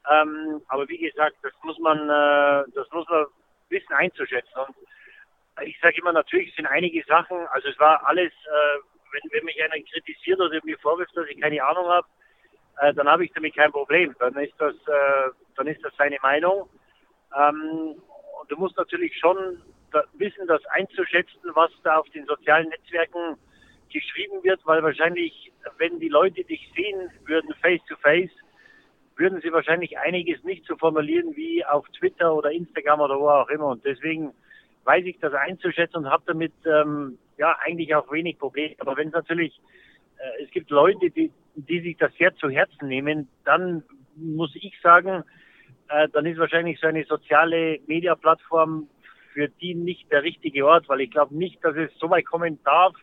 Ähm, 0.09 0.61
aber 0.69 0.87
wie 0.87 0.99
gesagt, 0.99 1.35
das 1.43 1.51
muss 1.63 1.77
man, 1.79 1.97
äh, 1.99 2.63
das 2.73 2.89
muss 2.93 3.05
man 3.09 3.25
wissen 3.67 3.91
einzuschätzen. 3.91 4.53
Und 4.55 5.67
ich 5.67 5.77
sage 5.81 5.97
immer, 5.97 6.13
natürlich 6.13 6.55
sind 6.55 6.67
einige 6.67 7.03
Sachen, 7.03 7.35
also 7.51 7.67
es 7.67 7.79
war 7.79 8.07
alles, 8.07 8.31
äh, 8.31 8.79
wenn, 9.11 9.31
wenn 9.33 9.43
mich 9.43 9.61
einer 9.61 9.83
kritisiert 9.83 10.39
oder 10.39 10.61
mir 10.63 10.79
vorwirft, 10.79 11.11
dass 11.17 11.27
ich 11.27 11.41
keine 11.41 11.61
Ahnung 11.61 11.87
habe, 11.87 12.07
äh, 12.79 12.93
dann 12.93 13.09
habe 13.09 13.25
ich 13.25 13.33
damit 13.33 13.53
kein 13.53 13.73
Problem. 13.73 14.15
Dann 14.19 14.33
ist 14.37 14.55
das, 14.59 14.75
äh, 14.75 15.29
dann 15.57 15.67
ist 15.67 15.83
das 15.83 15.91
seine 15.97 16.19
Meinung. 16.21 16.69
Ähm, 17.37 17.95
und 18.43 18.51
du 18.51 18.57
musst 18.57 18.75
natürlich 18.75 19.17
schon 19.17 19.61
da 19.93 20.03
wissen, 20.15 20.47
das 20.47 20.61
einzuschätzen, 20.65 21.39
was 21.53 21.71
da 21.83 21.99
auf 21.99 22.09
den 22.09 22.25
sozialen 22.25 22.67
Netzwerken 22.67 23.37
geschrieben 23.89 24.43
wird, 24.43 24.59
weil 24.65 24.83
wahrscheinlich, 24.83 25.53
wenn 25.77 25.97
die 25.99 26.09
Leute 26.09 26.43
dich 26.43 26.69
sehen 26.75 27.09
würden 27.25 27.53
face 27.61 27.79
to 27.87 27.95
face, 28.01 28.31
würden 29.15 29.39
sie 29.41 29.53
wahrscheinlich 29.53 29.97
einiges 29.97 30.43
nicht 30.43 30.65
so 30.65 30.75
formulieren 30.75 31.37
wie 31.37 31.63
auf 31.63 31.87
Twitter 31.97 32.35
oder 32.35 32.51
Instagram 32.51 32.99
oder 32.99 33.17
wo 33.17 33.29
auch 33.29 33.47
immer. 33.47 33.67
Und 33.67 33.85
deswegen 33.85 34.33
weiß 34.83 35.05
ich 35.05 35.19
das 35.19 35.33
einzuschätzen 35.33 35.97
und 35.99 36.09
habe 36.09 36.23
damit 36.25 36.53
ähm, 36.65 37.17
ja 37.37 37.55
eigentlich 37.63 37.95
auch 37.95 38.11
wenig 38.11 38.37
Probleme. 38.39 38.75
Aber 38.79 38.97
wenn 38.97 39.07
es 39.07 39.13
natürlich, 39.13 39.57
äh, 40.17 40.43
es 40.43 40.51
gibt 40.51 40.69
Leute, 40.69 41.11
die, 41.11 41.31
die 41.55 41.79
sich 41.79 41.95
das 41.95 42.11
sehr 42.15 42.35
zu 42.35 42.49
Herzen 42.49 42.89
nehmen, 42.89 43.29
dann 43.45 43.83
muss 44.17 44.53
ich 44.55 44.77
sagen, 44.81 45.23
äh, 45.89 46.07
dann 46.09 46.25
ist 46.25 46.39
wahrscheinlich 46.39 46.79
so 46.79 46.87
eine 46.87 47.03
soziale 47.05 47.79
Media-Plattform 47.87 48.87
für 49.33 49.47
die 49.47 49.75
nicht 49.75 50.11
der 50.11 50.23
richtige 50.23 50.65
Ort, 50.65 50.87
weil 50.89 51.01
ich 51.01 51.11
glaube 51.11 51.35
nicht, 51.35 51.63
dass 51.63 51.75
es 51.75 51.91
so 51.99 52.09
weit 52.09 52.25
kommen 52.25 52.59
darf. 52.63 52.93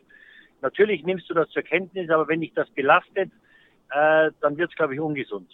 Natürlich 0.62 1.04
nimmst 1.04 1.28
du 1.28 1.34
das 1.34 1.48
zur 1.50 1.62
Kenntnis, 1.62 2.10
aber 2.10 2.28
wenn 2.28 2.40
dich 2.40 2.52
das 2.54 2.70
belastet, 2.70 3.30
äh, 3.90 4.30
dann 4.40 4.56
wird 4.56 4.70
es, 4.70 4.76
glaube 4.76 4.94
ich, 4.94 5.00
ungesund. 5.00 5.50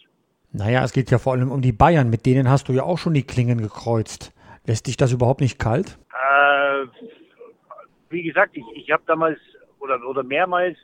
Naja, 0.53 0.83
es 0.85 0.93
geht 0.93 1.11
ja 1.11 1.19
vor 1.19 1.35
allem 1.35 1.51
um 1.51 1.63
die 1.63 1.73
Bayern, 1.73 2.11
mit 2.11 2.27
denen 2.27 2.49
hast 2.49 2.69
du 2.69 2.73
ja 2.73 2.83
auch 2.83 2.99
schon 2.99 3.15
die 3.15 3.27
Klingen 3.27 3.61
gekreuzt. 3.61 4.33
Lässt 4.67 4.87
dich 4.87 4.97
das 4.97 5.13
überhaupt 5.13 5.41
nicht 5.41 5.59
kalt? 5.59 5.99
Äh, 6.13 6.87
wie 8.11 8.23
gesagt, 8.23 8.57
ich, 8.57 8.65
ich 8.75 8.91
habe 8.91 9.03
damals 9.07 9.39
oder, 9.79 10.01
oder 10.07 10.23
mehrmals 10.23 10.77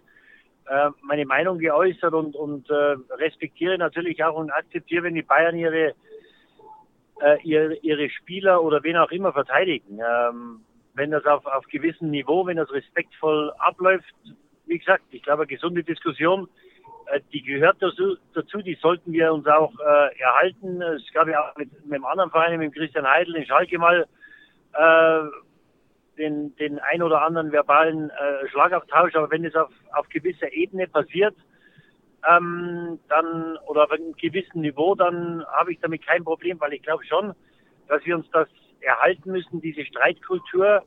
äh, 0.66 0.90
meine 1.02 1.26
Meinung 1.26 1.58
geäußert 1.58 2.12
und, 2.12 2.36
und 2.36 2.70
äh, 2.70 2.96
respektiere 3.18 3.78
natürlich 3.78 4.22
auch 4.22 4.36
und 4.36 4.50
akzeptiere, 4.50 5.04
wenn 5.04 5.14
die 5.14 5.22
Bayern 5.22 5.56
ihre 5.56 5.94
äh, 7.22 7.38
ihre, 7.42 7.74
ihre 7.76 8.10
Spieler 8.10 8.62
oder 8.62 8.82
wen 8.82 8.96
auch 8.96 9.10
immer 9.10 9.32
verteidigen. 9.32 9.98
Ähm, 9.98 10.60
wenn 10.94 11.10
das 11.10 11.24
auf, 11.24 11.46
auf 11.46 11.64
gewissem 11.68 12.10
Niveau, 12.10 12.46
wenn 12.46 12.56
das 12.56 12.70
respektvoll 12.72 13.52
abläuft, 13.58 14.14
wie 14.66 14.78
gesagt, 14.78 15.04
ich 15.10 15.22
glaube, 15.22 15.42
eine 15.42 15.48
gesunde 15.48 15.84
Diskussion, 15.84 16.48
äh, 17.06 17.20
die 17.32 17.42
gehört 17.42 17.76
dazu, 17.80 18.16
dazu, 18.34 18.58
die 18.58 18.74
sollten 18.74 19.12
wir 19.12 19.32
uns 19.32 19.46
auch 19.46 19.72
äh, 19.78 20.18
erhalten. 20.20 20.82
Es 20.82 21.10
gab 21.12 21.28
ja 21.28 21.40
auch 21.40 21.56
mit, 21.56 21.72
mit 21.84 21.94
einem 21.94 22.04
anderen 22.04 22.30
Verein, 22.30 22.58
mit 22.58 22.74
Christian 22.74 23.08
Heidel 23.08 23.36
in 23.36 23.46
Schalke 23.46 23.78
mal 23.78 24.06
äh, 24.74 25.22
den, 26.18 26.54
den 26.56 26.78
ein 26.78 27.02
oder 27.02 27.22
anderen 27.22 27.52
verbalen 27.52 28.10
äh, 28.10 28.48
Schlagabtausch, 28.48 29.14
aber 29.14 29.30
wenn 29.30 29.44
es 29.44 29.54
auf, 29.54 29.70
auf 29.92 30.08
gewisser 30.08 30.52
Ebene 30.52 30.86
passiert, 30.86 31.34
ähm, 32.28 32.98
dann 33.08 33.56
oder 33.66 33.84
auf 33.84 33.90
einem 33.90 34.14
gewissen 34.14 34.60
Niveau, 34.60 34.94
dann 34.94 35.44
habe 35.46 35.72
ich 35.72 35.80
damit 35.80 36.06
kein 36.06 36.24
Problem, 36.24 36.60
weil 36.60 36.72
ich 36.72 36.82
glaube 36.82 37.04
schon, 37.04 37.34
dass 37.88 38.04
wir 38.04 38.16
uns 38.16 38.28
das 38.30 38.48
erhalten 38.80 39.32
müssen, 39.32 39.60
diese 39.60 39.84
Streitkultur, 39.84 40.82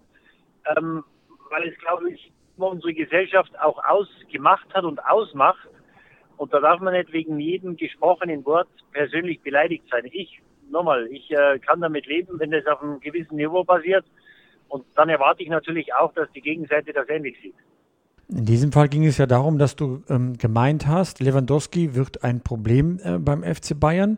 ähm, 0.75 1.03
weil 1.49 1.67
es, 1.67 1.77
glaube 1.79 2.11
ich, 2.11 2.31
unsere 2.57 2.93
Gesellschaft 2.93 3.51
auch 3.59 3.83
ausgemacht 3.83 4.73
hat 4.73 4.83
und 4.83 5.03
ausmacht. 5.05 5.67
Und 6.37 6.53
da 6.53 6.59
darf 6.59 6.79
man 6.81 6.93
nicht 6.93 7.11
wegen 7.13 7.39
jedem 7.39 7.77
gesprochenen 7.77 8.45
Wort 8.45 8.67
persönlich 8.91 9.41
beleidigt 9.41 9.85
sein. 9.89 10.05
Ich, 10.11 10.41
nochmal, 10.69 11.07
ich 11.07 11.31
äh, 11.31 11.59
kann 11.59 11.81
damit 11.81 12.05
leben, 12.07 12.39
wenn 12.39 12.51
das 12.51 12.65
auf 12.65 12.81
einem 12.81 12.99
gewissen 12.99 13.35
Niveau 13.35 13.63
passiert. 13.63 14.05
Und 14.67 14.85
dann 14.95 15.09
erwarte 15.09 15.43
ich 15.43 15.49
natürlich 15.49 15.93
auch, 15.93 16.13
dass 16.13 16.31
die 16.31 16.41
Gegenseite 16.41 16.91
das 16.91 17.07
ähnlich 17.07 17.39
sieht. 17.41 17.55
In 18.27 18.45
diesem 18.45 18.71
Fall 18.71 18.88
ging 18.89 19.05
es 19.05 19.19
ja 19.19 19.27
darum, 19.27 19.59
dass 19.59 19.75
du 19.75 20.03
ähm, 20.09 20.38
gemeint 20.38 20.88
hast, 20.88 21.19
Lewandowski 21.19 21.93
wird 21.93 22.23
ein 22.23 22.41
Problem 22.41 22.99
äh, 23.03 23.19
beim 23.19 23.43
FC 23.43 23.79
Bayern. 23.79 24.17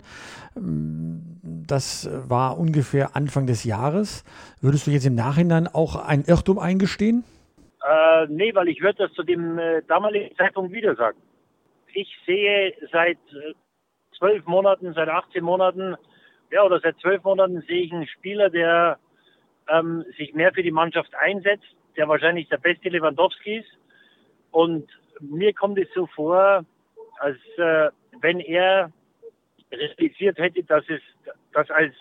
Ähm, 0.55 1.21
das 1.67 2.09
war 2.29 2.57
ungefähr 2.57 3.15
Anfang 3.17 3.47
des 3.47 3.65
Jahres. 3.65 4.23
Würdest 4.61 4.87
du 4.87 4.91
jetzt 4.91 5.05
im 5.05 5.15
Nachhinein 5.15 5.67
auch 5.67 5.95
ein 5.97 6.23
Irrtum 6.25 6.57
eingestehen? 6.57 7.25
Äh, 7.83 8.27
nee, 8.29 8.55
weil 8.55 8.69
ich 8.69 8.81
würde 8.81 9.07
das 9.07 9.13
zu 9.13 9.23
dem 9.23 9.59
äh, 9.59 9.81
damaligen 9.87 10.35
Zeitpunkt 10.37 10.71
wieder 10.71 10.95
sagen. 10.95 11.17
Ich 11.93 12.09
sehe 12.25 12.73
seit 12.91 13.17
äh, 13.33 13.53
zwölf 14.17 14.45
Monaten, 14.45 14.93
seit 14.93 15.09
18 15.09 15.43
Monaten, 15.43 15.95
ja, 16.51 16.63
oder 16.63 16.79
seit 16.79 16.97
zwölf 16.99 17.23
Monaten 17.23 17.61
sehe 17.67 17.81
ich 17.81 17.91
einen 17.91 18.07
Spieler, 18.07 18.49
der 18.49 18.99
ähm, 19.69 20.05
sich 20.17 20.33
mehr 20.33 20.53
für 20.53 20.63
die 20.63 20.71
Mannschaft 20.71 21.13
einsetzt, 21.15 21.75
der 21.97 22.07
wahrscheinlich 22.07 22.47
der 22.47 22.57
beste 22.57 22.89
Lewandowski 22.89 23.57
ist. 23.57 23.76
Und 24.51 24.87
mir 25.19 25.53
kommt 25.53 25.77
es 25.79 25.87
so 25.93 26.07
vor, 26.07 26.65
als 27.19 27.37
äh, 27.57 27.89
wenn 28.21 28.39
er 28.39 28.91
realisiert 29.71 30.37
hätte, 30.37 30.63
dass 30.63 30.83
es 30.89 31.01
dass 31.53 31.69
als, 31.71 31.95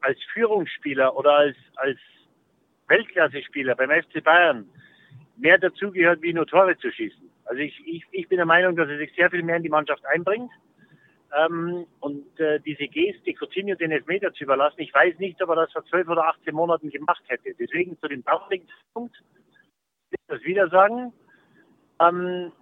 als 0.00 0.18
Führungsspieler 0.32 1.16
oder 1.16 1.32
als, 1.32 1.56
als 1.76 1.98
Weltklasse-Spieler 2.86 3.74
beim 3.74 3.90
FC 3.90 4.22
Bayern 4.22 4.68
mehr 5.36 5.58
dazugehört, 5.58 6.22
wie 6.22 6.32
nur 6.32 6.46
Tore 6.46 6.76
zu 6.78 6.90
schießen. 6.90 7.28
Also 7.44 7.60
ich, 7.60 7.80
ich, 7.86 8.04
ich 8.12 8.28
bin 8.28 8.36
der 8.36 8.46
Meinung, 8.46 8.76
dass 8.76 8.88
er 8.88 8.98
sich 8.98 9.12
sehr 9.14 9.30
viel 9.30 9.42
mehr 9.42 9.56
in 9.56 9.62
die 9.62 9.68
Mannschaft 9.68 10.04
einbringt. 10.06 10.50
Ähm, 11.36 11.86
und 12.00 12.40
äh, 12.40 12.60
diese 12.60 12.88
Geste, 12.88 13.34
Coutinho 13.34 13.74
den 13.74 13.90
Elfmeter 13.90 14.32
zu 14.32 14.44
überlassen, 14.44 14.80
ich 14.80 14.94
weiß 14.94 15.18
nicht, 15.18 15.42
ob 15.42 15.50
er 15.50 15.56
das 15.56 15.72
vor 15.72 15.84
zwölf 15.86 16.08
oder 16.08 16.26
18 16.26 16.54
Monaten 16.54 16.90
gemacht 16.90 17.22
hätte. 17.26 17.54
Deswegen 17.58 17.98
zu 17.98 18.08
dem 18.08 18.24
damaligen 18.24 18.66
Punkt 18.94 19.16
das 20.28 20.42
wieder 20.42 20.68
sagen. 20.68 21.12
Ähm, 22.00 22.52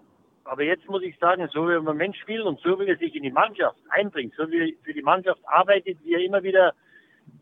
aber 0.45 0.63
jetzt 0.63 0.89
muss 0.89 1.03
ich 1.03 1.19
sagen, 1.19 1.49
so 1.53 1.67
wie 1.69 1.73
er 1.73 1.79
im 1.79 1.85
Moment 1.85 2.17
spielt 2.17 2.43
und 2.43 2.61
so 2.61 2.79
wie 2.79 2.87
er 2.87 2.97
sich 2.97 3.15
in 3.15 3.25
die 3.25 3.33
Mannschaft 3.33 3.79
einbringt, 3.91 4.35
so 4.37 4.51
wie 4.51 4.71
er 4.71 4.85
für 4.85 4.95
die 4.95 5.03
Mannschaft 5.03 5.41
arbeitet, 5.47 5.99
wie 6.05 6.15
er 6.15 6.21
immer 6.21 6.43
wieder 6.43 6.73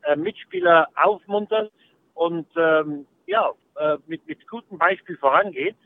äh, 0.05 0.16
Mitspieler 0.16 0.88
aufmuntert 0.95 1.70
und 2.14 2.47
ähm, 2.57 3.07
ja, 3.26 3.53
äh, 3.76 3.99
mit, 4.07 4.26
mit 4.26 4.47
gutem 4.49 4.78
Beispiel 4.78 5.16
vorangeht, 5.18 5.76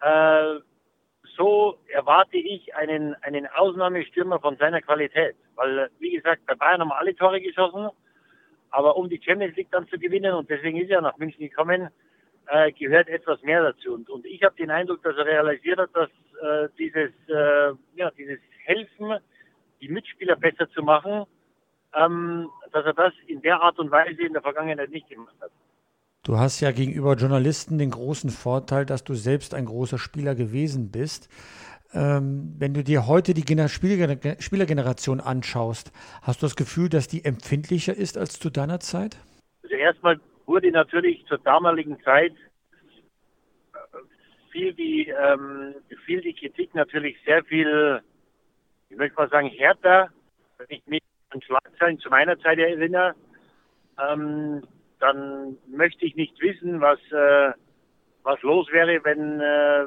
äh, 0.00 0.60
so 1.36 1.78
erwarte 1.88 2.36
ich 2.36 2.74
einen, 2.74 3.14
einen 3.22 3.46
Ausnahmestürmer 3.46 4.40
von 4.40 4.56
seiner 4.56 4.82
Qualität. 4.82 5.36
Weil, 5.54 5.90
wie 5.98 6.10
gesagt, 6.10 6.44
bei 6.46 6.54
Bayern 6.54 6.80
haben 6.80 6.92
alle 6.92 7.14
Tore 7.14 7.40
geschossen, 7.40 7.88
aber 8.70 8.96
um 8.96 9.08
die 9.08 9.20
Champions 9.22 9.56
League 9.56 9.70
dann 9.70 9.88
zu 9.88 9.98
gewinnen, 9.98 10.34
und 10.34 10.50
deswegen 10.50 10.78
ist 10.78 10.90
er 10.90 11.00
nach 11.00 11.16
München 11.18 11.48
gekommen, 11.48 11.90
äh, 12.46 12.72
gehört 12.72 13.08
etwas 13.08 13.42
mehr 13.42 13.62
dazu. 13.62 13.94
Und, 13.94 14.08
und 14.10 14.26
ich 14.26 14.42
habe 14.42 14.56
den 14.56 14.70
Eindruck, 14.70 15.02
dass 15.02 15.16
er 15.16 15.26
realisiert 15.26 15.78
hat, 15.78 15.90
dass 15.94 16.10
äh, 16.42 16.68
dieses, 16.78 17.10
äh, 17.28 17.72
ja, 17.96 18.10
dieses 18.16 18.38
Helfen, 18.64 19.18
die 19.80 19.88
Mitspieler 19.88 20.36
besser 20.36 20.68
zu 20.70 20.82
machen, 20.82 21.26
ähm, 21.94 22.48
dass 22.72 22.84
er 22.84 22.94
das 22.94 23.12
in 23.26 23.40
der 23.42 23.60
Art 23.60 23.78
und 23.78 23.90
Weise 23.90 24.22
in 24.22 24.32
der 24.32 24.42
Vergangenheit 24.42 24.90
nicht 24.90 25.08
gemacht 25.08 25.34
hat. 25.40 25.50
Du 26.22 26.38
hast 26.38 26.60
ja 26.60 26.70
gegenüber 26.70 27.14
Journalisten 27.14 27.78
den 27.78 27.90
großen 27.90 28.30
Vorteil, 28.30 28.84
dass 28.84 29.04
du 29.04 29.14
selbst 29.14 29.54
ein 29.54 29.64
großer 29.64 29.98
Spieler 29.98 30.34
gewesen 30.34 30.90
bist. 30.90 31.28
Ähm, 31.92 32.54
wenn 32.58 32.74
du 32.74 32.84
dir 32.84 33.06
heute 33.08 33.34
die 33.34 33.42
Spielergeneration 33.68 35.20
anschaust, 35.20 35.92
hast 36.22 36.42
du 36.42 36.46
das 36.46 36.56
Gefühl, 36.56 36.88
dass 36.88 37.08
die 37.08 37.24
empfindlicher 37.24 37.96
ist 37.96 38.16
als 38.16 38.38
zu 38.38 38.50
deiner 38.50 38.80
Zeit? 38.80 39.16
Also 39.64 39.74
erstmal 39.74 40.20
wurde 40.46 40.70
natürlich 40.70 41.24
zur 41.26 41.38
damaligen 41.38 42.00
Zeit 42.02 42.34
viel 44.50 44.74
die, 44.74 45.08
ähm, 45.08 45.74
viel 46.04 46.20
die 46.20 46.34
Kritik 46.34 46.74
natürlich 46.74 47.16
sehr 47.24 47.44
viel, 47.44 48.02
ich 48.88 48.96
möchte 48.96 49.16
mal 49.16 49.28
sagen, 49.28 49.48
härter, 49.48 50.10
wenn 50.58 50.66
ich 50.70 50.86
mich 50.86 51.02
an 51.30 51.40
Schlagzeilen 51.42 51.98
zu 51.98 52.10
meiner 52.10 52.38
Zeit 52.40 52.58
erinnere. 52.58 53.14
Ähm, 53.98 54.62
dann 54.98 55.56
möchte 55.68 56.04
ich 56.04 56.16
nicht 56.16 56.38
wissen, 56.40 56.80
was, 56.80 56.98
äh, 57.12 57.52
was 58.22 58.42
los 58.42 58.70
wäre, 58.70 59.02
wenn 59.04 59.40
äh, 59.40 59.86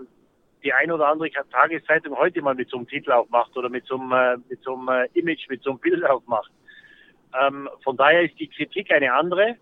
die 0.64 0.74
ein 0.74 0.92
oder 0.92 1.08
andere 1.08 1.30
Tageszeitung 1.30 2.18
heute 2.18 2.42
mal 2.42 2.56
mit 2.56 2.70
so 2.70 2.78
einem 2.78 2.88
Titel 2.88 3.12
aufmacht 3.12 3.56
oder 3.58 3.70
mit 3.70 3.86
so 3.86 4.00
einem, 4.00 4.12
äh, 4.12 4.38
mit 4.50 4.62
so 4.64 4.76
einem 4.76 4.88
äh, 4.88 5.08
Image, 5.14 5.50
mit 5.50 5.62
so 5.62 5.72
einem 5.72 5.80
Bild 5.80 6.04
aufmacht. 6.06 6.52
Ähm, 7.40 7.70
von 7.84 7.98
daher 7.98 8.24
ist 8.24 8.40
die 8.40 8.48
Kritik 8.48 8.92
eine 8.92 9.14
andere. 9.14 9.58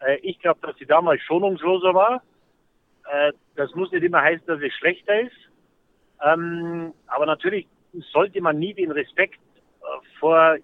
Äh, 0.00 0.16
ich 0.22 0.38
glaube, 0.38 0.60
dass 0.62 0.76
sie 0.76 0.86
damals 0.86 1.22
schonungsloser 1.22 1.94
war. 1.94 2.22
Äh, 3.10 3.32
das 3.56 3.74
muss 3.74 3.90
nicht 3.92 4.04
immer 4.04 4.22
heißen, 4.22 4.46
dass 4.46 4.60
es 4.60 4.72
schlechter 4.74 5.20
ist. 5.20 5.36
Ähm, 6.24 6.92
aber 7.06 7.26
natürlich 7.26 7.66
sollte 8.12 8.40
man 8.40 8.58
nie 8.58 8.74
den 8.74 8.90
Respekt 8.90 9.38
äh, 9.80 10.18
vor 10.18 10.56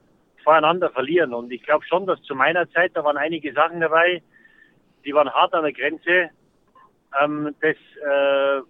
voreinander 0.45 0.91
verlieren. 0.91 1.35
Und 1.35 1.51
ich 1.51 1.62
glaube 1.62 1.85
schon, 1.87 2.07
dass 2.07 2.20
zu 2.22 2.35
meiner 2.35 2.70
Zeit, 2.70 2.93
da 2.95 3.03
waren 3.03 3.16
einige 3.16 3.53
Sachen 3.55 3.80
dabei, 3.80 4.22
die 5.05 5.14
waren 5.14 5.32
hart 5.32 5.55
an 5.55 5.64
der 5.64 5.72
Grenze 5.72 6.30
ähm, 7.20 7.55
des, 7.62 7.76
äh, 8.07 8.61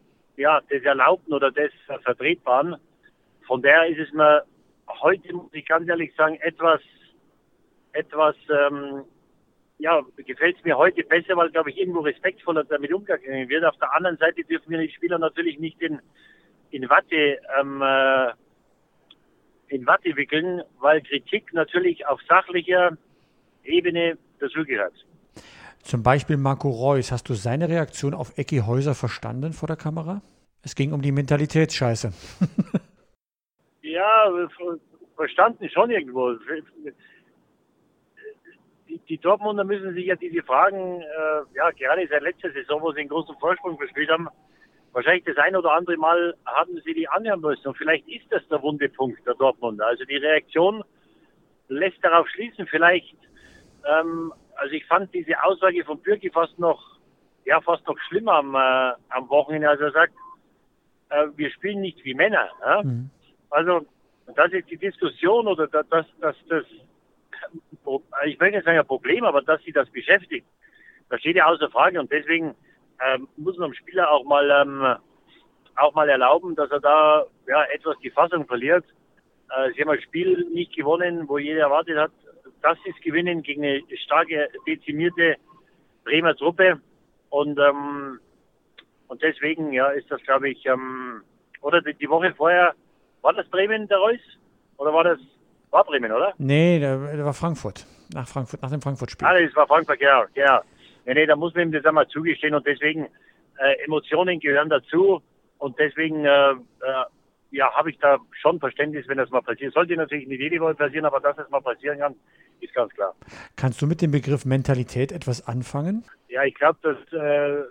ja, 0.41 0.61
des 0.63 0.83
Erlaubten 0.85 1.33
oder 1.33 1.51
des 1.51 1.73
äh, 1.89 1.99
Vertretbaren. 1.99 2.77
Von 3.47 3.61
daher 3.61 3.87
ist 3.89 4.09
es 4.09 4.13
mir 4.13 4.45
heute, 4.89 5.33
muss 5.35 5.53
ich 5.53 5.67
ganz 5.67 5.89
ehrlich 5.89 6.15
sagen, 6.17 6.37
etwas, 6.41 6.81
etwas, 7.93 8.37
ähm, 8.49 9.05
ja, 9.79 10.01
gefällt 10.17 10.57
es 10.59 10.65
mir 10.65 10.77
heute 10.77 11.03
besser, 11.05 11.37
weil, 11.37 11.51
glaube 11.51 11.71
ich, 11.71 11.79
irgendwo 11.79 12.01
respektvoller 12.01 12.65
damit 12.65 12.93
umgegangen 12.93 13.49
wird. 13.49 13.65
Auf 13.65 13.77
der 13.79 13.95
anderen 13.95 14.17
Seite 14.19 14.45
dürfen 14.45 14.71
wir 14.71 14.79
die 14.79 14.93
Spieler 14.93 15.19
natürlich 15.19 15.59
nicht 15.59 15.81
in, 15.83 16.01
in 16.71 16.89
Watte 16.89 17.39
ähm, 17.61 17.83
äh, 17.83 18.33
in 19.69 19.87
Watte 19.87 20.17
wickeln, 20.17 20.63
weil 20.79 21.03
Kritik 21.03 21.53
natürlich 21.53 22.07
auf 22.07 22.21
sachlicher 22.29 22.97
Ebene 23.65 24.17
dazugehört. 24.39 24.95
Zum 25.83 26.03
Beispiel 26.03 26.37
Marco 26.37 26.71
Reus, 26.71 27.13
hast 27.13 27.29
du 27.29 27.35
seine 27.35 27.69
Reaktion 27.69 28.15
auf 28.15 28.39
Ecki 28.39 28.63
Häuser 28.67 28.95
verstanden 28.95 29.53
vor 29.53 29.67
der 29.67 29.77
Kamera? 29.77 30.23
Es 30.63 30.75
ging 30.75 30.93
um 30.93 31.03
die 31.03 31.13
Mentalitätsscheiße. 31.13 32.13
ja, 33.83 34.49
verstanden 35.17 35.69
schon 35.69 35.91
irgendwo. 35.91 36.37
Die, 38.95 39.01
die, 39.09 39.19
Dortmunder 39.19 39.65
müssen 39.65 39.93
sich 39.93 40.07
ja 40.07 40.15
diese 40.15 40.43
Fragen, 40.45 41.01
äh, 41.01 41.57
ja, 41.57 41.71
gerade 41.71 42.07
seit 42.09 42.23
letzter 42.23 42.53
Saison, 42.53 42.81
wo 42.81 42.93
sie 42.93 43.01
einen 43.01 43.09
großen 43.09 43.35
Vorsprung 43.41 43.77
gespielt 43.77 44.09
haben, 44.09 44.29
wahrscheinlich 44.93 45.25
das 45.25 45.37
ein 45.39 45.57
oder 45.57 45.73
andere 45.73 45.97
Mal 45.97 46.37
haben 46.47 46.81
sie 46.85 46.95
die 46.95 47.09
anhören 47.09 47.41
müssen. 47.41 47.67
Und 47.67 47.77
vielleicht 47.77 48.07
ist 48.09 48.27
das 48.31 48.47
der 48.49 48.63
Wundepunkt 48.63 49.27
der 49.27 49.35
Dortmunder. 49.35 49.87
Also 49.87 50.05
die 50.05 50.17
Reaktion 50.17 50.85
lässt 51.69 52.03
darauf 52.03 52.29
schließen, 52.29 52.69
vielleicht, 52.69 53.17
ähm, 53.91 54.33
also 54.55 54.73
ich 54.73 54.87
fand 54.87 55.13
diese 55.13 55.43
Aussage 55.43 55.85
von 55.85 55.99
Bürki 55.99 56.31
fast 56.31 56.57
noch, 56.61 56.99
ja, 57.45 57.61
fast 57.61 57.85
noch 57.89 57.99
schlimmer 58.09 58.35
am, 58.35 58.55
äh, 58.55 58.93
am 59.09 59.29
Wochenende, 59.29 59.69
als 59.69 59.81
er 59.81 59.91
sagt, 59.91 60.15
äh, 61.09 61.27
wir 61.35 61.51
spielen 61.51 61.81
nicht 61.81 62.05
wie 62.05 62.15
Männer. 62.15 62.49
Ja? 62.61 62.83
Mhm. 62.85 63.11
Also, 63.51 63.87
das 64.37 64.53
ist 64.53 64.71
die 64.71 64.77
Diskussion 64.77 65.49
oder 65.49 65.67
das, 65.67 65.87
das, 66.21 66.37
das 66.49 66.65
ich 68.27 68.39
möchte 68.39 68.57
nicht 68.57 68.65
sagen 68.65 68.79
ein 68.79 68.87
Problem, 68.87 69.25
aber 69.25 69.43
dass 69.43 69.63
sie 69.63 69.73
das 69.73 69.89
beschäftigt, 69.91 70.47
das 71.11 71.21
steht 71.21 71.37
ja 71.37 71.47
außer 71.47 71.71
Frage 71.71 72.01
und 72.01 72.11
deswegen 72.11 72.55
ähm, 73.05 73.29
muss 73.37 73.57
man 73.59 73.71
dem 73.71 73.75
Spieler 73.75 74.11
auch 74.11 74.25
mal 74.25 74.51
ähm, 74.51 74.97
auch 75.77 75.95
mal 75.95 76.09
erlauben, 76.09 76.55
dass 76.55 76.71
er 76.71 76.81
da 76.81 77.27
ja 77.47 77.65
etwas 77.65 77.99
die 77.99 78.11
Fassung 78.11 78.47
verliert. 78.47 78.85
Äh, 79.51 79.73
sie 79.73 79.83
haben 79.83 79.91
ein 79.91 80.01
Spiel 80.03 80.47
nicht 80.53 80.75
gewonnen, 80.75 81.29
wo 81.29 81.39
jeder 81.39 81.63
erwartet 81.63 81.99
hat, 81.99 82.13
das 82.63 82.79
ist 82.87 83.01
Gewinnen 83.03 83.43
gegen 83.43 83.63
eine 83.63 83.83
starke, 84.05 84.49
dezimierte 84.67 85.37
Bremer 86.05 86.35
Truppe. 86.35 86.81
Und, 87.29 87.59
ähm, 87.59 88.21
und 89.09 89.23
deswegen 89.23 89.73
ja, 89.73 89.89
ist 89.89 90.11
das, 90.11 90.23
glaube 90.23 90.49
ich, 90.51 90.65
ähm, 90.67 91.23
oder 91.61 91.83
die, 91.83 91.95
die, 91.95 92.09
Woche 92.09 92.33
vorher, 92.35 92.75
war 93.23 93.33
das 93.33 93.49
Bremen 93.49 93.89
der 93.89 93.99
Reus? 93.99 94.21
Oder 94.77 94.93
war 94.93 95.05
das, 95.05 95.19
war 95.75 95.85
Bremen, 95.85 96.11
oder? 96.11 96.33
Nee, 96.39 96.79
der, 96.79 96.97
der 97.17 97.25
war 97.25 97.35
Frankfurt. 97.35 97.87
Nach 98.15 98.27
Frankfurt, 98.27 98.63
nach 98.63 98.71
dem 98.71 98.81
Frankfurt-Spiel. 98.81 99.27
Ah, 99.27 99.39
das 99.39 99.55
war 99.57 99.67
Frankfurt, 99.67 100.01
ja, 100.01 100.25
ja. 100.35 100.63
Nee, 101.05 101.15
nee, 101.15 101.27
da 101.27 101.37
muss 101.37 101.53
man 101.55 101.65
ihm 101.65 101.73
das 101.73 101.85
einmal 101.85 102.07
zugestehen 102.09 102.55
und 102.55 102.67
deswegen 102.67 103.07
äh, 103.59 103.85
Emotionen 103.85 104.41
gehören 104.41 104.71
dazu 104.71 105.21
und 105.59 105.79
deswegen 105.79 106.25
äh, 106.25 106.53
äh, 106.53 106.57
ja, 107.51 107.73
habe 107.75 107.91
ich 107.91 107.99
da 107.99 108.19
schon 108.41 108.59
Verständnis, 108.61 109.07
wenn 109.09 109.19
das 109.19 109.31
mal 109.31 109.43
passiert. 109.43 109.75
Sollte 109.75 109.97
natürlich 109.97 110.27
nicht 110.29 110.41
jede 110.41 110.61
Woche 110.61 110.75
passieren, 110.75 111.05
aber 111.05 111.21
dass 111.21 111.37
es 111.39 111.51
mal 111.51 111.61
passieren 111.61 111.99
kann, 111.99 112.15
ist 112.61 112.73
ganz 112.73 112.93
klar. 112.95 113.15
Kannst 113.57 113.83
du 113.83 113.87
mit 113.87 114.01
dem 114.01 114.13
Begriff 114.13 114.45
Mentalität 114.45 115.13
etwas 115.13 115.47
anfangen? 115.47 116.05
Ja, 116.29 116.45
ich 116.45 116.55
glaube, 116.55 116.79
dass 116.83 117.13
äh, 117.13 117.63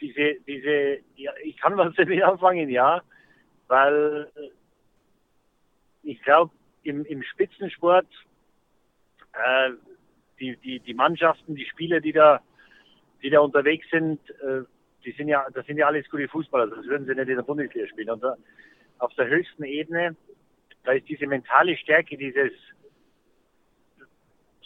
diese, 0.00 0.34
diese, 0.46 0.98
ja, 1.16 1.32
ich 1.42 1.56
kann 1.58 1.76
was 1.76 1.94
damit 1.96 2.22
anfangen, 2.22 2.68
ja, 2.68 3.02
weil 3.68 4.30
ich 6.02 6.22
glaube, 6.22 6.52
im, 6.82 7.04
im 7.04 7.22
Spitzensport 7.22 8.06
äh, 9.32 9.70
die, 10.40 10.56
die, 10.56 10.80
die 10.80 10.94
Mannschaften, 10.94 11.54
die 11.54 11.66
Spieler, 11.66 12.00
die 12.00 12.12
da, 12.12 12.40
die 13.22 13.30
da 13.30 13.40
unterwegs 13.40 13.86
sind, 13.90 14.18
äh, 14.30 14.62
die 15.04 15.12
sind 15.12 15.28
ja, 15.28 15.46
das 15.52 15.66
sind 15.66 15.78
ja 15.78 15.86
alles 15.86 16.08
gute 16.10 16.28
Fußballer, 16.28 16.74
das 16.74 16.86
würden 16.86 17.06
sie 17.06 17.14
nicht 17.14 17.28
in 17.28 17.36
der 17.36 17.42
Bundesliga 17.42 17.86
spielen. 17.88 18.10
Und 18.10 18.22
da, 18.22 18.36
auf 18.98 19.14
der 19.14 19.28
höchsten 19.28 19.64
Ebene, 19.64 20.16
da 20.84 20.92
ist 20.92 21.08
diese 21.08 21.26
mentale 21.26 21.76
Stärke, 21.76 22.16
dieses 22.16 22.52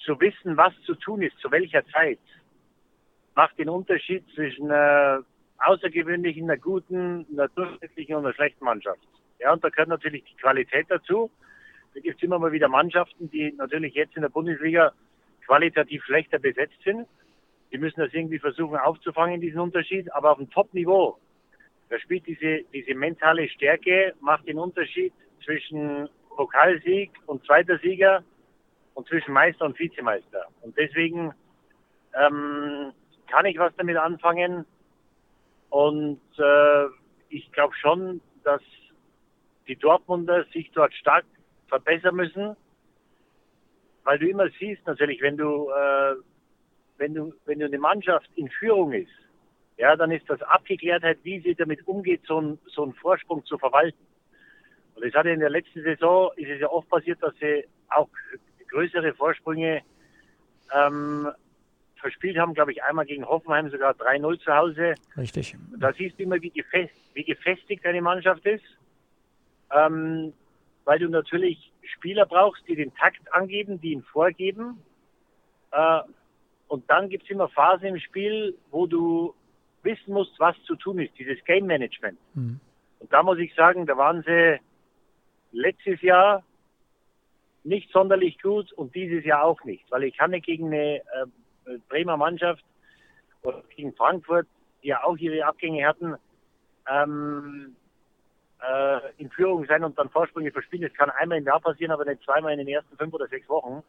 zu 0.05 0.19
wissen, 0.21 0.57
was 0.57 0.73
zu 0.83 0.95
tun 0.95 1.23
ist, 1.23 1.37
zu 1.39 1.51
welcher 1.51 1.85
Zeit, 1.87 2.21
macht 3.35 3.59
den 3.59 3.69
Unterschied 3.69 4.25
zwischen 4.35 4.71
einer 4.71 5.25
außergewöhnlichen, 5.59 6.45
einer 6.45 6.59
guten, 6.59 7.27
einer 7.33 7.49
durchschnittlichen 7.49 8.15
und 8.15 8.25
einer 8.25 8.35
schlechten 8.35 8.65
Mannschaft. 8.65 9.07
Ja, 9.39 9.53
und 9.53 9.63
da 9.63 9.69
gehört 9.69 9.89
natürlich 9.89 10.25
die 10.25 10.37
Qualität 10.37 10.87
dazu. 10.89 11.31
Da 11.95 12.01
gibt 12.01 12.17
es 12.17 12.23
immer 12.23 12.39
mal 12.39 12.53
wieder 12.53 12.69
Mannschaften, 12.69 13.31
die 13.31 13.53
natürlich 13.53 13.95
jetzt 13.95 14.17
in 14.17 14.23
der 14.23 14.29
Bundesliga 14.29 14.93
qualitativ 15.45 16.05
schlechter 16.05 16.39
besetzt 16.39 16.77
sind. 16.85 17.07
Die 17.73 17.79
müssen 17.79 18.01
das 18.01 18.13
irgendwie 18.13 18.39
versuchen 18.39 18.77
aufzufangen, 18.77 19.41
diesen 19.41 19.61
Unterschied. 19.61 20.13
Aber 20.13 20.33
auf 20.33 20.39
dem 20.39 20.51
Top-Niveau, 20.51 21.19
da 21.89 21.99
spielt 21.99 22.27
diese, 22.27 22.63
diese 22.73 22.95
mentale 22.95 23.49
Stärke, 23.49 24.15
macht 24.21 24.47
den 24.47 24.59
Unterschied 24.59 25.13
zwischen 25.45 26.09
Pokalsieg 26.29 27.11
und 27.27 27.45
zweiter 27.45 27.79
Sieger 27.79 28.23
und 28.95 29.07
zwischen 29.09 29.33
Meister 29.33 29.65
und 29.65 29.79
Vizemeister. 29.79 30.47
Und 30.63 30.77
deswegen 30.77 31.33
ähm, 32.15 32.93
kann 33.27 33.47
ich 33.47 33.59
was 33.59 33.75
damit 33.77 33.97
anfangen. 33.97 34.65
Und 35.71 36.21
äh, 36.39 36.87
ich 37.29 37.51
glaube 37.53 37.75
schon, 37.77 38.21
dass 38.45 38.63
die 39.69 39.77
Dortmunder 39.77 40.45
sich 40.53 40.71
dort 40.73 40.95
stark 40.95 41.25
verbessern 41.69 42.17
müssen, 42.17 42.57
weil 44.05 44.19
du 44.19 44.29
immer 44.29 44.49
siehst 44.61 44.87
natürlich, 44.87 45.21
wenn 45.21 45.37
du 45.37 45.71
äh, 45.71 46.15
wenn 46.99 47.15
du 47.15 47.35
wenn 47.45 47.59
du 47.59 47.67
eine 47.67 47.79
Mannschaft 47.79 48.29
in 48.37 48.49
Führung 48.49 48.93
ist, 48.93 49.11
ja, 49.77 49.97
dann 49.97 50.11
ist 50.11 50.29
das 50.29 50.41
Abgeklärtheit, 50.43 51.19
wie 51.23 51.41
sie 51.41 51.55
damit 51.55 51.87
umgeht, 51.87 52.23
so, 52.27 52.41
ein, 52.41 52.59
so 52.67 52.85
einen 52.85 52.95
Vorsprung 52.95 53.45
zu 53.45 53.59
verwalten. 53.59 53.99
Und 54.95 55.05
es 55.05 55.15
hatte 55.15 55.31
in 55.31 55.41
der 55.41 55.51
letzten 55.51 55.83
Saison 55.83 56.31
ist 56.37 56.49
es 56.49 56.61
ja 56.61 56.71
oft 56.71 56.89
passiert, 56.89 57.23
dass 57.23 57.35
sie 57.37 57.65
auch 57.89 58.09
größere 58.69 59.13
Vorsprünge 59.15 59.83
ähm, 60.75 61.29
verspielt 61.97 62.39
haben, 62.39 62.55
glaube 62.55 62.73
ich, 62.73 62.83
einmal 62.83 63.05
gegen 63.05 63.27
Hoffenheim 63.27 63.71
sogar 63.71 63.93
3-0 63.95 64.41
zu 64.41 64.55
Hause. 64.55 64.95
Richtig. 65.17 65.57
Da 65.79 65.93
siehst 65.93 66.19
du 66.19 66.23
immer, 66.23 66.41
wie, 66.41 66.51
gefest, 66.51 66.95
wie 67.15 67.25
gefestigt 67.25 67.85
eine 67.85 68.01
Mannschaft 68.01 68.47
ist 68.47 68.65
ähm, 69.71 70.33
weil 70.85 70.99
du 70.99 71.09
natürlich 71.09 71.73
Spieler 71.83 72.27
brauchst, 72.27 72.67
die 72.69 72.77
den 72.77 72.95
Takt 72.95 73.33
angeben, 73.33 73.81
die 73.81 73.93
ihn 73.93 74.03
vorgeben. 74.03 74.83
Äh, 75.73 76.01
und 76.69 76.89
dann 76.91 77.09
gibt 77.09 77.25
es 77.25 77.31
immer 77.31 77.49
Phasen 77.49 77.89
im 77.89 77.99
Spiel, 77.99 78.57
wo 78.71 78.87
du 78.87 79.35
wissen 79.83 80.13
musst, 80.13 80.39
was 80.39 80.61
zu 80.65 80.75
tun 80.77 80.99
ist, 80.99 81.17
dieses 81.19 81.43
Game 81.45 81.67
Management. 81.67 82.19
Mhm. 82.35 82.61
Und 82.99 83.13
da 83.13 83.23
muss 83.23 83.39
ich 83.39 83.55
sagen, 83.55 83.87
da 83.87 83.97
waren 83.97 84.23
sie 84.23 84.61
letztes 85.53 86.01
Jahr 86.03 86.43
nicht 87.65 87.91
sonderlich 87.91 88.41
gut 88.41 88.73
und 88.73 88.95
dieses 88.95 89.25
Jahr 89.25 89.45
auch 89.45 89.63
nicht, 89.65 89.85
weil 89.91 90.05
ich 90.05 90.17
kann 90.17 90.33
gegen 90.41 90.67
eine 90.67 90.99
äh, 90.99 91.79
Bremer 91.89 92.17
Mannschaft 92.17 92.65
oder 93.43 93.63
gegen 93.75 93.93
Frankfurt, 93.95 94.47
die 94.83 94.89
ja 94.89 95.03
auch 95.03 95.17
ihre 95.17 95.45
Abgänge 95.45 95.87
hatten, 95.87 96.15
ähm, 96.89 97.77
äh, 98.63 99.01
in 99.19 99.31
Führung 99.31 99.67
sein 99.67 99.85
und 99.85 99.99
dann 99.99 100.09
Vorsprünge 100.11 100.51
verspielen. 100.51 100.89
Das 100.89 100.97
kann 100.97 101.11
einmal 101.11 101.39
im 101.39 101.45
Jahr 101.45 101.61
passieren, 101.61 101.93
aber 101.93 102.05
nicht 102.05 102.23
zweimal 102.23 102.53
in 102.53 102.59
den 102.59 102.69
ersten 102.69 102.97
fünf 102.97 103.13
oder 103.15 103.27
sechs 103.29 103.49
Wochen. 103.49 103.83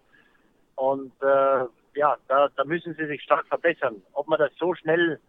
Und 0.75 1.11
äh, 1.21 1.65
ja, 1.95 2.17
da, 2.27 2.49
da 2.55 2.63
müssen 2.65 2.93
sie 2.95 3.07
sich 3.07 3.21
stark 3.23 3.47
verbessern. 3.47 4.01
Ob 4.13 4.27
man 4.27 4.39
das 4.39 4.51
so 4.57 4.75
schnell 4.75 5.19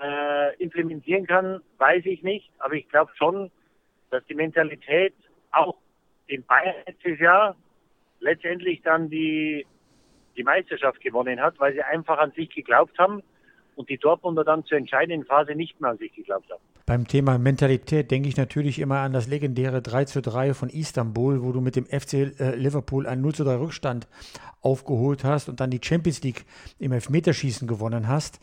äh, 0.00 0.56
implementieren 0.56 1.26
kann, 1.26 1.60
weiß 1.78 2.04
ich 2.06 2.22
nicht. 2.22 2.50
Aber 2.58 2.74
ich 2.74 2.88
glaube 2.88 3.12
schon, 3.16 3.50
dass 4.10 4.24
die 4.26 4.34
Mentalität 4.34 5.14
auch 5.52 5.76
in 6.26 6.44
Bayern 6.44 6.74
letztes 6.86 7.18
Jahr 7.20 7.56
letztendlich 8.20 8.82
dann 8.82 9.10
die, 9.10 9.66
die 10.36 10.42
Meisterschaft 10.42 11.00
gewonnen 11.00 11.40
hat, 11.40 11.58
weil 11.60 11.74
sie 11.74 11.82
einfach 11.82 12.18
an 12.18 12.32
sich 12.32 12.50
geglaubt 12.50 12.98
haben 12.98 13.22
und 13.76 13.88
die 13.88 13.98
Dortmunder 13.98 14.44
dann 14.44 14.64
zur 14.64 14.78
entscheidenden 14.78 15.26
Phase 15.26 15.54
nicht 15.54 15.80
mehr 15.80 15.90
an 15.90 15.98
sich 15.98 16.12
geglaubt 16.14 16.50
haben. 16.50 16.62
Beim 16.86 17.06
Thema 17.06 17.38
Mentalität 17.38 18.10
denke 18.10 18.28
ich 18.28 18.36
natürlich 18.36 18.78
immer 18.78 18.98
an 18.98 19.12
das 19.12 19.28
legendäre 19.28 19.82
3 19.82 20.04
zu 20.04 20.22
3 20.22 20.54
von 20.54 20.68
Istanbul, 20.68 21.42
wo 21.42 21.52
du 21.52 21.60
mit 21.60 21.76
dem 21.76 21.86
FC 21.86 22.14
äh, 22.40 22.56
Liverpool 22.56 23.06
einen 23.06 23.22
0 23.22 23.34
zu 23.34 23.44
3 23.44 23.56
Rückstand 23.56 24.08
aufgeholt 24.60 25.24
hast 25.24 25.48
und 25.48 25.60
dann 25.60 25.70
die 25.70 25.80
Champions 25.82 26.22
League 26.22 26.44
im 26.78 26.92
Elfmeterschießen 26.92 27.68
gewonnen 27.68 28.08
hast. 28.08 28.40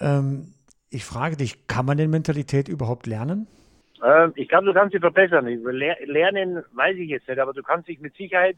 Ähm, 0.00 0.54
ich 0.90 1.04
frage 1.04 1.36
dich, 1.36 1.66
kann 1.66 1.86
man 1.86 1.98
denn 1.98 2.10
Mentalität 2.10 2.68
überhaupt 2.68 3.06
lernen? 3.06 3.46
Ähm, 4.04 4.32
ich 4.36 4.48
glaube, 4.48 4.66
du 4.66 4.74
kannst 4.74 4.92
sie 4.92 5.00
verbessern. 5.00 5.46
Lernen 5.46 6.62
weiß 6.72 6.96
ich 6.96 7.10
jetzt 7.10 7.28
nicht, 7.28 7.38
aber 7.38 7.52
du 7.52 7.62
kannst 7.62 7.88
dich 7.88 8.00
mit 8.00 8.14
Sicherheit 8.16 8.56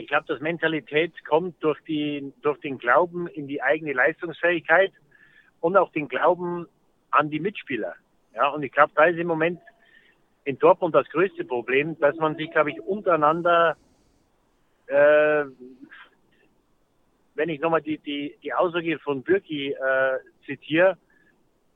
ich 0.00 0.08
glaube, 0.08 0.24
dass 0.26 0.40
Mentalität 0.40 1.12
kommt 1.26 1.62
durch, 1.62 1.78
die, 1.86 2.32
durch 2.40 2.58
den 2.60 2.78
Glauben 2.78 3.26
in 3.26 3.46
die 3.46 3.62
eigene 3.62 3.92
Leistungsfähigkeit 3.92 4.92
und 5.60 5.76
auch 5.76 5.92
den 5.92 6.08
Glauben 6.08 6.66
an 7.10 7.30
die 7.30 7.40
Mitspieler. 7.40 7.94
Ja, 8.34 8.48
und 8.48 8.62
ich 8.62 8.72
glaube, 8.72 8.92
da 8.94 9.04
ist 9.04 9.18
im 9.18 9.26
Moment 9.26 9.60
in 10.44 10.58
Dortmund 10.58 10.94
das 10.94 11.08
größte 11.10 11.44
Problem, 11.44 11.98
dass 12.00 12.16
man 12.16 12.36
sich, 12.36 12.50
glaube 12.50 12.70
ich, 12.70 12.80
untereinander, 12.80 13.76
äh, 14.86 15.44
wenn 17.34 17.48
ich 17.48 17.60
nochmal 17.60 17.82
die, 17.82 17.98
die, 17.98 18.36
die 18.42 18.52
Aussage 18.52 18.98
von 18.98 19.22
Bürki 19.22 19.72
äh, 19.72 20.18
zitiere, 20.46 20.96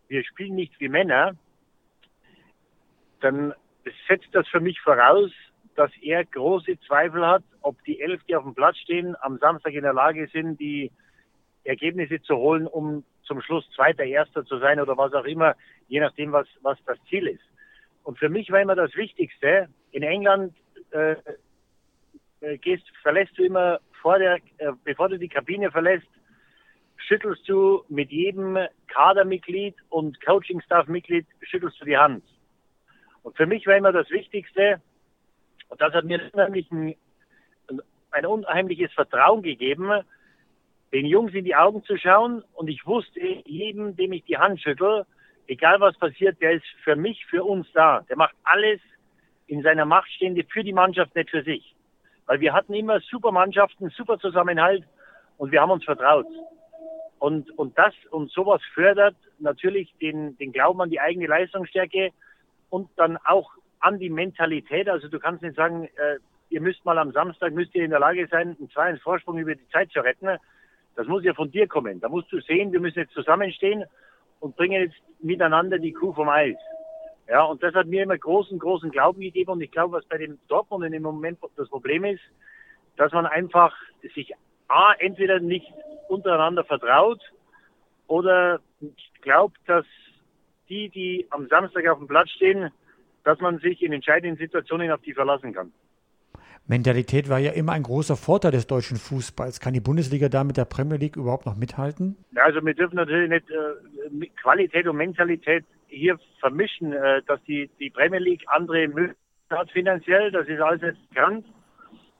wir 0.09 0.24
spielen 0.24 0.55
nicht 0.55 0.78
wie 0.80 0.89
Männer, 0.89 1.35
dann 3.20 3.55
setzt 4.09 4.28
das 4.32 4.47
für 4.49 4.61
mich 4.61 4.80
voraus, 4.80 5.30
dass 5.76 5.91
er 6.03 6.24
große 6.24 6.78
Zweifel 6.87 7.26
hat, 7.26 7.43
ob 7.62 7.82
die 7.85 8.01
Elf, 8.01 8.22
die 8.24 8.37
auf 8.37 8.45
dem 8.45 8.55
Platz 8.55 8.76
stehen, 8.78 9.16
am 9.20 9.39
Samstag 9.39 9.72
in 9.72 9.82
der 9.82 9.95
Lage 9.95 10.28
sind, 10.32 10.61
die 10.61 10.93
Ergebnisse 11.64 12.20
zu 12.22 12.37
holen, 12.37 12.66
um 12.66 13.05
zum 13.24 13.40
Schluss 13.42 13.68
Zweiter, 13.74 14.04
Erster 14.04 14.44
zu 14.44 14.58
sein 14.58 14.80
oder 14.80 14.96
was 14.96 15.12
auch 15.12 15.24
immer, 15.24 15.54
je 15.88 16.00
nachdem, 16.00 16.32
was, 16.32 16.46
was 16.62 16.78
das 16.86 16.98
Ziel 17.08 17.26
ist. 17.26 17.44
Und 18.02 18.18
für 18.18 18.28
mich 18.28 18.50
war 18.50 18.60
immer 18.60 18.76
das 18.76 18.94
Wichtigste, 18.94 19.68
in 19.92 20.02
England 20.02 20.54
äh, 20.90 21.16
äh, 22.40 22.58
gehst, 22.58 22.84
verlässt 23.02 23.36
du 23.38 23.44
immer 23.44 23.80
vor 24.02 24.18
der, 24.18 24.36
äh, 24.58 24.72
bevor 24.84 25.08
du 25.08 25.18
die 25.18 25.28
Kabine 25.28 25.70
verlässt, 25.70 26.06
schüttelst 26.96 27.48
du 27.48 27.84
mit 27.88 28.10
jedem 28.10 28.58
Kadermitglied 28.88 29.74
und 29.88 30.20
Coaching-Staff-Mitglied 30.24 31.26
schüttelst 31.42 31.80
du 31.80 31.84
die 31.84 31.96
Hand. 31.96 32.24
Und 33.22 33.36
für 33.36 33.46
mich 33.46 33.66
war 33.66 33.76
immer 33.76 33.92
das 33.92 34.10
Wichtigste, 34.10 34.80
und 35.68 35.80
das 35.80 35.92
hat 35.94 36.04
mir 36.04 36.20
unheimlich 36.32 36.70
ein, 36.70 36.94
ein 38.10 38.26
unheimliches 38.26 38.92
Vertrauen 38.92 39.42
gegeben, 39.42 39.90
den 40.95 41.07
Jungs 41.07 41.34
in 41.34 41.45
die 41.45 41.57
Augen 41.57 41.82
zu 41.82 41.99
schauen. 41.99 42.45
Und 42.55 42.68
ich 42.68 42.86
wusste, 42.86 43.20
jedem, 43.45 43.97
dem 43.97 44.12
ich 44.12 44.24
die 44.24 44.38
Hand 44.38 44.62
schüttel, 44.62 45.05
egal 45.49 45.80
was 45.80 45.99
passiert, 45.99 46.40
der 46.40 46.53
ist 46.53 46.64
für 46.84 46.95
mich, 46.95 47.26
für 47.26 47.45
uns 47.45 47.66
da. 47.74 48.03
Der 48.09 48.16
macht 48.16 48.36
alles 48.45 48.80
in 49.49 49.62
seiner 49.62 49.84
Macht 49.84 50.09
Stehende 50.12 50.45
für 50.49 50.62
die 50.62 50.72
Mannschaft, 50.72 51.14
nicht 51.16 51.30
für 51.30 51.42
sich. 51.42 51.74
Weil 52.26 52.40
wir 52.40 52.55
hatten 52.55 52.72
immer 52.72 53.01
super 53.01 53.32
Mannschaften, 53.32 53.90
super 53.90 54.18
Zusammenhalt 54.18 54.84
und 55.36 55.51
wir 55.51 55.61
haben 55.61 55.72
uns 55.72 55.84
vertraut. 55.84 56.28
Und, 57.18 57.51
und 57.59 57.76
das 57.76 57.92
und 58.11 58.30
sowas 58.30 58.62
fördert 58.72 59.16
natürlich 59.40 59.92
den, 60.01 60.38
den 60.38 60.53
Glauben 60.53 60.80
an 60.80 60.90
die 60.90 61.01
eigene 61.01 61.26
Leistungsstärke 61.26 62.11
und 62.70 62.88
dann 62.97 63.16
auch 63.24 63.51
an 63.80 63.99
die 63.99 64.11
Mentalität. 64.11 64.88
Also 64.88 65.09
du 65.09 65.18
kannst 65.18 65.42
nicht 65.42 65.57
sagen, 65.57 65.84
äh, 65.84 66.18
ihr 66.51 66.61
müsst 66.61 66.84
mal 66.84 66.99
am 66.99 67.12
Samstag, 67.12 67.53
müsst 67.53 67.74
ihr 67.74 67.84
in 67.84 67.90
der 67.90 68.01
Lage 68.01 68.28
sein, 68.30 68.57
einen 68.59 68.70
2 68.70 68.97
Vorsprung 68.99 69.38
über 69.38 69.55
die 69.55 69.68
Zeit 69.70 69.90
zu 69.90 70.01
retten. 70.01 70.38
Das 70.97 71.07
muss 71.07 71.24
ja 71.24 71.34
von 71.34 71.51
dir 71.51 71.66
kommen. 71.66 72.01
Da 72.01 72.09
musst 72.09 72.30
du 72.32 72.40
sehen, 72.40 72.72
wir 72.72 72.80
müssen 72.80 73.01
jetzt 73.01 73.14
zusammenstehen 73.14 73.84
und 74.40 74.57
bringen 74.57 74.82
jetzt 74.82 74.97
miteinander 75.20 75.78
die 75.78 75.92
Kuh 75.92 76.12
vom 76.12 76.28
Eis. 76.28 76.57
Ja, 77.28 77.45
und 77.45 77.62
das 77.62 77.74
hat 77.74 77.86
mir 77.86 78.03
immer 78.03 78.18
großen, 78.18 78.59
großen 78.59 78.90
Glauben 78.90 79.20
gegeben. 79.20 79.53
Und 79.53 79.61
ich 79.62 79.70
glaube, 79.70 79.97
was 79.97 80.05
bei 80.07 80.18
dem 80.18 80.38
Dortmund 80.49 80.84
im 80.84 81.03
Moment 81.03 81.38
das 81.57 81.68
Problem 81.68 82.05
ist, 82.05 82.22
dass 82.97 83.12
man 83.12 83.26
einfach 83.26 83.74
sich 84.14 84.32
A, 84.68 84.92
entweder 84.99 85.40
nicht 85.40 85.66
untereinander 86.09 86.64
vertraut 86.64 87.20
oder 88.07 88.61
glaubt, 89.22 89.59
dass 89.66 89.86
die, 90.68 90.88
die 90.88 91.26
am 91.30 91.49
Samstag 91.49 91.86
auf 91.88 91.99
dem 91.99 92.09
Platz 92.09 92.30
stehen, 92.30 92.70
dass 93.24 93.40
man 93.40 93.59
sich 93.59 93.82
in 93.82 93.92
entscheidenden 93.92 94.36
Situationen 94.36 94.90
auf 94.90 95.01
die 95.01 95.14
verlassen 95.14 95.53
kann. 95.53 95.72
Mentalität 96.66 97.28
war 97.28 97.38
ja 97.38 97.52
immer 97.52 97.72
ein 97.72 97.82
großer 97.82 98.16
Vorteil 98.16 98.52
des 98.52 98.66
deutschen 98.66 98.96
Fußballs. 98.96 99.60
Kann 99.60 99.74
die 99.74 99.80
Bundesliga 99.80 100.28
da 100.28 100.44
mit 100.44 100.56
der 100.56 100.64
Premier 100.64 100.96
League 100.96 101.16
überhaupt 101.16 101.44
noch 101.44 101.56
mithalten? 101.56 102.16
Also 102.36 102.64
wir 102.64 102.74
dürfen 102.74 102.96
natürlich 102.96 103.28
nicht 103.28 103.50
äh, 103.50 104.26
Qualität 104.40 104.86
und 104.86 104.96
Mentalität 104.96 105.64
hier 105.88 106.18
vermischen, 106.40 106.92
äh, 106.92 107.22
dass 107.26 107.42
die, 107.44 107.70
die 107.78 107.90
Premier 107.90 108.20
League 108.20 108.44
andere 108.46 108.88
Möglichkeiten 108.88 109.18
hat 109.50 109.70
finanziell, 109.70 110.30
das 110.30 110.48
ist 110.48 110.60
alles 110.60 110.82
jetzt 110.82 111.08
bekannt. 111.10 111.46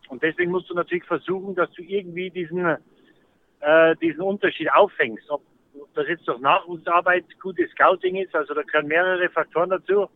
Und 0.09 0.23
deswegen 0.23 0.51
musst 0.51 0.69
du 0.71 0.75
natürlich 0.75 1.05
versuchen, 1.05 1.55
dass 1.55 1.71
du 1.73 1.83
irgendwie 1.83 2.31
diesen, 2.31 2.77
äh, 3.61 3.97
diesen 3.97 4.21
Unterschied 4.21 4.73
auffängst. 4.73 5.29
Ob, 5.31 5.43
das 5.95 6.07
jetzt 6.09 6.27
durch 6.29 6.41
Nachwuchsarbeit 6.41 7.25
gutes 7.41 7.71
Scouting 7.71 8.17
ist. 8.17 8.35
Also 8.35 8.55
da 8.55 8.63
gehören 8.63 8.87
mehrere 8.87 9.29
Faktoren 9.31 9.71
dazu. 9.71 10.09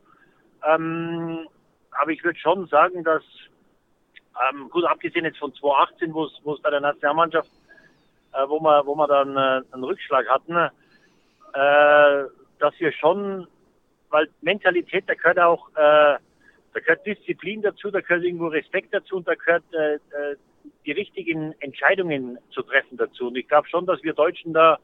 Ähm, 0.64 1.48
aber 1.90 2.10
ich 2.10 2.22
würde 2.22 2.38
schon 2.38 2.66
sagen, 2.68 3.02
dass, 3.04 3.22
ähm, 4.50 4.68
gut 4.70 4.84
abgesehen 4.84 5.24
jetzt 5.24 5.38
von 5.38 5.54
2018, 5.54 6.14
wo 6.14 6.24
es 6.24 6.62
bei 6.62 6.70
der 6.70 6.80
Nationalmannschaft, 6.80 7.50
äh, 8.32 8.48
wo 8.48 8.60
wir, 8.60 8.86
wo 8.86 8.94
wir 8.94 9.06
dann 9.06 9.36
äh, 9.36 9.62
einen 9.72 9.84
Rückschlag 9.84 10.26
hatten, 10.28 10.56
äh, 10.56 12.28
dass 12.58 12.74
wir 12.78 12.92
schon, 12.92 13.46
weil 14.10 14.28
Mentalität, 14.40 15.04
da 15.06 15.14
gehört 15.14 15.38
auch, 15.38 15.68
äh, 15.70 16.18
da 16.74 16.80
gehört 16.80 17.06
Disziplin 17.06 17.62
dazu, 17.62 17.90
da 17.90 18.00
gehört 18.00 18.24
irgendwo 18.24 18.48
Respekt 18.48 18.92
dazu 18.92 19.16
und 19.16 19.26
da 19.26 19.34
gehört 19.34 19.64
äh, 19.72 19.94
äh 19.94 20.36
die 20.84 20.92
richtigen 20.92 21.54
Entscheidungen 21.60 22.38
zu 22.50 22.62
treffen 22.62 22.96
dazu. 22.96 23.28
Und 23.28 23.36
ich 23.36 23.48
glaube 23.48 23.68
schon, 23.68 23.86
dass 23.86 24.02
wir 24.02 24.12
Deutschen 24.12 24.52
da 24.52 24.78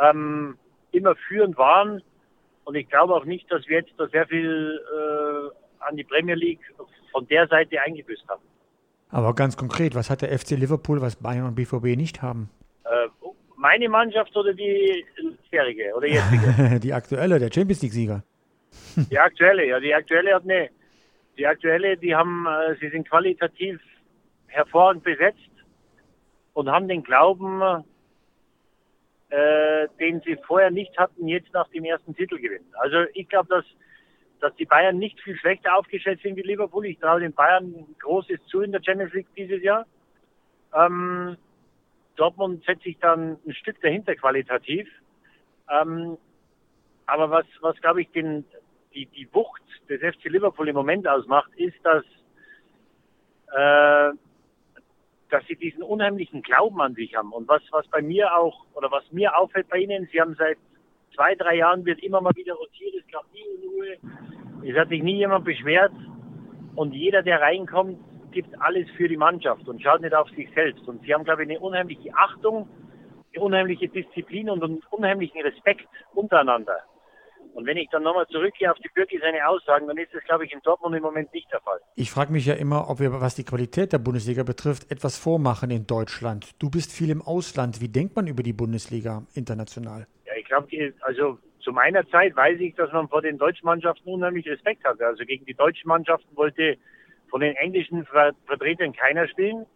ähm, 0.00 0.58
immer 0.92 1.14
führend 1.16 1.56
waren. 1.56 2.02
Und 2.64 2.74
ich 2.74 2.88
glaube 2.88 3.14
auch 3.14 3.24
nicht, 3.24 3.50
dass 3.50 3.66
wir 3.68 3.78
jetzt 3.78 3.92
da 3.98 4.06
sehr 4.08 4.26
viel 4.26 4.80
äh, 4.92 5.84
an 5.84 5.96
die 5.96 6.04
Premier 6.04 6.34
League 6.34 6.60
von 7.10 7.26
der 7.28 7.46
Seite 7.48 7.80
eingebüßt 7.80 8.28
haben. 8.28 8.42
Aber 9.10 9.34
ganz 9.34 9.56
konkret, 9.56 9.94
was 9.94 10.10
hat 10.10 10.22
der 10.22 10.36
FC 10.38 10.50
Liverpool, 10.50 11.00
was 11.00 11.16
Bayern 11.16 11.46
und 11.46 11.54
BVB 11.54 11.96
nicht 11.96 12.22
haben? 12.22 12.50
Äh, 12.84 13.08
meine 13.56 13.88
Mannschaft 13.88 14.36
oder 14.36 14.52
die 14.52 15.04
bisherige 15.42 15.94
oder 15.96 16.06
jetzige? 16.06 16.80
die 16.82 16.92
aktuelle, 16.92 17.38
der 17.38 17.50
Champions 17.52 17.82
League-Sieger. 17.82 18.22
die 19.10 19.18
aktuelle, 19.18 19.66
ja, 19.66 19.80
die 19.80 19.94
aktuelle 19.94 20.34
hat 20.34 20.44
ne. 20.44 20.70
Die 21.38 21.46
aktuelle, 21.46 21.96
die 21.96 22.14
haben, 22.14 22.46
äh, 22.46 22.74
sie 22.80 22.88
sind 22.90 23.08
qualitativ 23.08 23.80
hervorragend 24.48 25.04
besetzt 25.04 25.38
und 26.52 26.68
haben 26.68 26.88
den 26.88 27.02
Glauben, 27.02 27.84
äh, 29.30 29.88
den 30.00 30.20
sie 30.22 30.36
vorher 30.46 30.70
nicht 30.70 30.96
hatten, 30.98 31.28
jetzt 31.28 31.52
nach 31.52 31.68
dem 31.68 31.84
ersten 31.84 32.14
Titelgewinn. 32.14 32.64
Also 32.80 32.96
ich 33.14 33.28
glaube, 33.28 33.48
dass, 33.48 33.64
dass 34.40 34.54
die 34.56 34.64
Bayern 34.64 34.98
nicht 34.98 35.20
viel 35.20 35.36
schlechter 35.36 35.76
aufgestellt 35.76 36.20
sind 36.22 36.36
wie 36.36 36.42
Liverpool. 36.42 36.86
Ich 36.86 36.98
traue 36.98 37.20
den 37.20 37.32
Bayern 37.32 37.86
Großes 37.98 38.38
zu 38.46 38.60
in 38.60 38.72
der 38.72 38.82
Champions 38.82 39.12
League 39.12 39.34
dieses 39.36 39.62
Jahr. 39.62 39.86
Ähm, 40.74 41.36
Dortmund 42.16 42.64
setzt 42.64 42.82
sich 42.82 42.98
dann 42.98 43.38
ein 43.46 43.54
Stück 43.54 43.80
dahinter 43.80 44.14
qualitativ. 44.16 44.88
Ähm, 45.70 46.18
aber 47.06 47.30
was, 47.30 47.46
was 47.60 47.80
glaube 47.80 48.02
ich, 48.02 48.10
den, 48.10 48.44
die, 48.94 49.06
die 49.06 49.28
Wucht 49.32 49.62
des 49.88 50.00
FC 50.00 50.24
Liverpool 50.24 50.68
im 50.68 50.74
Moment 50.74 51.06
ausmacht, 51.08 51.50
ist, 51.56 51.76
dass 51.82 52.04
äh, 53.52 54.12
dass 55.30 55.44
sie 55.46 55.56
diesen 55.56 55.82
unheimlichen 55.82 56.42
Glauben 56.42 56.80
an 56.80 56.94
sich 56.94 57.14
haben. 57.14 57.32
Und 57.32 57.48
was, 57.48 57.62
was 57.70 57.86
bei 57.88 58.02
mir 58.02 58.34
auch, 58.34 58.64
oder 58.74 58.90
was 58.90 59.10
mir 59.12 59.36
auffällt 59.36 59.68
bei 59.68 59.78
Ihnen, 59.78 60.08
Sie 60.10 60.20
haben 60.20 60.34
seit 60.36 60.58
zwei, 61.18 61.34
drei 61.34 61.56
Jahren 61.56 61.84
wird 61.84 62.00
immer 62.02 62.20
mal 62.20 62.34
wieder 62.36 62.54
rotiert, 62.54 62.94
es 62.94 63.12
gab 63.12 63.24
nie 63.32 63.42
Ruhe, 63.66 64.68
es 64.70 64.76
hat 64.78 64.88
sich 64.88 65.02
nie 65.02 65.16
jemand 65.16 65.44
beschwert. 65.44 65.92
Und 66.76 66.92
jeder, 66.92 67.22
der 67.22 67.40
reinkommt, 67.40 67.98
gibt 68.30 68.54
alles 68.60 68.88
für 68.96 69.08
die 69.08 69.16
Mannschaft 69.16 69.66
und 69.66 69.82
schaut 69.82 70.00
nicht 70.00 70.14
auf 70.14 70.30
sich 70.30 70.48
selbst. 70.54 70.86
Und 70.86 71.02
Sie 71.02 71.12
haben, 71.12 71.24
glaube 71.24 71.42
ich, 71.42 71.50
eine 71.50 71.58
unheimliche 71.58 72.14
Achtung, 72.14 72.68
eine 73.34 73.44
unheimliche 73.44 73.88
Disziplin 73.88 74.48
und 74.48 74.62
einen 74.62 74.80
unheimlichen 74.90 75.40
Respekt 75.42 75.88
untereinander. 76.14 76.84
Und 77.54 77.66
wenn 77.66 77.76
ich 77.76 77.88
dann 77.90 78.04
nochmal 78.04 78.26
zurückgehe 78.28 78.70
auf 78.70 78.78
die 78.78 78.90
Bürki 78.94 79.18
seine 79.20 79.48
Aussagen, 79.48 79.88
dann 79.88 79.96
ist 79.96 80.14
das, 80.14 80.22
glaube 80.22 80.44
ich, 80.44 80.52
in 80.52 80.60
Dortmund 80.62 80.94
im 80.94 81.02
Moment 81.02 81.32
nicht 81.32 81.50
der 81.50 81.60
Fall. 81.60 81.80
Ich 81.96 82.12
frage 82.12 82.30
mich 82.30 82.46
ja 82.46 82.54
immer, 82.54 82.88
ob 82.88 83.00
wir, 83.00 83.20
was 83.20 83.34
die 83.34 83.44
Qualität 83.44 83.92
der 83.92 83.98
Bundesliga 83.98 84.44
betrifft, 84.44 84.92
etwas 84.92 85.18
vormachen 85.18 85.72
in 85.72 85.84
Deutschland. 85.84 86.54
Du 86.60 86.70
bist 86.70 86.92
viel 86.92 87.10
im 87.10 87.22
Ausland. 87.22 87.80
Wie 87.80 87.88
denkt 87.88 88.14
man 88.14 88.28
über 88.28 88.44
die 88.44 88.52
Bundesliga 88.52 89.24
international? 89.34 90.06
Glaube, 90.48 90.94
also 91.02 91.38
zu 91.60 91.72
meiner 91.72 92.08
Zeit 92.08 92.34
weiß 92.34 92.58
ich, 92.60 92.74
dass 92.74 92.92
man 92.92 93.08
vor 93.08 93.22
den 93.22 93.38
deutschen 93.38 93.66
Mannschaften 93.66 94.08
unheimlich 94.08 94.48
Respekt 94.48 94.84
hatte. 94.84 95.06
Also 95.06 95.24
gegen 95.24 95.44
die 95.44 95.54
deutschen 95.54 95.88
Mannschaften 95.88 96.36
wollte 96.36 96.76
von 97.28 97.40
den 97.40 97.54
englischen 97.56 98.06
Vertretern 98.06 98.92
keiner 98.92 99.28
spielen. 99.28 99.66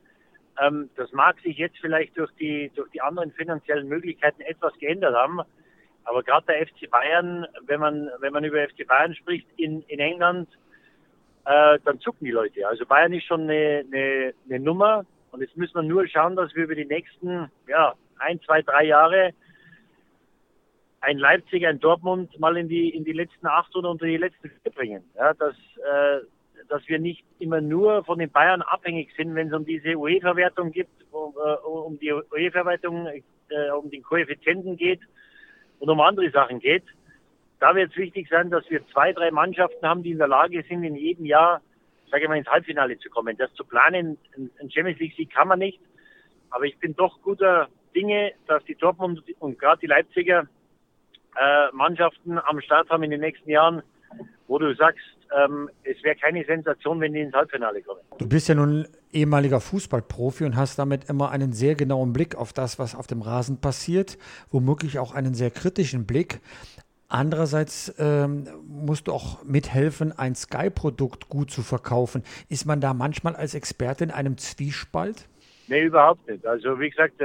Ähm, 0.61 0.91
das 0.97 1.13
mag 1.13 1.39
sich 1.41 1.59
jetzt 1.59 1.79
vielleicht 1.81 2.17
durch 2.17 2.31
die, 2.41 2.71
durch 2.75 2.91
die 2.91 3.01
anderen 3.01 3.33
finanziellen 3.33 3.89
Möglichkeiten 3.89 4.43
etwas 4.43 4.73
geändert 4.79 5.15
haben. 5.15 5.41
Aber 6.05 6.23
gerade 6.23 6.47
der 6.47 6.67
FC 6.67 6.91
Bayern, 6.91 7.47
wenn 7.67 7.81
man, 7.81 8.11
wenn 8.21 8.33
man 8.33 8.45
über 8.45 8.67
FC 8.67 8.87
Bayern 8.87 9.15
spricht 9.15 9.47
in, 9.57 9.83
in 9.83 10.01
England, 10.01 10.49
äh, 11.45 11.79
dann 11.85 12.01
zucken 12.01 12.25
die 12.25 12.33
Leute. 12.33 12.67
Also 12.67 12.87
Bayern 12.87 13.13
ist 13.13 13.27
schon 13.27 13.43
eine, 13.43 13.85
eine, 13.87 14.35
eine 14.49 14.61
Nummer 14.61 15.05
und 15.31 15.41
jetzt 15.41 15.57
müssen 15.57 15.75
wir 15.75 15.83
nur 15.83 16.07
schauen, 16.07 16.37
dass 16.37 16.55
wir 16.55 16.65
über 16.65 16.75
die 16.75 16.85
nächsten 16.85 17.51
ja, 17.67 17.95
ein, 18.19 18.41
zwei, 18.43 18.63
drei 18.63 18.85
Jahre 18.85 19.33
ein 21.03 21.19
Leipzig, 21.19 21.67
ein 21.67 21.81
Dortmund 21.81 22.39
mal 22.39 22.57
in 22.57 22.69
die, 22.69 22.91
in 22.91 23.05
die 23.05 23.13
letzten 23.13 23.47
acht 23.47 23.75
oder 23.77 23.91
unter 23.91 24.07
die 24.07 24.17
letzten 24.17 24.51
vier 24.51 24.73
bringen. 24.73 25.05
Ja, 25.17 25.35
dass, 25.35 25.55
äh, 25.55 26.21
dass 26.69 26.87
wir 26.89 26.99
nicht 26.99 27.25
immer 27.39 27.61
nur 27.61 28.05
von 28.05 28.19
den 28.19 28.31
Bayern 28.31 28.63
abhängig 28.63 29.13
sind, 29.17 29.35
wenn 29.35 29.49
es 29.49 29.55
um 29.55 29.67
diese 29.67 29.97
UEFA-Wertung 29.97 30.71
gibt, 30.71 30.93
um, 31.11 31.35
äh, 31.37 31.67
um 31.67 31.99
die 31.99 32.13
UEFA-Wertung, 32.13 33.09
äh, 33.09 33.71
um 33.71 33.91
den 33.91 34.03
Koeffizienten 34.03 34.77
geht, 34.77 35.01
und 35.81 35.91
um 35.91 36.01
andere 36.01 36.31
Sachen 36.31 36.61
geht. 36.61 36.85
Da 37.59 37.75
wird 37.75 37.91
es 37.91 37.97
wichtig 37.97 38.29
sein, 38.31 38.51
dass 38.51 38.69
wir 38.71 38.87
zwei, 38.93 39.13
drei 39.13 39.33
Mannschaften 39.33 39.85
haben, 39.85 40.05
die 40.05 40.13
in 40.13 40.19
der 40.19 40.29
Lage 40.29 40.63
sind, 40.69 40.85
in 40.85 40.95
jedem 40.95 41.27
Jahr, 41.27 41.61
sage 42.09 42.23
ich 42.23 42.29
mal, 42.29 42.39
ins 42.39 42.47
Halbfinale 42.47 42.97
zu 42.99 43.11
kommen. 43.11 43.37
Das 43.37 43.53
zu 43.55 43.65
planen, 43.65 44.17
ein 44.37 44.71
Champions 44.71 45.01
League 45.01 45.15
Sieg 45.17 45.31
kann 45.31 45.49
man 45.49 45.59
nicht. 45.59 45.81
Aber 46.51 46.67
ich 46.67 46.79
bin 46.79 46.95
doch 46.95 47.21
guter 47.23 47.69
Dinge, 47.97 48.33
dass 48.47 48.65
die 48.65 48.77
Dortmund 48.77 49.25
und 49.41 49.59
gerade 49.59 49.81
die 49.81 49.89
Leipziger 49.89 50.47
äh, 51.37 51.75
Mannschaften 51.75 52.39
am 52.39 52.61
Start 52.61 52.89
haben 52.91 53.03
in 53.03 53.11
den 53.11 53.21
nächsten 53.21 53.49
Jahren, 53.51 53.83
wo 54.49 54.59
du 54.59 54.75
sagst, 54.75 55.01
ähm, 55.45 55.71
es 55.85 56.03
wäre 56.03 56.17
keine 56.17 56.45
Sensation, 56.45 57.01
wenn 57.01 57.13
die 57.13 57.21
ins 57.21 57.35
Halbfinale 57.35 57.83
kommen. 57.83 58.01
Du 58.19 58.29
bist 58.29 58.49
ja 58.49 58.55
nun 58.55 58.87
ehemaliger 59.13 59.61
Fußballprofi 59.61 60.45
und 60.45 60.57
hast 60.57 60.79
damit 60.79 61.09
immer 61.09 61.31
einen 61.31 61.53
sehr 61.53 61.75
genauen 61.75 62.13
Blick 62.13 62.35
auf 62.35 62.53
das, 62.53 62.79
was 62.79 62.95
auf 62.95 63.07
dem 63.07 63.23
Rasen 63.23 63.61
passiert, 63.61 64.19
womöglich 64.51 64.99
auch 64.99 65.15
einen 65.15 65.35
sehr 65.35 65.51
kritischen 65.51 66.07
Blick. 66.07 66.41
Andererseits 67.09 67.95
ähm, 67.99 68.49
musst 68.67 69.07
du 69.07 69.13
auch 69.13 69.45
mithelfen, 69.45 70.13
ein 70.17 70.35
Sky-Produkt 70.35 71.29
gut 71.29 71.51
zu 71.51 71.63
verkaufen. 71.63 72.23
Ist 72.49 72.65
man 72.65 72.81
da 72.81 72.95
manchmal 72.95 73.37
als 73.37 73.55
Experte 73.55 74.05
in 74.05 74.11
einem 74.11 74.39
Zwiespalt? 74.39 75.29
Nee, 75.69 75.85
überhaupt 75.85 76.27
nicht. 76.27 76.47
Also 76.47 76.81
wie 76.81 76.89
gesagt, 76.89 77.21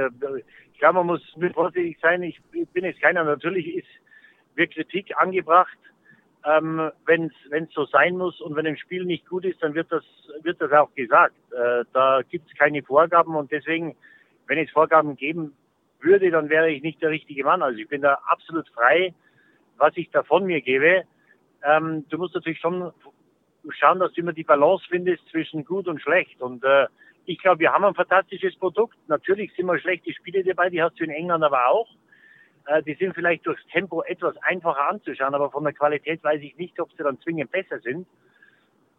glaube, 0.78 0.94
man 0.94 1.06
muss 1.06 1.22
vorsichtig 1.54 1.98
sein. 2.00 2.22
Ich 2.22 2.40
bin 2.50 2.84
jetzt 2.84 3.00
keiner. 3.00 3.24
Natürlich 3.24 3.76
ist 3.76 3.88
wird 4.54 4.74
Kritik 4.74 5.16
angebracht 5.16 5.78
ähm, 6.44 6.90
wenn 7.06 7.30
es 7.50 7.74
so 7.74 7.84
sein 7.86 8.16
muss 8.16 8.40
und 8.40 8.56
wenn 8.56 8.66
im 8.66 8.76
Spiel 8.76 9.04
nicht 9.04 9.26
gut 9.28 9.44
ist, 9.44 9.62
dann 9.62 9.74
wird 9.74 9.90
das, 9.90 10.04
wird 10.42 10.60
das 10.60 10.72
auch 10.72 10.94
gesagt. 10.94 11.34
Äh, 11.52 11.84
da 11.92 12.20
gibt 12.28 12.50
es 12.50 12.56
keine 12.56 12.82
Vorgaben 12.82 13.34
und 13.34 13.50
deswegen, 13.50 13.96
wenn 14.46 14.58
es 14.58 14.70
Vorgaben 14.70 15.16
geben 15.16 15.54
würde, 16.00 16.30
dann 16.30 16.48
wäre 16.48 16.70
ich 16.70 16.82
nicht 16.82 17.02
der 17.02 17.10
richtige 17.10 17.44
Mann. 17.44 17.62
Also 17.62 17.78
ich 17.78 17.88
bin 17.88 18.02
da 18.02 18.18
absolut 18.26 18.68
frei, 18.68 19.12
was 19.76 19.96
ich 19.96 20.10
da 20.10 20.22
von 20.22 20.44
mir 20.44 20.60
gebe. 20.60 21.02
Ähm, 21.64 22.04
du 22.08 22.18
musst 22.18 22.34
natürlich 22.34 22.60
schon 22.60 22.92
schauen, 23.70 23.98
dass 23.98 24.12
du 24.12 24.20
immer 24.20 24.32
die 24.32 24.44
Balance 24.44 24.86
findest 24.88 25.28
zwischen 25.28 25.64
gut 25.64 25.88
und 25.88 26.00
schlecht. 26.00 26.40
Und 26.40 26.64
äh, 26.64 26.86
ich 27.28 27.38
glaube, 27.38 27.60
wir 27.60 27.72
haben 27.72 27.84
ein 27.84 27.94
fantastisches 27.94 28.56
Produkt. 28.56 28.96
Natürlich 29.06 29.52
sind 29.54 29.66
mal 29.66 29.78
schlechte 29.78 30.12
Spiele 30.14 30.42
dabei, 30.42 30.70
die 30.70 30.82
hast 30.82 30.98
du 30.98 31.04
in 31.04 31.10
England 31.10 31.44
aber 31.44 31.68
auch. 31.68 31.88
Äh, 32.66 32.82
die 32.82 32.94
sind 32.94 33.14
vielleicht 33.14 33.46
durchs 33.46 33.64
Tempo 33.66 34.02
etwas 34.02 34.34
einfacher 34.38 34.88
anzuschauen, 34.88 35.34
aber 35.34 35.50
von 35.50 35.62
der 35.62 35.74
Qualität 35.74 36.24
weiß 36.24 36.40
ich 36.40 36.56
nicht, 36.56 36.80
ob 36.80 36.90
sie 36.92 37.02
dann 37.02 37.20
zwingend 37.20 37.50
besser 37.50 37.80
sind. 37.80 38.06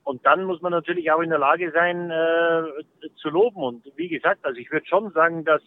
Und 0.03 0.23
dann 0.27 0.43
muss 0.43 0.61
man 0.61 0.71
natürlich 0.71 1.11
auch 1.11 1.21
in 1.21 1.31
der 1.31 1.39
Lage 1.39 1.71
sein, 1.71 2.11
äh, 2.11 3.09
zu 3.15 3.29
loben. 3.29 3.63
Und 3.63 3.91
wie 3.95 4.09
gesagt, 4.09 4.45
also 4.45 4.59
ich 4.59 4.71
würde 4.71 4.85
schon 4.85 5.11
sagen, 5.11 5.43
dass 5.43 5.63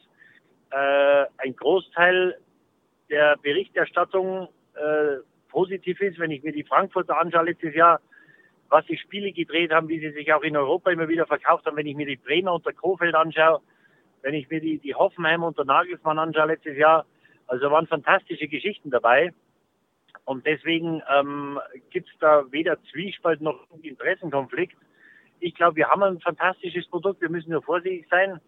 äh, 0.70 1.26
ein 1.38 1.56
Großteil 1.56 2.38
der 3.10 3.36
Berichterstattung 3.42 4.48
äh, 4.74 5.18
positiv 5.48 6.00
ist. 6.00 6.20
Wenn 6.20 6.30
ich 6.30 6.44
mir 6.44 6.52
die 6.52 6.64
Frankfurter 6.64 7.18
anschaue 7.18 7.46
letztes 7.46 7.74
Jahr, 7.74 8.00
was 8.72 8.86
sie 8.86 8.96
Spiele 8.96 9.32
gedreht 9.32 9.70
haben, 9.70 9.88
wie 9.88 10.00
sie 10.00 10.12
sich 10.12 10.32
auch 10.32 10.42
in 10.42 10.56
Europa 10.56 10.90
immer 10.90 11.06
wieder 11.06 11.26
verkauft 11.26 11.66
haben. 11.66 11.76
Wenn 11.76 11.86
ich 11.86 11.94
mir 11.94 12.06
die 12.06 12.16
Bremer 12.16 12.54
unter 12.54 12.72
Kofeld 12.72 13.14
anschaue, 13.14 13.60
wenn 14.22 14.32
ich 14.32 14.48
mir 14.48 14.60
die, 14.60 14.78
die 14.78 14.94
Hoffenheim 14.94 15.42
unter 15.42 15.66
Nagelsmann 15.66 16.18
anschaue 16.18 16.46
letztes 16.46 16.78
Jahr, 16.78 17.04
also 17.46 17.70
waren 17.70 17.86
fantastische 17.86 18.48
Geschichten 18.48 18.90
dabei. 18.90 19.34
Und 20.24 20.46
deswegen 20.46 21.02
ähm, 21.14 21.60
gibt 21.90 22.08
es 22.08 22.18
da 22.18 22.50
weder 22.50 22.82
Zwiespalt 22.84 23.42
noch 23.42 23.60
Interessenkonflikt. 23.82 24.76
Ich 25.40 25.54
glaube, 25.54 25.76
wir 25.76 25.88
haben 25.88 26.02
ein 26.02 26.20
fantastisches 26.20 26.86
Produkt. 26.86 27.20
Wir 27.20 27.28
müssen 27.28 27.50
nur 27.50 27.62
vorsichtig 27.62 28.06
sein, 28.08 28.40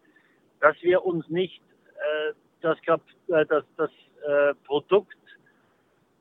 dass 0.61 0.81
wir 0.81 1.05
uns 1.05 1.29
nicht 1.29 1.61
äh, 1.97 2.33
das, 2.63 2.79
äh, 2.89 3.45
das, 3.45 3.65
das 3.77 3.91
äh, 4.27 4.55
Produkt 4.65 5.19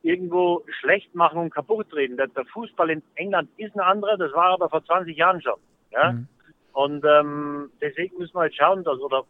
irgendwo 0.04 0.64
schlecht 0.80 1.16
machen 1.16 1.40
und 1.40 1.54
kaputt 1.54 1.94
reden. 1.96 2.18
Der, 2.18 2.28
der, 2.28 2.46
Fußball 2.46 2.90
in 2.90 3.02
England 3.16 3.50
ist 3.58 3.74
ein 3.76 3.80
anderer, 3.80 4.18
das 4.18 4.32
war 4.34 4.52
aber 4.52 4.70
vor 4.70 4.84
20 4.84 5.18
Jahren 5.18 5.42
schon. 5.42 5.60
Ja? 5.92 6.12
Mhm. 6.12 6.28
Und 6.74 7.06
ähm, 7.06 7.72
deswegen 7.82 8.18
müssen 8.18 8.36
wir 8.36 8.42
halt 8.42 8.56
schauen, 8.56 8.84
dass 8.84 9.00
oder 9.00 9.24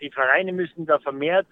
die 0.00 0.10
Vereine 0.10 0.52
müssen 0.52 0.86
da 0.86 0.98
vermehrt 0.98 1.46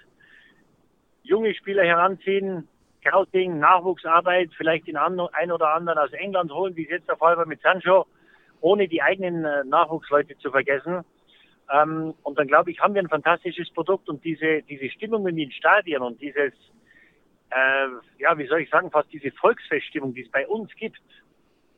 junge 1.28 1.55
Spieler 1.55 1.84
heranziehen, 1.84 2.66
Scouting, 3.01 3.59
Nachwuchsarbeit, 3.59 4.51
vielleicht 4.57 4.86
den 4.86 4.96
ein 4.96 5.53
oder 5.53 5.74
anderen 5.74 5.99
aus 5.99 6.12
England 6.12 6.53
holen, 6.53 6.74
wie 6.74 6.84
es 6.84 6.90
jetzt 6.90 7.09
der 7.09 7.16
Fall 7.16 7.36
war 7.36 7.46
mit 7.46 7.61
Sancho, 7.61 8.07
ohne 8.61 8.88
die 8.88 9.03
eigenen 9.03 9.44
äh, 9.44 9.64
Nachwuchsleute 9.64 10.36
zu 10.38 10.51
vergessen. 10.51 11.05
Ähm, 11.70 12.14
und 12.22 12.38
dann 12.38 12.49
glaube 12.49 12.70
ich, 12.70 12.80
haben 12.80 12.94
wir 12.94 13.03
ein 13.03 13.09
fantastisches 13.09 13.70
Produkt 13.70 14.09
und 14.09 14.24
diese, 14.24 14.62
diese 14.62 14.88
Stimmung 14.90 15.26
in 15.28 15.36
den 15.36 15.53
Stadien 15.53 16.03
und 16.03 16.20
dieses, 16.20 16.53
äh, 17.51 17.88
ja, 18.18 18.36
wie 18.36 18.46
soll 18.46 18.61
ich 18.61 18.70
sagen, 18.70 18.90
fast 18.90 19.12
diese 19.12 19.30
Volksfeststimmung, 19.32 20.14
die 20.14 20.22
es 20.22 20.30
bei 20.30 20.46
uns 20.46 20.74
gibt, 20.74 21.01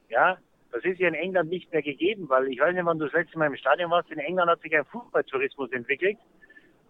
ja, 0.08 0.38
das 0.72 0.84
ist 0.84 1.00
ja 1.00 1.08
in 1.08 1.14
England 1.14 1.50
nicht 1.50 1.72
mehr 1.72 1.82
gegeben, 1.82 2.28
weil 2.28 2.48
ich 2.48 2.60
weiß 2.60 2.74
nicht, 2.74 2.84
wann 2.84 2.98
du 2.98 3.06
das 3.06 3.14
letzte 3.14 3.38
Mal 3.38 3.46
im 3.46 3.56
Stadion 3.56 3.90
warst. 3.90 4.10
In 4.10 4.18
England 4.18 4.50
hat 4.50 4.60
sich 4.60 4.76
ein 4.76 4.84
Fußballtourismus 4.84 5.72
entwickelt, 5.72 6.18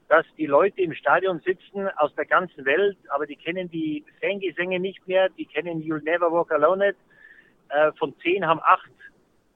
dass 0.09 0.27
die 0.37 0.47
Leute 0.47 0.83
im 0.83 0.93
Stadion 0.93 1.41
sitzen 1.41 1.89
aus 1.97 2.15
der 2.15 2.27
ganzen 2.27 2.65
Welt, 2.65 2.99
aber 3.09 3.27
die 3.27 3.37
kennen 3.37 3.71
die 3.71 4.05
Fangesänge 4.21 4.81
nicht 4.81 5.07
mehr, 5.07 5.29
die 5.31 5.47
kennen 5.47 5.83
You'll 5.83 6.03
Never 6.03 6.31
Walk 6.31 6.53
Alone 6.53 6.89
nicht. 6.89 6.99
Äh, 7.71 7.93
von 7.93 8.15
zehn 8.21 8.47
haben 8.47 8.61
acht 8.63 8.91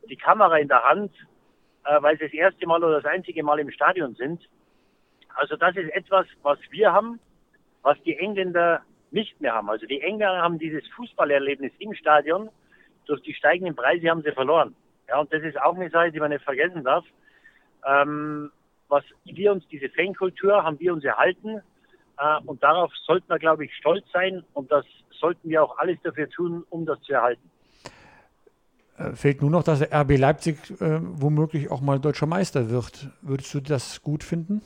die 0.09 0.17
Kamera 0.17 0.59
in 0.59 0.69
der 0.69 0.85
Hand, 0.85 1.13
äh, 1.85 2.01
weil 2.01 2.17
sie 2.17 2.25
das 2.25 2.33
erste 2.33 2.67
Mal 2.67 2.83
oder 2.83 3.01
das 3.01 3.13
einzige 3.13 3.43
Mal 3.43 3.59
im 3.59 3.71
Stadion 3.71 4.15
sind. 4.15 4.41
Also 5.35 5.57
das 5.57 5.77
ist 5.77 5.91
etwas, 5.91 6.27
was 6.43 6.59
wir 6.71 6.93
haben, 6.93 7.19
was 7.83 8.01
die 8.05 8.17
Engländer 8.17 8.83
nicht 9.15 9.41
mehr 9.41 9.55
haben. 9.55 9.71
Also 9.71 9.87
die 9.87 10.01
Engländer 10.03 10.43
haben 10.43 10.59
dieses 10.59 10.87
Fußballerlebnis 10.89 11.73
im 11.79 11.95
Stadion. 11.95 12.51
Durch 13.07 13.23
die 13.23 13.35
steigenden 13.35 13.77
Preise 13.77 14.11
haben 14.11 14.23
sie 14.23 14.33
verloren. 14.33 14.75
Ja, 15.09 15.21
und 15.21 15.33
das 15.33 15.43
ist 15.43 15.59
auch 15.61 15.75
eine 15.75 15.89
Sache, 15.91 16.13
die 16.13 16.21
man 16.21 16.31
nicht 16.31 16.45
vergessen 16.45 16.85
darf. 16.85 17.05
Ähm, 17.87 18.51
was 18.89 19.05
wir 19.25 19.53
uns, 19.53 19.67
diese 19.69 19.89
Fankultur, 19.89 20.63
haben 20.63 20.79
wir 20.81 20.93
uns 20.93 21.05
erhalten. 21.05 21.63
Äh, 22.19 22.41
und 22.45 22.63
darauf 22.63 22.93
sollten 23.07 23.29
wir, 23.29 23.39
glaube 23.39 23.65
ich, 23.65 23.75
stolz 23.77 24.05
sein. 24.13 24.45
Und 24.53 24.71
das 24.73 24.85
sollten 25.21 25.49
wir 25.49 25.63
auch 25.63 25.79
alles 25.79 25.99
dafür 26.03 26.29
tun, 26.29 26.65
um 26.71 26.85
das 26.85 27.01
zu 27.03 27.13
erhalten. 27.13 27.51
Äh, 28.97 29.13
fehlt 29.13 29.41
nur 29.43 29.51
noch, 29.51 29.63
dass 29.63 29.81
der 29.81 29.93
RB 29.93 30.19
Leipzig 30.19 30.57
äh, 30.81 31.01
womöglich 31.01 31.71
auch 31.71 31.81
mal 31.81 32.01
deutscher 32.01 32.27
Meister 32.27 32.71
wird. 32.71 33.09
Würdest 33.23 33.55
du 33.55 33.61
das 33.61 34.03
gut 34.03 34.25
finden? 34.25 34.63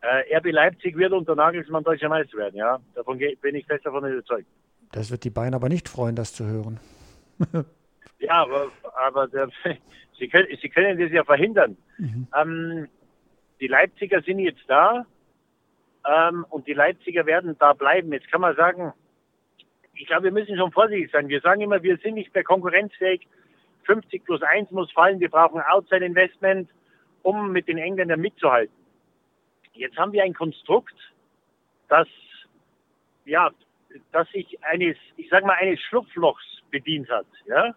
Äh, 0.00 0.36
RB 0.36 0.52
Leipzig 0.52 0.96
wird 0.96 1.12
unter 1.12 1.34
Nagelsmann 1.34 1.82
deutscher 1.82 2.08
Meister 2.08 2.38
werden, 2.38 2.56
ja. 2.56 2.78
Davon 2.94 3.18
bin 3.18 3.54
ich 3.54 3.66
fest 3.66 3.84
davon 3.84 4.04
überzeugt. 4.04 4.46
Das 4.92 5.10
wird 5.10 5.24
die 5.24 5.30
Bayern 5.30 5.54
aber 5.54 5.68
nicht 5.68 5.88
freuen, 5.88 6.14
das 6.14 6.32
zu 6.32 6.46
hören. 6.46 6.78
ja, 8.20 8.32
aber, 8.32 8.70
aber 8.96 9.26
der, 9.28 9.48
sie, 10.18 10.28
können, 10.28 10.48
sie 10.60 10.68
können 10.68 10.98
das 10.98 11.10
ja 11.10 11.24
verhindern. 11.24 11.76
Mhm. 11.98 12.26
Ähm, 12.34 12.88
die 13.60 13.66
Leipziger 13.66 14.22
sind 14.22 14.38
jetzt 14.38 14.62
da 14.68 15.04
ähm, 16.06 16.46
und 16.48 16.66
die 16.66 16.74
Leipziger 16.74 17.26
werden 17.26 17.56
da 17.58 17.72
bleiben. 17.72 18.12
Jetzt 18.12 18.30
kann 18.30 18.40
man 18.40 18.54
sagen, 18.54 18.92
ich 19.94 20.06
glaube, 20.06 20.24
wir 20.24 20.32
müssen 20.32 20.56
schon 20.56 20.70
vorsichtig 20.70 21.10
sein. 21.10 21.28
Wir 21.28 21.40
sagen 21.40 21.60
immer, 21.60 21.82
wir 21.82 21.98
sind 21.98 22.14
nicht 22.14 22.32
mehr 22.32 22.44
konkurrenzfähig. 22.44 23.26
50 23.84 24.24
plus 24.24 24.42
1 24.42 24.70
muss 24.70 24.92
fallen. 24.92 25.18
Wir 25.18 25.30
brauchen 25.30 25.60
Outside 25.60 26.04
Investment, 26.04 26.70
um 27.22 27.50
mit 27.50 27.66
den 27.66 27.78
Engländern 27.78 28.20
mitzuhalten. 28.20 28.74
Jetzt 29.78 29.96
haben 29.96 30.12
wir 30.12 30.24
ein 30.24 30.34
Konstrukt, 30.34 30.94
das, 31.88 32.08
ja, 33.24 33.50
das 34.10 34.28
sich 34.30 34.58
eines, 34.64 34.96
ich 35.16 35.28
sage 35.30 35.46
mal, 35.46 35.54
eines 35.54 35.80
Schlupflochs 35.82 36.62
bedient 36.70 37.08
hat, 37.08 37.26
ja. 37.46 37.74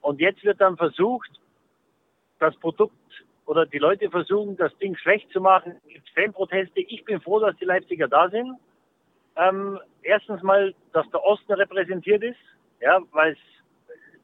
Und 0.00 0.20
jetzt 0.20 0.44
wird 0.44 0.60
dann 0.60 0.76
versucht, 0.76 1.28
das 2.38 2.56
Produkt 2.56 2.94
oder 3.46 3.66
die 3.66 3.78
Leute 3.78 4.10
versuchen, 4.10 4.56
das 4.56 4.76
Ding 4.78 4.96
schlecht 4.96 5.28
zu 5.32 5.40
machen. 5.40 5.74
Es 5.86 5.92
gibt 5.94 6.10
Fanproteste. 6.10 6.80
Ich 6.80 7.04
bin 7.04 7.20
froh, 7.20 7.40
dass 7.40 7.56
die 7.56 7.64
Leipziger 7.64 8.06
da 8.06 8.30
sind. 8.30 8.56
Ähm, 9.34 9.80
erstens 10.02 10.40
mal, 10.42 10.72
dass 10.92 11.10
der 11.10 11.24
Osten 11.24 11.52
repräsentiert 11.52 12.22
ist, 12.22 12.38
ja, 12.80 13.00
weil 13.10 13.36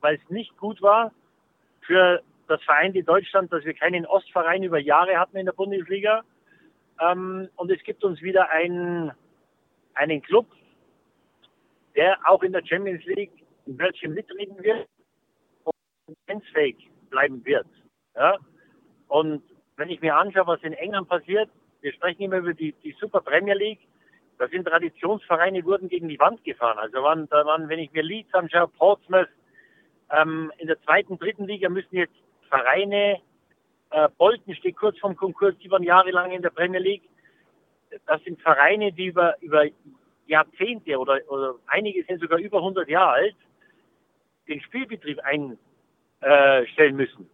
es 0.03 0.31
nicht 0.31 0.57
gut 0.59 0.81
war 0.81 1.12
für 1.81 2.23
das 2.49 2.62
Verein 2.62 2.95
in 2.95 3.05
Deutschland, 3.05 3.53
dass 3.53 3.64
wir 3.64 3.74
keinen 3.74 4.07
Ostverein 4.07 4.62
über 4.62 4.78
Jahre 4.78 5.18
hatten 5.18 5.36
in 5.36 5.47
der 5.47 5.53
Bundesliga. 5.53 6.22
Ähm, 7.01 7.49
und 7.57 7.70
es 7.70 7.82
gibt 7.82 8.05
uns 8.05 8.20
wieder 8.22 8.51
einen, 8.51 9.12
einen 9.95 10.22
Club, 10.22 10.47
der 11.97 12.18
auch 12.24 12.42
in 12.42 12.53
der 12.53 12.64
Champions 12.64 13.05
League 13.05 13.32
ein 13.66 13.78
Wörtchen 13.78 14.14
mitreden 14.14 14.62
wird 14.62 14.86
und 15.64 16.16
grenzfähig 16.26 16.90
bleiben 17.11 17.45
wird. 17.45 17.66
Ja? 18.14 18.36
Und 19.09 19.42
wenn 19.76 19.90
ich 19.90 20.01
mir 20.01 20.16
anschaue, 20.16 20.47
was 20.47 20.62
in 20.62 20.72
England 20.74 21.09
passiert, 21.09 21.51
wir 21.80 21.92
sprechen 21.92 22.22
immer 22.22 22.38
über 22.38 22.55
die, 22.55 22.72
die 22.82 22.97
Super 23.01 23.20
Premier 23.20 23.55
League, 23.55 23.80
da 24.38 24.49
sind 24.49 24.66
Traditionsvereine, 24.66 25.64
wurden 25.64 25.88
gegen 25.88 26.09
die 26.09 26.18
Wand 26.18 26.42
gefahren. 26.45 26.78
Also 26.78 27.03
waren, 27.03 27.28
da 27.28 27.45
waren, 27.45 27.68
wenn 27.68 27.78
ich 27.78 27.92
mir 27.92 28.03
Leeds 28.03 28.32
anschaue, 28.34 28.68
Portsmouth, 28.68 29.28
ähm, 30.11 30.53
in 30.59 30.66
der 30.66 30.80
zweiten, 30.82 31.18
dritten 31.18 31.47
Liga 31.47 31.68
müssen 31.68 31.97
jetzt 31.97 32.14
Vereine, 32.49 33.20
äh, 33.90 34.09
Bolton 34.18 34.55
steht 34.55 34.76
kurz 34.76 34.99
vom 34.99 35.16
Konkurs, 35.16 35.55
die 35.59 35.70
waren 35.70 35.82
jahrelang 35.82 36.30
in 36.32 36.42
der 36.42 36.51
Premier 36.51 36.80
League. 36.80 37.09
Das 38.07 38.22
sind 38.24 38.40
Vereine, 38.40 38.92
die 38.92 39.07
über, 39.07 39.36
über 39.40 39.66
Jahrzehnte 40.26 40.99
oder, 40.99 41.20
oder 41.28 41.55
einige 41.66 42.05
sind 42.05 42.20
sogar 42.20 42.38
über 42.38 42.59
100 42.59 42.88
Jahre 42.88 43.12
alt, 43.12 43.36
den 44.49 44.61
Spielbetrieb 44.61 45.20
einstellen 45.20 46.97
müssen. 46.97 47.30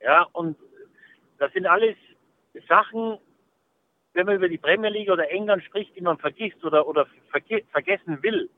Ja, 0.00 0.26
und 0.32 0.56
das 1.38 1.52
sind 1.52 1.66
alles 1.66 1.96
Sachen, 2.68 3.18
wenn 4.12 4.26
man 4.26 4.36
über 4.36 4.48
die 4.48 4.58
Premier 4.58 4.90
League 4.90 5.10
oder 5.10 5.30
England 5.30 5.64
spricht, 5.64 5.94
die 5.96 6.00
man 6.00 6.18
vergisst 6.18 6.64
oder, 6.64 6.86
oder 6.86 7.06
verge 7.30 7.62
vergessen 7.70 8.22
will. 8.22 8.48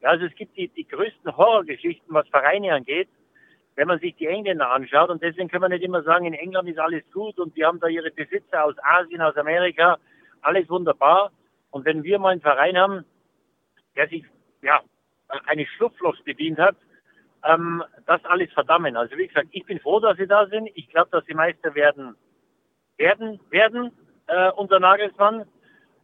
Ja, 0.00 0.10
also 0.10 0.24
es 0.24 0.34
gibt 0.34 0.56
die, 0.56 0.68
die 0.68 0.86
größten 0.86 1.36
Horrorgeschichten, 1.36 2.14
was 2.14 2.28
Vereine 2.28 2.74
angeht, 2.74 3.08
wenn 3.74 3.88
man 3.88 3.98
sich 3.98 4.14
die 4.16 4.26
Engländer 4.26 4.70
anschaut. 4.70 5.10
Und 5.10 5.22
deswegen 5.22 5.48
kann 5.48 5.60
man 5.60 5.70
nicht 5.70 5.82
immer 5.82 6.02
sagen, 6.02 6.26
in 6.26 6.34
England 6.34 6.68
ist 6.68 6.78
alles 6.78 7.02
gut 7.12 7.38
und 7.38 7.56
die 7.56 7.64
haben 7.64 7.80
da 7.80 7.88
ihre 7.88 8.10
Besitzer 8.10 8.64
aus 8.64 8.74
Asien, 8.82 9.22
aus 9.22 9.36
Amerika, 9.36 9.98
alles 10.42 10.68
wunderbar. 10.68 11.30
Und 11.70 11.84
wenn 11.84 12.02
wir 12.02 12.18
mal 12.18 12.30
einen 12.30 12.40
Verein 12.40 12.76
haben, 12.76 13.04
der 13.96 14.08
sich 14.08 14.24
ja 14.60 14.80
eines 15.46 15.68
Schlupflochs 15.76 16.22
bedient 16.22 16.58
hat, 16.58 16.76
ähm, 17.44 17.82
das 18.06 18.24
alles 18.24 18.52
verdammen. 18.52 18.96
Also 18.96 19.16
wie 19.16 19.26
gesagt, 19.26 19.48
ich 19.50 19.64
bin 19.64 19.80
froh, 19.80 20.00
dass 20.00 20.16
sie 20.16 20.26
da 20.26 20.46
sind. 20.46 20.68
Ich 20.74 20.88
glaube, 20.88 21.10
dass 21.10 21.24
sie 21.24 21.34
Meister 21.34 21.74
werden, 21.74 22.14
werden, 22.98 23.40
werden 23.50 23.90
äh, 24.26 24.50
unser 24.52 24.80
Nagelsmann. 24.80 25.46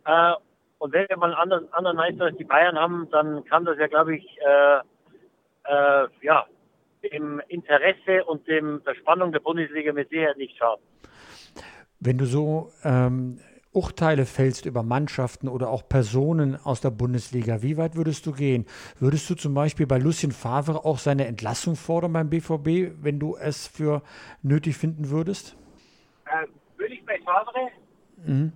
Äh, 0.04 0.32
und 0.78 0.92
wenn 0.92 1.08
wir 1.08 1.16
mal 1.16 1.26
einen 1.26 1.34
anderen, 1.34 1.72
anderen 1.72 1.96
Meister 1.96 2.24
als 2.24 2.36
die 2.36 2.44
Bayern 2.44 2.78
haben, 2.78 3.08
dann 3.10 3.44
kann 3.44 3.64
das 3.64 3.78
ja, 3.78 3.88
glaube 3.88 4.16
ich, 4.16 4.38
äh, 4.40 4.78
äh, 5.64 6.08
ja, 6.22 6.46
dem 7.10 7.40
Interesse 7.48 8.24
und 8.26 8.46
dem, 8.48 8.82
der 8.86 8.94
Spannung 8.94 9.32
der 9.32 9.40
Bundesliga 9.40 9.92
mit 9.92 10.08
Sicherheit 10.10 10.36
nicht 10.36 10.56
schaden. 10.56 10.82
Wenn 12.00 12.18
du 12.18 12.26
so 12.26 12.70
ähm, 12.84 13.40
Urteile 13.72 14.24
fällst 14.24 14.66
über 14.66 14.82
Mannschaften 14.82 15.48
oder 15.48 15.70
auch 15.70 15.88
Personen 15.88 16.56
aus 16.56 16.80
der 16.80 16.90
Bundesliga, 16.90 17.62
wie 17.62 17.76
weit 17.76 17.96
würdest 17.96 18.26
du 18.26 18.32
gehen? 18.32 18.66
Würdest 18.98 19.28
du 19.30 19.34
zum 19.34 19.54
Beispiel 19.54 19.86
bei 19.86 19.98
Lucien 19.98 20.32
Favre 20.32 20.84
auch 20.84 20.98
seine 20.98 21.26
Entlassung 21.26 21.76
fordern 21.76 22.12
beim 22.12 22.30
BVB, 22.30 22.94
wenn 23.02 23.18
du 23.18 23.36
es 23.36 23.66
für 23.66 24.02
nötig 24.42 24.76
finden 24.76 25.10
würdest? 25.10 25.56
Äh, 26.26 26.46
würde 26.76 26.94
ich 26.94 27.04
bei 27.04 27.18
Favre 27.24 27.70
Mhm. 28.24 28.52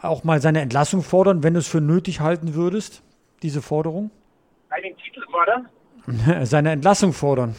Auch 0.00 0.24
mal 0.24 0.40
seine 0.40 0.60
Entlassung 0.60 1.02
fordern, 1.02 1.42
wenn 1.42 1.54
du 1.54 1.60
es 1.60 1.68
für 1.68 1.80
nötig 1.80 2.20
halten 2.20 2.54
würdest, 2.54 3.02
diese 3.42 3.62
Forderung? 3.62 4.10
Einen 4.70 4.96
Titel 4.96 5.22
fordern? 5.30 5.68
seine 6.46 6.72
Entlassung 6.72 7.12
fordern. 7.12 7.54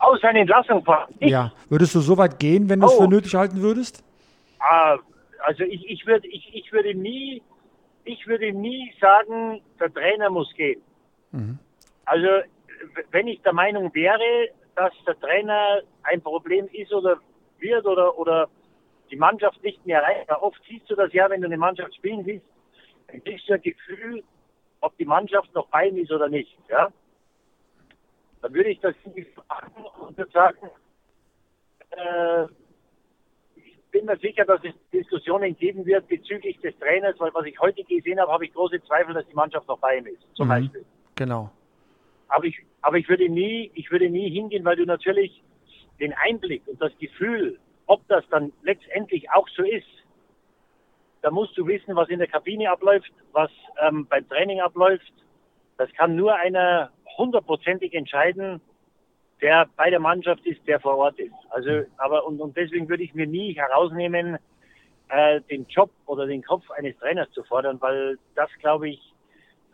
Oh, 0.00 0.16
seine 0.20 0.40
Entlassung 0.40 0.84
fordern? 0.84 1.14
Ich? 1.18 1.30
Ja. 1.30 1.52
Würdest 1.68 1.94
du 1.94 2.00
so 2.00 2.16
weit 2.16 2.38
gehen, 2.38 2.68
wenn 2.68 2.80
du 2.80 2.86
es 2.86 2.94
für 2.94 3.08
nötig 3.08 3.34
halten 3.34 3.60
würdest? 3.60 4.04
Ah, 4.60 4.98
also 5.44 5.64
ich, 5.64 5.88
ich, 5.88 6.06
würd, 6.06 6.24
ich, 6.24 6.50
ich 6.54 6.72
würde 6.72 6.94
nie, 6.94 7.42
ich 8.04 8.26
würde 8.26 8.52
nie 8.52 8.92
sagen, 9.00 9.60
der 9.80 9.92
Trainer 9.92 10.30
muss 10.30 10.52
gehen. 10.54 10.80
Mhm. 11.32 11.58
Also 12.04 12.26
wenn 13.10 13.26
ich 13.26 13.40
der 13.42 13.52
Meinung 13.52 13.92
wäre, 13.94 14.48
dass 14.76 14.92
der 15.06 15.18
Trainer 15.18 15.80
ein 16.04 16.20
Problem 16.20 16.68
ist 16.72 16.92
oder 16.92 17.18
wird 17.58 17.84
oder, 17.86 18.16
oder 18.18 18.48
die 19.10 19.16
Mannschaft 19.16 19.62
nicht 19.62 19.84
mehr 19.86 20.00
erreicht. 20.00 20.30
Oft 20.30 20.60
siehst 20.68 20.88
du 20.90 20.94
das 20.94 21.12
ja, 21.12 21.28
wenn 21.28 21.40
du 21.40 21.46
eine 21.46 21.56
Mannschaft 21.56 21.94
spielen 21.94 22.24
siehst, 22.24 22.44
dann 23.08 23.22
kriegst 23.24 23.48
du 23.48 23.54
ein 23.54 23.62
Gefühl, 23.62 24.22
ob 24.80 24.96
die 24.98 25.04
Mannschaft 25.04 25.52
noch 25.54 25.66
bei 25.68 25.88
ihm 25.88 25.96
ist 25.96 26.12
oder 26.12 26.28
nicht. 26.28 26.56
Ja? 26.68 26.88
Dann 28.40 28.54
würde 28.54 28.70
ich 28.70 28.80
das 28.80 28.94
fragen 29.34 29.84
und 30.00 30.32
sagen, 30.32 30.70
äh, 31.90 32.44
ich 33.56 33.76
bin 33.90 34.04
mir 34.04 34.16
sicher, 34.18 34.44
dass 34.44 34.60
es 34.64 34.74
Diskussionen 34.92 35.56
geben 35.56 35.84
wird 35.86 36.06
bezüglich 36.08 36.58
des 36.60 36.78
Trainers, 36.78 37.18
weil 37.18 37.32
was 37.34 37.46
ich 37.46 37.58
heute 37.58 37.82
gesehen 37.84 38.20
habe, 38.20 38.30
habe 38.30 38.44
ich 38.44 38.52
große 38.52 38.82
Zweifel, 38.84 39.14
dass 39.14 39.26
die 39.26 39.34
Mannschaft 39.34 39.66
noch 39.66 39.78
bei 39.78 39.98
ihm 39.98 40.06
ist, 40.06 40.22
zum 40.34 40.46
mhm, 40.46 40.50
Beispiel. 40.50 40.84
Genau. 41.16 41.50
Aber 42.28 42.44
ich, 42.44 42.58
aber 42.82 42.98
ich 42.98 43.08
würde 43.08 43.28
nie, 43.28 43.70
ich 43.74 43.90
würde 43.90 44.10
nie 44.10 44.30
hingehen, 44.30 44.64
weil 44.64 44.76
du 44.76 44.84
natürlich 44.84 45.42
den 45.98 46.12
Einblick 46.12 46.62
und 46.68 46.80
das 46.80 46.96
Gefühl 46.98 47.58
ob 47.88 48.06
das 48.06 48.22
dann 48.30 48.52
letztendlich 48.62 49.28
auch 49.30 49.48
so 49.48 49.64
ist, 49.64 49.86
da 51.22 51.30
musst 51.32 51.58
du 51.58 51.66
wissen, 51.66 51.96
was 51.96 52.08
in 52.10 52.20
der 52.20 52.28
Kabine 52.28 52.70
abläuft, 52.70 53.12
was 53.32 53.50
ähm, 53.80 54.06
beim 54.06 54.28
Training 54.28 54.60
abläuft. 54.60 55.12
Das 55.78 55.90
kann 55.94 56.14
nur 56.14 56.34
einer 56.36 56.92
hundertprozentig 57.18 57.92
entscheiden, 57.94 58.60
der 59.40 59.68
bei 59.76 59.90
der 59.90 60.00
Mannschaft 60.00 60.44
ist, 60.46 60.66
der 60.66 60.80
vor 60.80 60.96
Ort 60.96 61.18
ist. 61.18 61.34
Also, 61.50 61.82
aber 61.98 62.26
und, 62.26 62.40
und 62.40 62.56
deswegen 62.56 62.88
würde 62.88 63.02
ich 63.02 63.14
mir 63.14 63.26
nie 63.26 63.54
herausnehmen, 63.54 64.38
äh, 65.08 65.40
den 65.42 65.66
Job 65.66 65.90
oder 66.06 66.26
den 66.26 66.42
Kopf 66.42 66.70
eines 66.70 66.96
Trainers 66.98 67.30
zu 67.32 67.42
fordern, 67.44 67.80
weil 67.80 68.18
das 68.34 68.50
glaube 68.60 68.90
ich, 68.90 69.00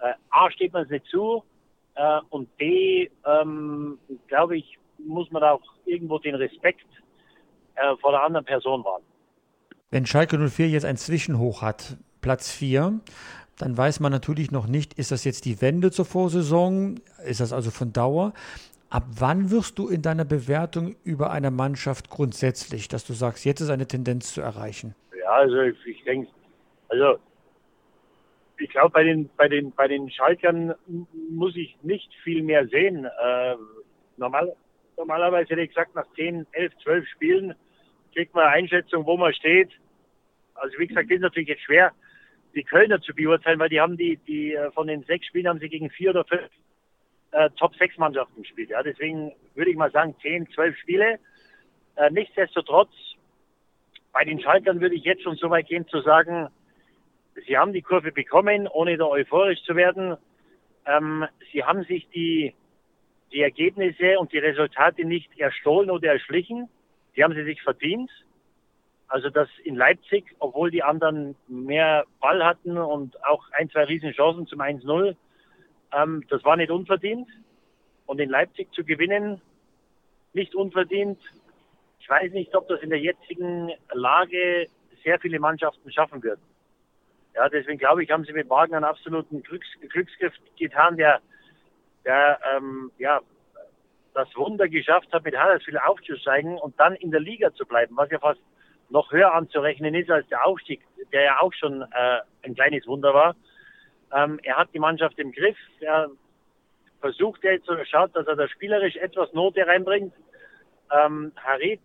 äh, 0.01 0.13
A 0.31 0.51
steht 0.51 0.73
man 0.73 0.85
es 0.85 0.91
nicht 0.91 1.07
zu 1.07 1.45
äh, 1.95 2.21
und 2.31 2.55
B, 2.57 3.09
ähm, 3.25 3.99
glaube 4.27 4.57
ich, 4.57 4.79
muss 4.99 5.31
man 5.31 5.43
auch 5.43 5.63
irgendwo 5.85 6.19
den 6.19 6.35
Respekt 6.35 6.87
äh, 7.75 7.97
vor 8.01 8.13
der 8.13 8.23
anderen 8.23 8.45
Person 8.45 8.85
wahren. 8.85 9.03
Wenn 9.91 10.07
Schalke 10.07 10.39
04 10.39 10.69
jetzt 10.69 10.85
ein 10.85 10.97
Zwischenhoch 10.97 11.63
hat, 11.63 11.97
Platz 12.21 12.51
4, 12.53 13.01
dann 13.59 13.77
weiß 13.77 14.01
man 14.01 14.11
natürlich 14.11 14.51
noch 14.51 14.67
nicht, 14.67 14.95
ist 14.95 15.13
das 15.13 15.25
jetzt 15.25 15.45
die 15.45 15.61
Wende 15.61 15.91
zur 15.91 16.05
Vorsaison, 16.05 17.01
ist 17.25 17.41
das 17.41 17.53
also 17.53 17.71
von 17.71 17.93
Dauer. 17.93 18.33
Ab 18.91 19.05
wann 19.19 19.51
wirst 19.51 19.79
du 19.79 19.89
in 19.89 20.03
deiner 20.03 20.25
Bewertung 20.25 20.97
über 21.05 21.31
eine 21.31 21.51
Mannschaft 21.51 22.11
grundsätzlich, 22.11 22.89
dass 22.89 23.07
du 23.07 23.13
sagst, 23.13 23.45
jetzt 23.45 23.61
ist 23.61 23.71
eine 23.71 23.87
Tendenz 23.87 24.35
zu 24.35 24.41
erreichen? 24.41 24.95
Ja, 25.19 25.31
also 25.31 25.61
ich, 25.61 25.77
ich 25.87 26.05
denke, 26.05 26.29
also 26.89 27.19
ich 28.59 28.71
glaube, 28.71 28.91
bei 28.91 29.05
den, 29.05 29.29
bei, 29.37 29.49
den, 29.49 29.73
bei 29.73 29.89
den 29.89 30.11
Schalkern 30.11 30.75
muss 31.31 31.57
ich 31.57 31.77
nicht 31.83 32.09
viel 32.23 32.43
mehr 32.43 32.67
sehen. 32.69 33.05
Äh, 33.05 33.57
normal, 34.17 34.55
normalerweise 34.97 35.51
hätte 35.51 35.63
ich 35.63 35.71
gesagt, 35.71 35.95
nach 35.95 36.07
10, 36.15 36.47
11, 36.53 36.73
12 36.83 37.09
Spielen 37.09 37.55
kriegt 38.13 38.35
man 38.35 38.45
eine 38.45 38.55
Einschätzung, 38.55 39.07
wo 39.07 39.17
man 39.17 39.35
steht. 39.35 39.71
Also 40.55 40.79
wie 40.79 40.87
gesagt, 40.87 41.11
ist 41.11 41.21
natürlich 41.21 41.49
jetzt 41.49 41.63
schwer, 41.63 41.93
die 42.55 42.65
Kölner 42.65 43.01
zu 43.01 43.15
beurteilen, 43.15 43.59
weil 43.59 43.69
die 43.69 43.81
haben 43.81 43.97
die, 43.97 44.17
die 44.17 44.55
äh, 44.55 44.71
von 44.73 44.87
den 44.87 45.03
sechs 45.05 45.27
Spielen 45.27 45.49
haben 45.49 45.59
sie 45.59 45.69
gegen 45.69 45.91
vier 45.91 46.11
oder 46.11 46.25
fünf 46.25 46.49
äh, 47.33 47.51
Top 47.59 47.75
6 47.77 47.99
Mannschaften 47.99 48.43
gespielt. 48.43 48.71
Ja, 48.71 48.83
deswegen 48.83 49.33
würde 49.55 49.71
ich 49.71 49.77
mal 49.77 49.91
sagen 49.91 50.15
10, 50.23 50.49
12 50.51 50.77
Spiele. 50.79 51.19
Äh, 51.97 52.11
nichtsdestotrotz, 52.11 52.93
bei 54.13 54.25
den 54.25 54.41
Schalkern 54.41 54.81
würde 54.81 54.95
ich 54.95 55.05
jetzt 55.05 55.23
schon 55.23 55.37
so 55.37 55.51
weit 55.51 55.67
gehen 55.67 55.87
zu 55.89 56.01
sagen, 56.03 56.49
sie 57.47 57.57
haben 57.59 57.73
die 57.73 57.83
Kurve 57.83 58.13
bekommen, 58.13 58.69
ohne 58.69 58.97
da 58.97 59.07
euphorisch 59.07 59.63
zu 59.65 59.75
werden. 59.75 60.17
Ähm, 60.87 61.27
sie 61.53 61.65
haben 61.65 61.83
sich 61.85 62.09
die, 62.11 62.55
die 63.33 63.41
Ergebnisse 63.41 64.19
und 64.19 64.33
die 64.33 64.39
Resultate 64.39 65.05
nicht 65.05 65.39
erstohlen 65.39 65.91
oder 65.91 66.13
erschlichen. 66.13 66.69
Die 67.17 67.25
haben 67.25 67.35
sie 67.35 67.45
sich 67.45 67.61
verdient. 67.63 68.11
Also 69.15 69.31
das 69.31 69.49
in 69.63 69.77
Leipzig, 69.77 70.25
obwohl 70.41 70.73
die 70.73 70.83
anderen 70.83 71.37
mehr 71.47 72.05
Ball 72.19 72.45
hatten 72.45 72.77
und 72.77 73.15
auch 73.25 73.45
ein, 73.53 73.71
zwei 73.71 73.85
Riesenchancen 73.85 74.49
zum 74.49 74.61
1-0, 74.61 75.15
ähm, 75.93 76.25
das 76.31 76.43
war 76.43 76.57
nicht 76.57 76.73
unverdient. 76.73 77.29
Und 78.07 78.21
in 78.21 78.29
Leipzig 78.29 78.73
zu 78.73 78.83
gewinnen, 78.83 79.41
nicht 80.33 80.57
unverdient. 80.57 81.21
Ich 82.01 82.11
weiß 82.11 82.33
nicht, 82.33 82.57
ob 82.57 82.67
das 82.67 82.83
in 82.83 82.91
der 82.91 82.99
jetzigen 82.99 83.71
Lage 83.93 84.67
sehr 85.05 85.21
viele 85.21 85.39
Mannschaften 85.39 85.93
schaffen 85.93 86.21
würden. 86.21 86.43
Ja, 87.37 87.49
deswegen 87.49 87.79
glaube 87.79 88.03
ich, 88.03 88.11
haben 88.11 88.25
sie 88.25 88.33
mit 88.33 88.51
Wagen 88.51 88.75
einen 88.75 88.85
absoluten 88.85 89.45
Glücks 89.45 89.69
Glücksgriff 89.91 90.35
getan, 90.59 90.97
der, 90.97 91.21
der 92.05 92.41
ähm, 92.57 92.91
ja, 92.99 93.21
das 94.13 94.27
Wunder 94.35 94.69
geschafft 94.69 95.13
hat, 95.13 95.23
mit 95.23 95.41
Huddersfield 95.41 95.81
aufzusteigen 95.81 96.59
und 96.59 96.81
dann 96.81 96.97
in 96.97 97.13
der 97.13 97.21
Liga 97.21 97.55
zu 97.55 97.65
bleiben, 97.65 97.97
was 97.97 98.11
ja 98.11 98.19
fast 98.19 98.41
noch 98.91 99.13
höher 99.13 99.33
anzurechnen 99.35 99.95
ist 99.95 100.11
als 100.11 100.29
der 100.29 100.47
Aufstieg, 100.47 100.83
der 101.13 101.23
ja 101.23 101.41
auch 101.41 101.53
schon 101.53 101.83
äh, 101.83 102.21
ein 102.43 102.55
kleines 102.55 102.87
Wunder 102.87 103.15
war. 103.15 103.35
Ähm, 104.13 104.39
er 104.43 104.57
hat 104.57 104.69
die 104.73 104.79
Mannschaft 104.79 105.19
im 105.19 105.33
Griff. 105.33 105.57
Er 105.81 106.11
versucht 107.01 107.43
jetzt 107.45 107.69
oder 107.69 107.85
schaut, 107.85 108.15
dass 108.15 108.27
er 108.27 108.37
da 108.37 108.49
spielerisch 108.49 108.97
etwas 108.97 109.33
Note 109.33 109.67
reinbringt. 109.67 110.15
Ähm, 110.91 111.33
Harit 111.37 111.81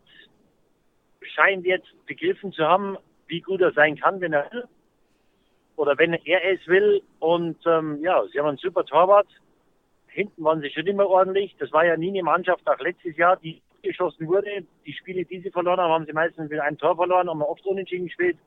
scheint 1.22 1.66
jetzt 1.66 1.88
begriffen 2.06 2.52
zu 2.52 2.64
haben, 2.64 2.98
wie 3.28 3.42
gut 3.42 3.62
er 3.62 3.72
sein 3.72 3.98
kann, 3.98 4.22
wenn 4.22 4.34
er 4.34 4.52
will. 4.52 4.66
Oder 5.76 5.98
wenn 5.98 6.14
er 6.14 6.54
es 6.54 6.66
will. 6.68 7.02
Und 7.20 7.58
ähm, 7.66 8.00
ja, 8.02 8.24
sie 8.32 8.40
haben 8.40 8.48
einen 8.48 8.58
super 8.58 8.86
Torwart. 8.86 9.28
Hinten 10.08 10.44
waren 10.44 10.62
sie 10.62 10.70
schon 10.70 10.88
immer 10.88 11.08
ordentlich. 11.08 11.56
Das 11.60 11.72
war 11.72 11.86
ja 11.86 11.96
nie 11.96 12.10
eine 12.10 12.24
Mannschaft, 12.24 12.68
auch 12.68 12.80
letztes 12.80 13.16
Jahr, 13.16 13.38
die 13.38 13.62
geschossen 13.84 14.28
wurde. 14.28 14.64
Die 14.86 14.94
Spiele, 14.94 15.26
die 15.26 15.42
sie 15.42 15.52
verloren 15.52 15.80
haben, 15.80 15.92
haben 15.92 16.06
sie 16.06 16.14
meistens 16.14 16.50
mit 16.50 16.60
einem 16.60 16.78
Tor 16.78 16.96
verloren, 16.96 17.30
haben 17.30 17.42
oft 17.42 17.66
unentschieden 17.66 18.08
gespielt. 18.08 18.38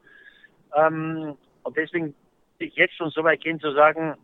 Ähm, 0.77 1.37
und 1.63 1.77
deswegen 1.77 2.15
ich 2.63 2.75
jetzt 2.77 2.95
schon 2.95 3.11
so 3.11 3.25
weit 3.25 3.41
gehen 3.41 3.61
zu 3.61 3.73
sagen, 3.73 4.15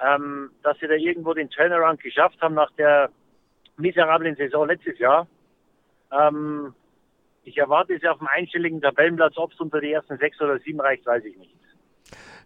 ähm, 0.00 0.50
dass 0.62 0.78
sie 0.78 0.88
da 0.88 0.94
irgendwo 0.94 1.34
den 1.34 1.50
Turnaround 1.50 2.00
geschafft 2.02 2.40
haben 2.40 2.54
nach 2.54 2.70
der 2.72 3.10
miserablen 3.76 4.36
Saison 4.36 4.66
letztes 4.66 4.98
Jahr. 4.98 5.26
Ähm, 6.12 6.74
ich 7.44 7.58
erwarte 7.58 7.94
es 7.94 8.04
auf 8.04 8.18
dem 8.18 8.28
einstelligen 8.28 8.80
Tabellenplatz, 8.80 9.36
ob 9.36 9.52
es 9.52 9.60
unter 9.60 9.80
die 9.80 9.92
ersten 9.92 10.16
sechs 10.18 10.40
oder 10.40 10.58
sieben 10.60 10.80
reicht, 10.80 11.04
weiß 11.06 11.24
ich 11.24 11.36
nicht. 11.36 11.54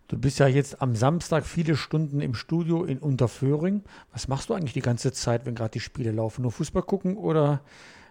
Du 0.09 0.19
bist 0.19 0.39
ja 0.39 0.47
jetzt 0.47 0.81
am 0.81 0.95
Samstag 0.97 1.45
viele 1.45 1.77
Stunden 1.77 2.23
im 2.23 2.35
Studio 2.35 2.85
in 2.85 2.99
Unterföhring. 2.99 3.85
Was 4.11 4.27
machst 4.27 4.49
du 4.49 4.55
eigentlich 4.55 4.73
die 4.73 4.81
ganze 4.81 5.13
Zeit, 5.13 5.45
wenn 5.45 5.55
gerade 5.55 5.73
die 5.73 5.81
Spiele 5.81 6.13
laufen? 6.13 6.43
Nur 6.43 6.53
Fußball 6.53 6.83
gucken 6.83 7.19
oder 7.19 7.61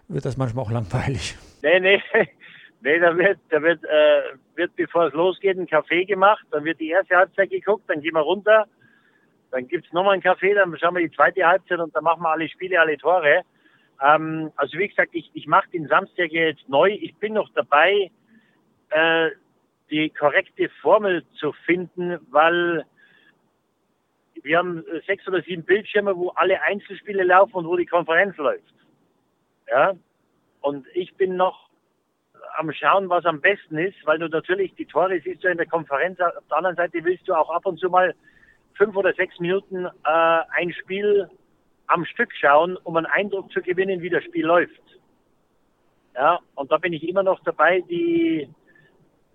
wird 0.08 0.24
das 0.24 0.36
manchmal 0.36 0.64
auch 0.64 0.70
langweilig? 0.70 1.36
Nee, 1.62 1.80
nee. 1.80 2.02
Nee, 2.80 3.00
da 3.00 3.16
wird, 3.16 3.40
da 3.48 3.60
wird, 3.60 3.82
äh, 3.82 4.36
wird, 4.54 4.76
bevor 4.76 5.08
es 5.08 5.12
losgeht, 5.12 5.58
ein 5.58 5.66
Kaffee 5.66 6.04
gemacht. 6.04 6.44
Dann 6.52 6.64
wird 6.64 6.78
die 6.78 6.90
erste 6.90 7.16
Halbzeit 7.16 7.50
geguckt, 7.50 7.82
dann 7.88 8.00
gehen 8.00 8.14
wir 8.14 8.20
runter. 8.20 8.66
Dann 9.50 9.66
gibt's 9.66 9.92
nochmal 9.92 10.12
einen 10.12 10.22
Kaffee, 10.22 10.54
dann 10.54 10.76
schauen 10.78 10.94
wir 10.94 11.02
die 11.02 11.14
zweite 11.14 11.44
Halbzeit 11.44 11.80
und 11.80 11.94
dann 11.96 12.04
machen 12.04 12.22
wir 12.22 12.30
alle 12.30 12.48
Spiele, 12.48 12.78
alle 12.78 12.96
Tore. 12.96 13.42
Ähm, 14.00 14.52
also 14.56 14.78
wie 14.78 14.88
gesagt, 14.88 15.10
ich, 15.12 15.28
ich 15.34 15.46
mache 15.48 15.68
den 15.70 15.88
Samstag 15.88 16.30
jetzt 16.30 16.68
neu. 16.68 16.90
Ich 16.90 17.16
bin 17.16 17.32
noch 17.32 17.48
dabei, 17.54 18.10
äh, 18.90 19.30
die 19.90 20.10
korrekte 20.10 20.68
Formel 20.80 21.24
zu 21.40 21.52
finden, 21.64 22.18
weil 22.30 22.84
wir 24.42 24.58
haben 24.58 24.84
sechs 25.06 25.26
oder 25.26 25.42
sieben 25.42 25.64
Bildschirme, 25.64 26.16
wo 26.16 26.28
alle 26.30 26.62
Einzelspiele 26.62 27.24
laufen 27.24 27.54
und 27.54 27.66
wo 27.66 27.76
die 27.76 27.86
Konferenz 27.86 28.36
läuft. 28.36 28.72
Ja. 29.70 29.94
Und 30.60 30.86
ich 30.94 31.14
bin 31.14 31.36
noch 31.36 31.68
am 32.56 32.72
Schauen, 32.72 33.08
was 33.08 33.24
am 33.24 33.40
besten 33.40 33.78
ist, 33.78 33.96
weil 34.04 34.18
du 34.18 34.28
natürlich 34.28 34.74
die 34.74 34.86
Tore 34.86 35.20
siehst 35.20 35.44
du 35.44 35.48
in 35.48 35.58
der 35.58 35.66
Konferenz. 35.66 36.18
Auf 36.20 36.32
der 36.48 36.56
anderen 36.56 36.76
Seite 36.76 37.04
willst 37.04 37.28
du 37.28 37.34
auch 37.34 37.50
ab 37.50 37.66
und 37.66 37.78
zu 37.78 37.88
mal 37.88 38.14
fünf 38.74 38.96
oder 38.96 39.12
sechs 39.14 39.38
Minuten 39.38 39.86
äh, 39.86 39.90
ein 40.04 40.72
Spiel 40.72 41.28
am 41.86 42.04
Stück 42.04 42.32
schauen, 42.34 42.76
um 42.84 42.96
einen 42.96 43.06
Eindruck 43.06 43.50
zu 43.52 43.60
gewinnen, 43.60 44.02
wie 44.02 44.10
das 44.10 44.24
Spiel 44.24 44.46
läuft. 44.46 44.82
Ja, 46.14 46.40
und 46.54 46.70
da 46.70 46.78
bin 46.78 46.92
ich 46.92 47.08
immer 47.08 47.22
noch 47.22 47.40
dabei, 47.44 47.80
die, 47.82 48.48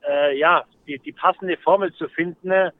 äh, 0.07 0.37
ja, 0.37 0.65
die, 0.85 0.99
die 0.99 1.13
passende 1.13 1.57
Formel 1.57 1.93
zu 1.93 2.09
finden, 2.09 2.71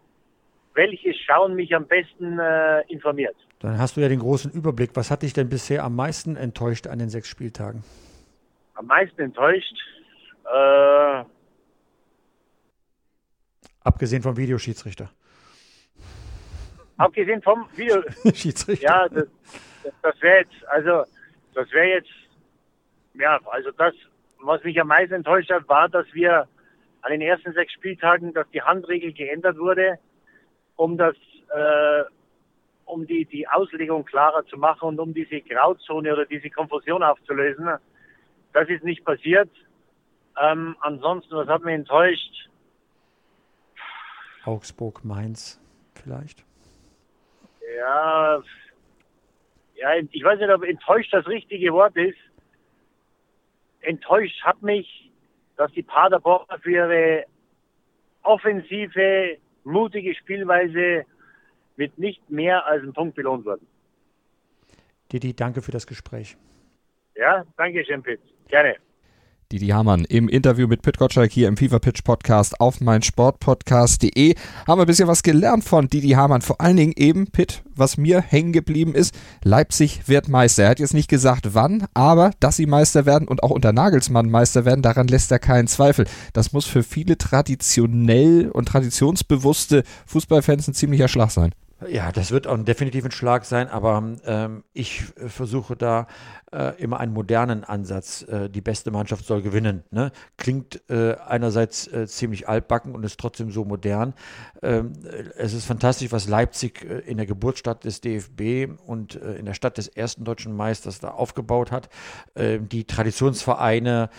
welches 0.73 1.15
Schauen 1.25 1.55
mich 1.55 1.75
am 1.75 1.85
besten 1.85 2.39
äh, 2.39 2.81
informiert. 2.87 3.35
Dann 3.59 3.77
hast 3.77 3.95
du 3.95 4.01
ja 4.01 4.09
den 4.09 4.19
großen 4.19 4.51
Überblick. 4.51 4.91
Was 4.95 5.11
hat 5.11 5.23
dich 5.23 5.33
denn 5.33 5.49
bisher 5.49 5.83
am 5.83 5.95
meisten 5.95 6.35
enttäuscht 6.35 6.87
an 6.87 6.99
den 6.99 7.09
sechs 7.09 7.27
Spieltagen? 7.27 7.83
Am 8.75 8.87
meisten 8.87 9.21
enttäuscht? 9.21 9.75
Äh, 10.45 11.23
Abgesehen 13.83 14.21
vom 14.21 14.37
Videoschiedsrichter. 14.37 15.09
Abgesehen 16.97 17.41
vom 17.41 17.67
Videoschiedsrichter. 17.75 18.83
ja, 18.87 19.09
das, 19.09 19.27
das 20.01 20.21
wäre 20.21 20.39
jetzt, 20.39 20.67
also 20.67 21.03
das 21.53 21.71
wäre 21.71 21.87
jetzt, 21.87 22.09
ja, 23.15 23.39
also 23.45 23.71
das, 23.71 23.93
was 24.41 24.63
mich 24.63 24.79
am 24.79 24.87
meisten 24.87 25.15
enttäuscht 25.15 25.51
hat, 25.51 25.67
war, 25.67 25.89
dass 25.89 26.05
wir 26.13 26.47
an 27.01 27.11
den 27.11 27.21
ersten 27.21 27.51
sechs 27.53 27.73
Spieltagen, 27.73 28.33
dass 28.33 28.49
die 28.51 28.61
Handregel 28.61 29.11
geändert 29.11 29.57
wurde, 29.57 29.99
um 30.75 30.97
das, 30.97 31.15
äh, 31.53 32.03
um 32.85 33.05
die, 33.07 33.25
die 33.25 33.47
Auslegung 33.47 34.05
klarer 34.05 34.45
zu 34.45 34.57
machen 34.57 34.89
und 34.89 34.99
um 34.99 35.13
diese 35.13 35.41
Grauzone 35.41 36.13
oder 36.13 36.25
diese 36.25 36.49
Konfusion 36.49 37.03
aufzulösen. 37.03 37.69
Das 38.53 38.69
ist 38.69 38.83
nicht 38.83 39.03
passiert. 39.05 39.49
Ähm, 40.41 40.75
ansonsten, 40.81 41.35
was 41.35 41.47
hat 41.47 41.63
mich 41.63 41.75
enttäuscht? 41.75 42.49
Augsburg, 44.45 45.03
Mainz 45.05 45.61
vielleicht? 45.95 46.43
Ja, 47.77 48.41
ja, 49.75 49.95
ich 50.11 50.23
weiß 50.23 50.39
nicht, 50.39 50.49
ob 50.49 50.63
enttäuscht 50.63 51.13
das 51.13 51.27
richtige 51.27 51.73
Wort 51.73 51.95
ist. 51.95 52.17
Enttäuscht 53.81 54.41
hat 54.43 54.61
mich, 54.61 55.11
dass 55.57 55.71
die 55.73 55.83
Paderborner 55.83 56.59
für 56.59 56.71
ihre 56.71 57.25
offensive, 58.23 59.37
mutige 59.63 60.13
Spielweise 60.15 61.05
mit 61.75 61.97
nicht 61.97 62.29
mehr 62.29 62.65
als 62.65 62.83
einem 62.83 62.93
Punkt 62.93 63.15
belohnt 63.15 63.45
wurden. 63.45 63.67
Didi, 65.11 65.35
danke 65.35 65.61
für 65.61 65.71
das 65.71 65.87
Gespräch. 65.87 66.37
Ja, 67.15 67.45
danke 67.57 67.85
schön, 67.85 68.01
Pitt. 68.01 68.19
Gerne. 68.47 68.75
Didi 69.51 69.67
Hamann 69.67 70.05
im 70.05 70.29
Interview 70.29 70.67
mit 70.67 70.81
Pit 70.81 70.97
Gottschalk 70.97 71.31
hier 71.31 71.47
im 71.47 71.57
FIFA 71.57 71.79
Pitch 71.79 72.03
Podcast 72.03 72.59
auf 72.59 72.81
meinsportpodcast.de 72.81 74.35
haben 74.67 74.79
wir 74.79 74.83
ein 74.83 74.87
bisschen 74.87 75.07
was 75.07 75.23
gelernt 75.23 75.63
von 75.63 75.87
Didi 75.87 76.11
Hamann. 76.11 76.41
Vor 76.41 76.61
allen 76.61 76.77
Dingen 76.77 76.93
eben, 76.95 77.27
Pit, 77.27 77.63
was 77.75 77.97
mir 77.97 78.21
hängen 78.21 78.53
geblieben 78.53 78.95
ist, 78.95 79.13
Leipzig 79.43 80.07
wird 80.07 80.27
Meister. 80.27 80.63
Er 80.63 80.69
hat 80.69 80.79
jetzt 80.79 80.93
nicht 80.93 81.09
gesagt 81.09 81.53
wann, 81.53 81.85
aber 81.93 82.31
dass 82.39 82.55
sie 82.55 82.65
Meister 82.65 83.05
werden 83.05 83.27
und 83.27 83.43
auch 83.43 83.51
unter 83.51 83.73
Nagelsmann 83.73 84.29
Meister 84.29 84.65
werden, 84.65 84.81
daran 84.81 85.07
lässt 85.07 85.31
er 85.31 85.39
keinen 85.39 85.67
Zweifel. 85.67 86.05
Das 86.33 86.53
muss 86.53 86.65
für 86.65 86.83
viele 86.83 87.17
traditionell 87.17 88.49
und 88.51 88.67
traditionsbewusste 88.67 89.83
Fußballfans 90.05 90.67
ein 90.67 90.73
ziemlicher 90.73 91.07
Schlag 91.07 91.31
sein. 91.31 91.53
Ja, 91.89 92.11
das 92.11 92.31
wird 92.31 92.47
auch 92.47 92.53
ein 92.53 92.65
definitiver 92.65 93.11
Schlag 93.11 93.45
sein, 93.45 93.67
aber 93.67 94.15
ähm, 94.25 94.63
ich 94.73 95.03
versuche 95.27 95.75
da 95.75 96.07
äh, 96.53 96.81
immer 96.81 96.99
einen 96.99 97.13
modernen 97.13 97.63
Ansatz. 97.63 98.21
Äh, 98.23 98.49
die 98.49 98.61
beste 98.61 98.91
Mannschaft 98.91 99.25
soll 99.25 99.41
gewinnen. 99.41 99.83
Ne? 99.91 100.11
Klingt 100.37 100.87
äh, 100.89 101.15
einerseits 101.15 101.87
äh, 101.87 102.07
ziemlich 102.07 102.47
altbacken 102.47 102.93
und 102.93 103.03
ist 103.03 103.19
trotzdem 103.19 103.51
so 103.51 103.65
modern. 103.65 104.13
Ähm, 104.61 104.93
es 105.35 105.53
ist 105.53 105.65
fantastisch, 105.65 106.11
was 106.11 106.27
Leipzig 106.27 106.83
äh, 106.83 106.99
in 106.99 107.17
der 107.17 107.25
Geburtsstadt 107.25 107.83
des 107.83 108.01
DFB 108.01 108.69
und 108.85 109.15
äh, 109.15 109.35
in 109.35 109.45
der 109.45 109.53
Stadt 109.53 109.77
des 109.77 109.87
ersten 109.87 110.23
deutschen 110.23 110.55
Meisters 110.55 110.99
da 110.99 111.09
aufgebaut 111.09 111.71
hat. 111.71 111.89
Ähm, 112.35 112.69
die 112.69 112.85
Traditionsvereine 112.85 114.09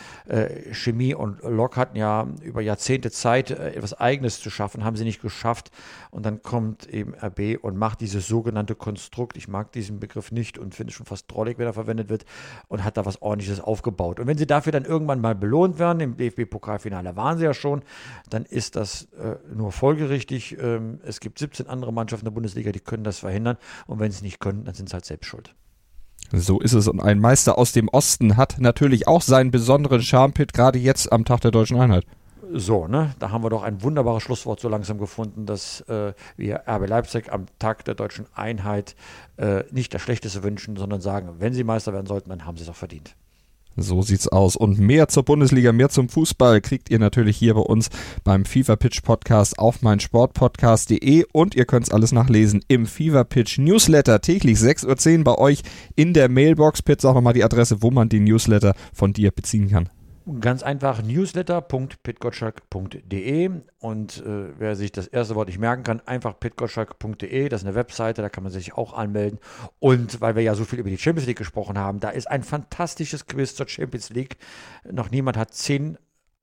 Chemie 0.73 1.15
und 1.15 1.43
Lok 1.43 1.77
hatten 1.77 1.97
ja 1.97 2.27
über 2.43 2.61
Jahrzehnte 2.61 3.11
Zeit, 3.11 3.51
etwas 3.51 3.95
Eigenes 3.95 4.41
zu 4.41 4.51
schaffen, 4.51 4.85
haben 4.85 4.97
sie 4.97 5.05
nicht 5.05 5.21
geschafft. 5.21 5.71
Und 6.11 6.25
dann 6.25 6.43
kommt 6.43 6.89
eben 6.89 7.15
RB 7.15 7.59
und 7.63 7.77
macht 7.77 8.01
dieses 8.01 8.27
sogenannte 8.27 8.75
Konstrukt. 8.75 9.37
Ich 9.37 9.49
mag 9.49 9.73
diesen 9.73 10.01
Begriff 10.01 10.33
nicht 10.33 10.59
und 10.59 10.75
finde 10.75 10.91
es 10.91 10.97
schon 10.97 11.07
fast 11.07 11.31
drollig, 11.31 11.59
wenn 11.59 11.67
er 11.67 11.75
verwendet 11.75 12.09
wird 12.09 12.24
und 12.69 12.85
hat 12.85 12.97
da 12.97 13.05
was 13.05 13.23
ordentliches 13.23 13.61
aufgebaut. 13.61 14.21
Und 14.21 14.27
wenn 14.27 14.39
sie 14.39 14.47
dafür 14.47 14.73
dann 14.73 14.85
irgendwann 14.85 15.21
mal 15.21 15.35
belohnt 15.35 15.79
werden, 15.79 16.01
im 16.01 16.17
DFB-Pokalfinale 16.17 17.17
waren 17.17 17.39
sie 17.39 17.45
ja 17.45 17.55
schon, 17.55 17.83
dann 18.31 18.45
ist 18.45 18.77
das 18.77 19.09
äh, 19.13 19.37
nur 19.55 19.73
folgerichtig. 19.73 20.57
Ähm, 20.61 21.01
es 21.05 21.21
gibt 21.21 21.39
17 21.39 21.69
andere 21.69 21.93
Mannschaften 21.93 22.27
der 22.27 22.33
Bundesliga, 22.33 22.73
die 22.73 22.81
können 22.81 23.05
das 23.05 23.19
verhindern. 23.19 23.57
Und 23.87 24.01
wenn 24.01 24.11
sie 24.11 24.17
es 24.17 24.23
nicht 24.23 24.41
können, 24.41 24.65
dann 24.65 24.75
sind 24.75 24.89
sie 24.89 24.95
halt 24.95 25.05
selbst 25.05 25.27
schuld. 25.27 25.55
So 26.33 26.61
ist 26.61 26.73
es. 26.73 26.89
Und 26.89 27.01
ein 27.01 27.21
Meister 27.21 27.59
aus 27.59 27.73
dem 27.73 27.89
Osten 27.89 28.37
hat 28.37 28.57
natürlich 28.59 29.07
auch 29.07 29.23
seinen 29.23 29.51
besonderen 29.51 30.03
Charme, 30.03 30.33
Pitt, 30.33 30.53
gerade 30.53 30.79
jetzt 30.79 31.13
am 31.13 31.25
Tag 31.25 31.41
der 31.41 31.51
deutschen 31.51 31.79
Einheit. 31.79 32.07
So, 32.57 32.87
ne, 32.87 33.13
da 33.19 33.33
haben 33.33 33.43
wir 33.43 33.51
doch 33.51 33.65
ein 33.65 33.83
wunderbares 33.83 34.23
Schlusswort 34.23 34.61
so 34.61 34.69
langsam 34.69 34.99
gefunden, 34.99 35.45
dass 35.45 35.81
äh, 35.89 36.13
wir 36.37 36.63
RB 36.69 36.89
Leipzig 36.89 37.33
am 37.33 37.47
Tag 37.59 37.85
der 37.85 37.97
deutschen 37.97 38.27
Einheit 38.33 38.95
äh, 39.39 39.65
nicht 39.73 39.93
das 39.93 40.03
Schlechteste 40.03 40.45
wünschen, 40.45 40.77
sondern 40.77 41.01
sagen, 41.01 41.35
wenn 41.41 41.53
sie 41.53 41.65
Meister 41.65 41.93
werden 41.93 42.07
sollten, 42.07 42.31
dann 42.31 42.47
haben 42.47 42.57
sie 42.57 42.63
es 42.63 42.69
auch 42.69 42.77
verdient. 42.77 43.17
So 43.77 44.03
sieht's 44.03 44.29
aus. 44.29 44.55
Und 44.55 44.79
mehr 44.79 45.09
zur 45.09 45.25
Bundesliga, 45.25 45.73
mehr 45.73 45.89
zum 45.89 46.09
Fußball 46.09 46.61
kriegt 46.61 46.91
ihr 46.91 47.01
natürlich 47.01 47.37
hier 47.37 47.55
bei 47.55 47.61
uns 47.61 47.91
beim 48.23 48.45
FIFA 48.45 48.77
Pitch 48.77 49.03
Podcast 49.03 49.59
auf 49.59 49.83
meinsportpodcast.de 49.83 51.25
und 51.33 51.57
ihr 51.57 51.65
könnt's 51.65 51.91
alles 51.91 52.13
nachlesen 52.13 52.65
im 52.69 52.87
FIFA 52.87 53.25
Pitch 53.25 53.59
Newsletter 53.59 54.21
täglich 54.21 54.59
6.10 54.59 55.19
Uhr 55.19 55.25
bei 55.25 55.35
euch 55.39 55.63
in 55.97 56.15
der 56.15 56.29
Mailbox. 56.29 56.83
Pitt, 56.83 57.01
sag 57.01 57.15
nochmal 57.15 57.33
die 57.33 57.43
Adresse, 57.43 57.83
wo 57.83 57.91
man 57.91 58.09
die 58.09 58.21
Newsletter 58.21 58.75
von 58.93 59.13
dir 59.13 59.33
beziehen 59.33 59.69
kann. 59.71 59.89
Ganz 60.41 60.63
einfach 60.63 61.03
newsletter.pitgottschalk.de 61.03 63.51
und 63.79 64.25
äh, 64.25 64.59
wer 64.59 64.75
sich 64.75 64.91
das 64.91 65.07
erste 65.07 65.35
Wort 65.35 65.49
nicht 65.49 65.59
merken 65.59 65.83
kann, 65.83 66.01
einfach 66.07 66.41
pitgottschalk.de, 66.41 67.51
das 67.51 67.61
ist 67.61 67.67
eine 67.67 67.75
Webseite, 67.75 68.23
da 68.23 68.31
kann 68.31 68.43
man 68.43 68.51
sich 68.51 68.73
auch 68.73 68.95
anmelden. 68.95 69.39
Und 69.81 70.23
weil 70.23 70.35
wir 70.35 70.43
ja 70.43 70.55
so 70.55 70.65
viel 70.65 70.79
über 70.79 70.89
die 70.89 70.97
Champions 70.97 71.27
League 71.27 71.37
gesprochen 71.37 71.77
haben, 71.77 72.01
da 72.01 72.09
ist 72.09 72.31
ein 72.31 72.43
fantastisches 72.43 73.27
Quiz 73.27 73.55
zur 73.55 73.69
Champions 73.69 74.09
League. 74.09 74.39
Noch 74.91 75.11
niemand 75.11 75.37
hat 75.37 75.53
zehn 75.53 75.99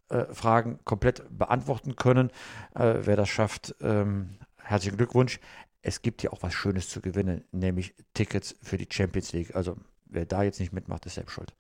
äh, 0.10 0.26
Fragen 0.26 0.78
komplett 0.86 1.24
beantworten 1.36 1.96
können. 1.96 2.30
Äh, 2.76 2.98
wer 3.02 3.16
das 3.16 3.30
schafft, 3.30 3.74
ähm, 3.82 4.38
herzlichen 4.58 4.98
Glückwunsch. 4.98 5.40
Es 5.82 6.04
gibt 6.04 6.22
ja 6.22 6.32
auch 6.32 6.44
was 6.44 6.54
Schönes 6.54 6.88
zu 6.88 7.02
gewinnen, 7.02 7.46
nämlich 7.52 7.96
Tickets 8.14 8.56
für 8.62 8.78
die 8.78 8.86
Champions 8.88 9.34
League. 9.34 9.56
Also 9.56 9.76
wer 10.06 10.28
da 10.28 10.44
jetzt 10.44 10.60
nicht 10.60 10.72
mitmacht, 10.72 11.08
ist 11.08 11.16
selbst 11.16 11.32
schuld 11.32 11.52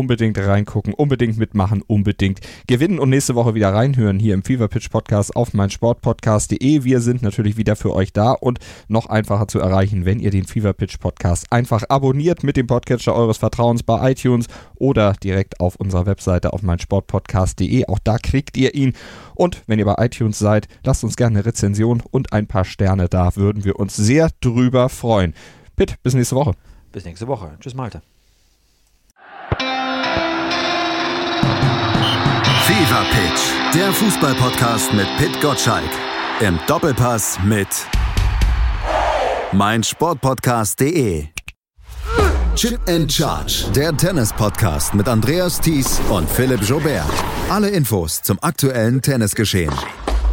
unbedingt 0.00 0.38
reingucken, 0.38 0.94
unbedingt 0.94 1.36
mitmachen, 1.36 1.82
unbedingt 1.86 2.40
gewinnen 2.66 2.98
und 2.98 3.10
nächste 3.10 3.34
Woche 3.34 3.54
wieder 3.54 3.74
reinhören 3.74 4.18
hier 4.18 4.32
im 4.32 4.42
Fever 4.42 4.66
Pitch 4.66 4.88
Podcast 4.88 5.36
auf 5.36 5.52
meinsportpodcast.de. 5.52 6.84
Wir 6.84 7.02
sind 7.02 7.20
natürlich 7.20 7.58
wieder 7.58 7.76
für 7.76 7.94
euch 7.94 8.14
da 8.14 8.32
und 8.32 8.60
noch 8.88 9.10
einfacher 9.10 9.46
zu 9.46 9.58
erreichen, 9.58 10.06
wenn 10.06 10.18
ihr 10.18 10.30
den 10.30 10.46
Fever 10.46 10.72
Pitch 10.72 10.98
Podcast 11.00 11.52
einfach 11.52 11.82
abonniert 11.90 12.42
mit 12.42 12.56
dem 12.56 12.66
Podcatcher 12.66 13.14
eures 13.14 13.36
Vertrauens 13.36 13.82
bei 13.82 14.12
iTunes 14.12 14.46
oder 14.76 15.12
direkt 15.22 15.60
auf 15.60 15.76
unserer 15.76 16.06
Webseite 16.06 16.54
auf 16.54 16.62
meinsportpodcast.de. 16.62 17.84
Auch 17.84 17.98
da 17.98 18.16
kriegt 18.16 18.56
ihr 18.56 18.74
ihn. 18.74 18.94
Und 19.34 19.62
wenn 19.66 19.78
ihr 19.78 19.84
bei 19.84 20.02
iTunes 20.02 20.38
seid, 20.38 20.66
lasst 20.82 21.04
uns 21.04 21.16
gerne 21.16 21.40
eine 21.40 21.46
Rezension 21.46 22.02
und 22.10 22.32
ein 22.32 22.46
paar 22.46 22.64
Sterne 22.64 23.10
da. 23.10 23.36
Würden 23.36 23.64
wir 23.64 23.78
uns 23.78 23.96
sehr 23.96 24.30
drüber 24.40 24.88
freuen. 24.88 25.34
Pitt, 25.76 26.02
bis 26.02 26.14
nächste 26.14 26.36
Woche. 26.36 26.52
Bis 26.90 27.04
nächste 27.04 27.28
Woche. 27.28 27.58
Tschüss, 27.60 27.74
Malte. 27.74 28.00
Fever 32.70 33.04
Pitch, 33.10 33.74
der 33.74 33.92
Fußballpodcast 33.92 34.94
mit 34.94 35.08
Pit 35.18 35.40
Gottschalk. 35.40 35.90
Im 36.38 36.56
Doppelpass 36.68 37.36
mit 37.44 37.66
meinsportpodcast.de. 39.50 41.26
Chip 42.54 42.78
and 42.88 43.12
Charge, 43.12 43.64
der 43.74 43.96
Tennis-Podcast 43.96 44.94
mit 44.94 45.08
Andreas 45.08 45.60
Thies 45.60 46.00
und 46.10 46.30
Philipp 46.30 46.62
Jobert. 46.62 47.10
Alle 47.48 47.70
Infos 47.70 48.22
zum 48.22 48.38
aktuellen 48.40 49.02
Tennisgeschehen 49.02 49.74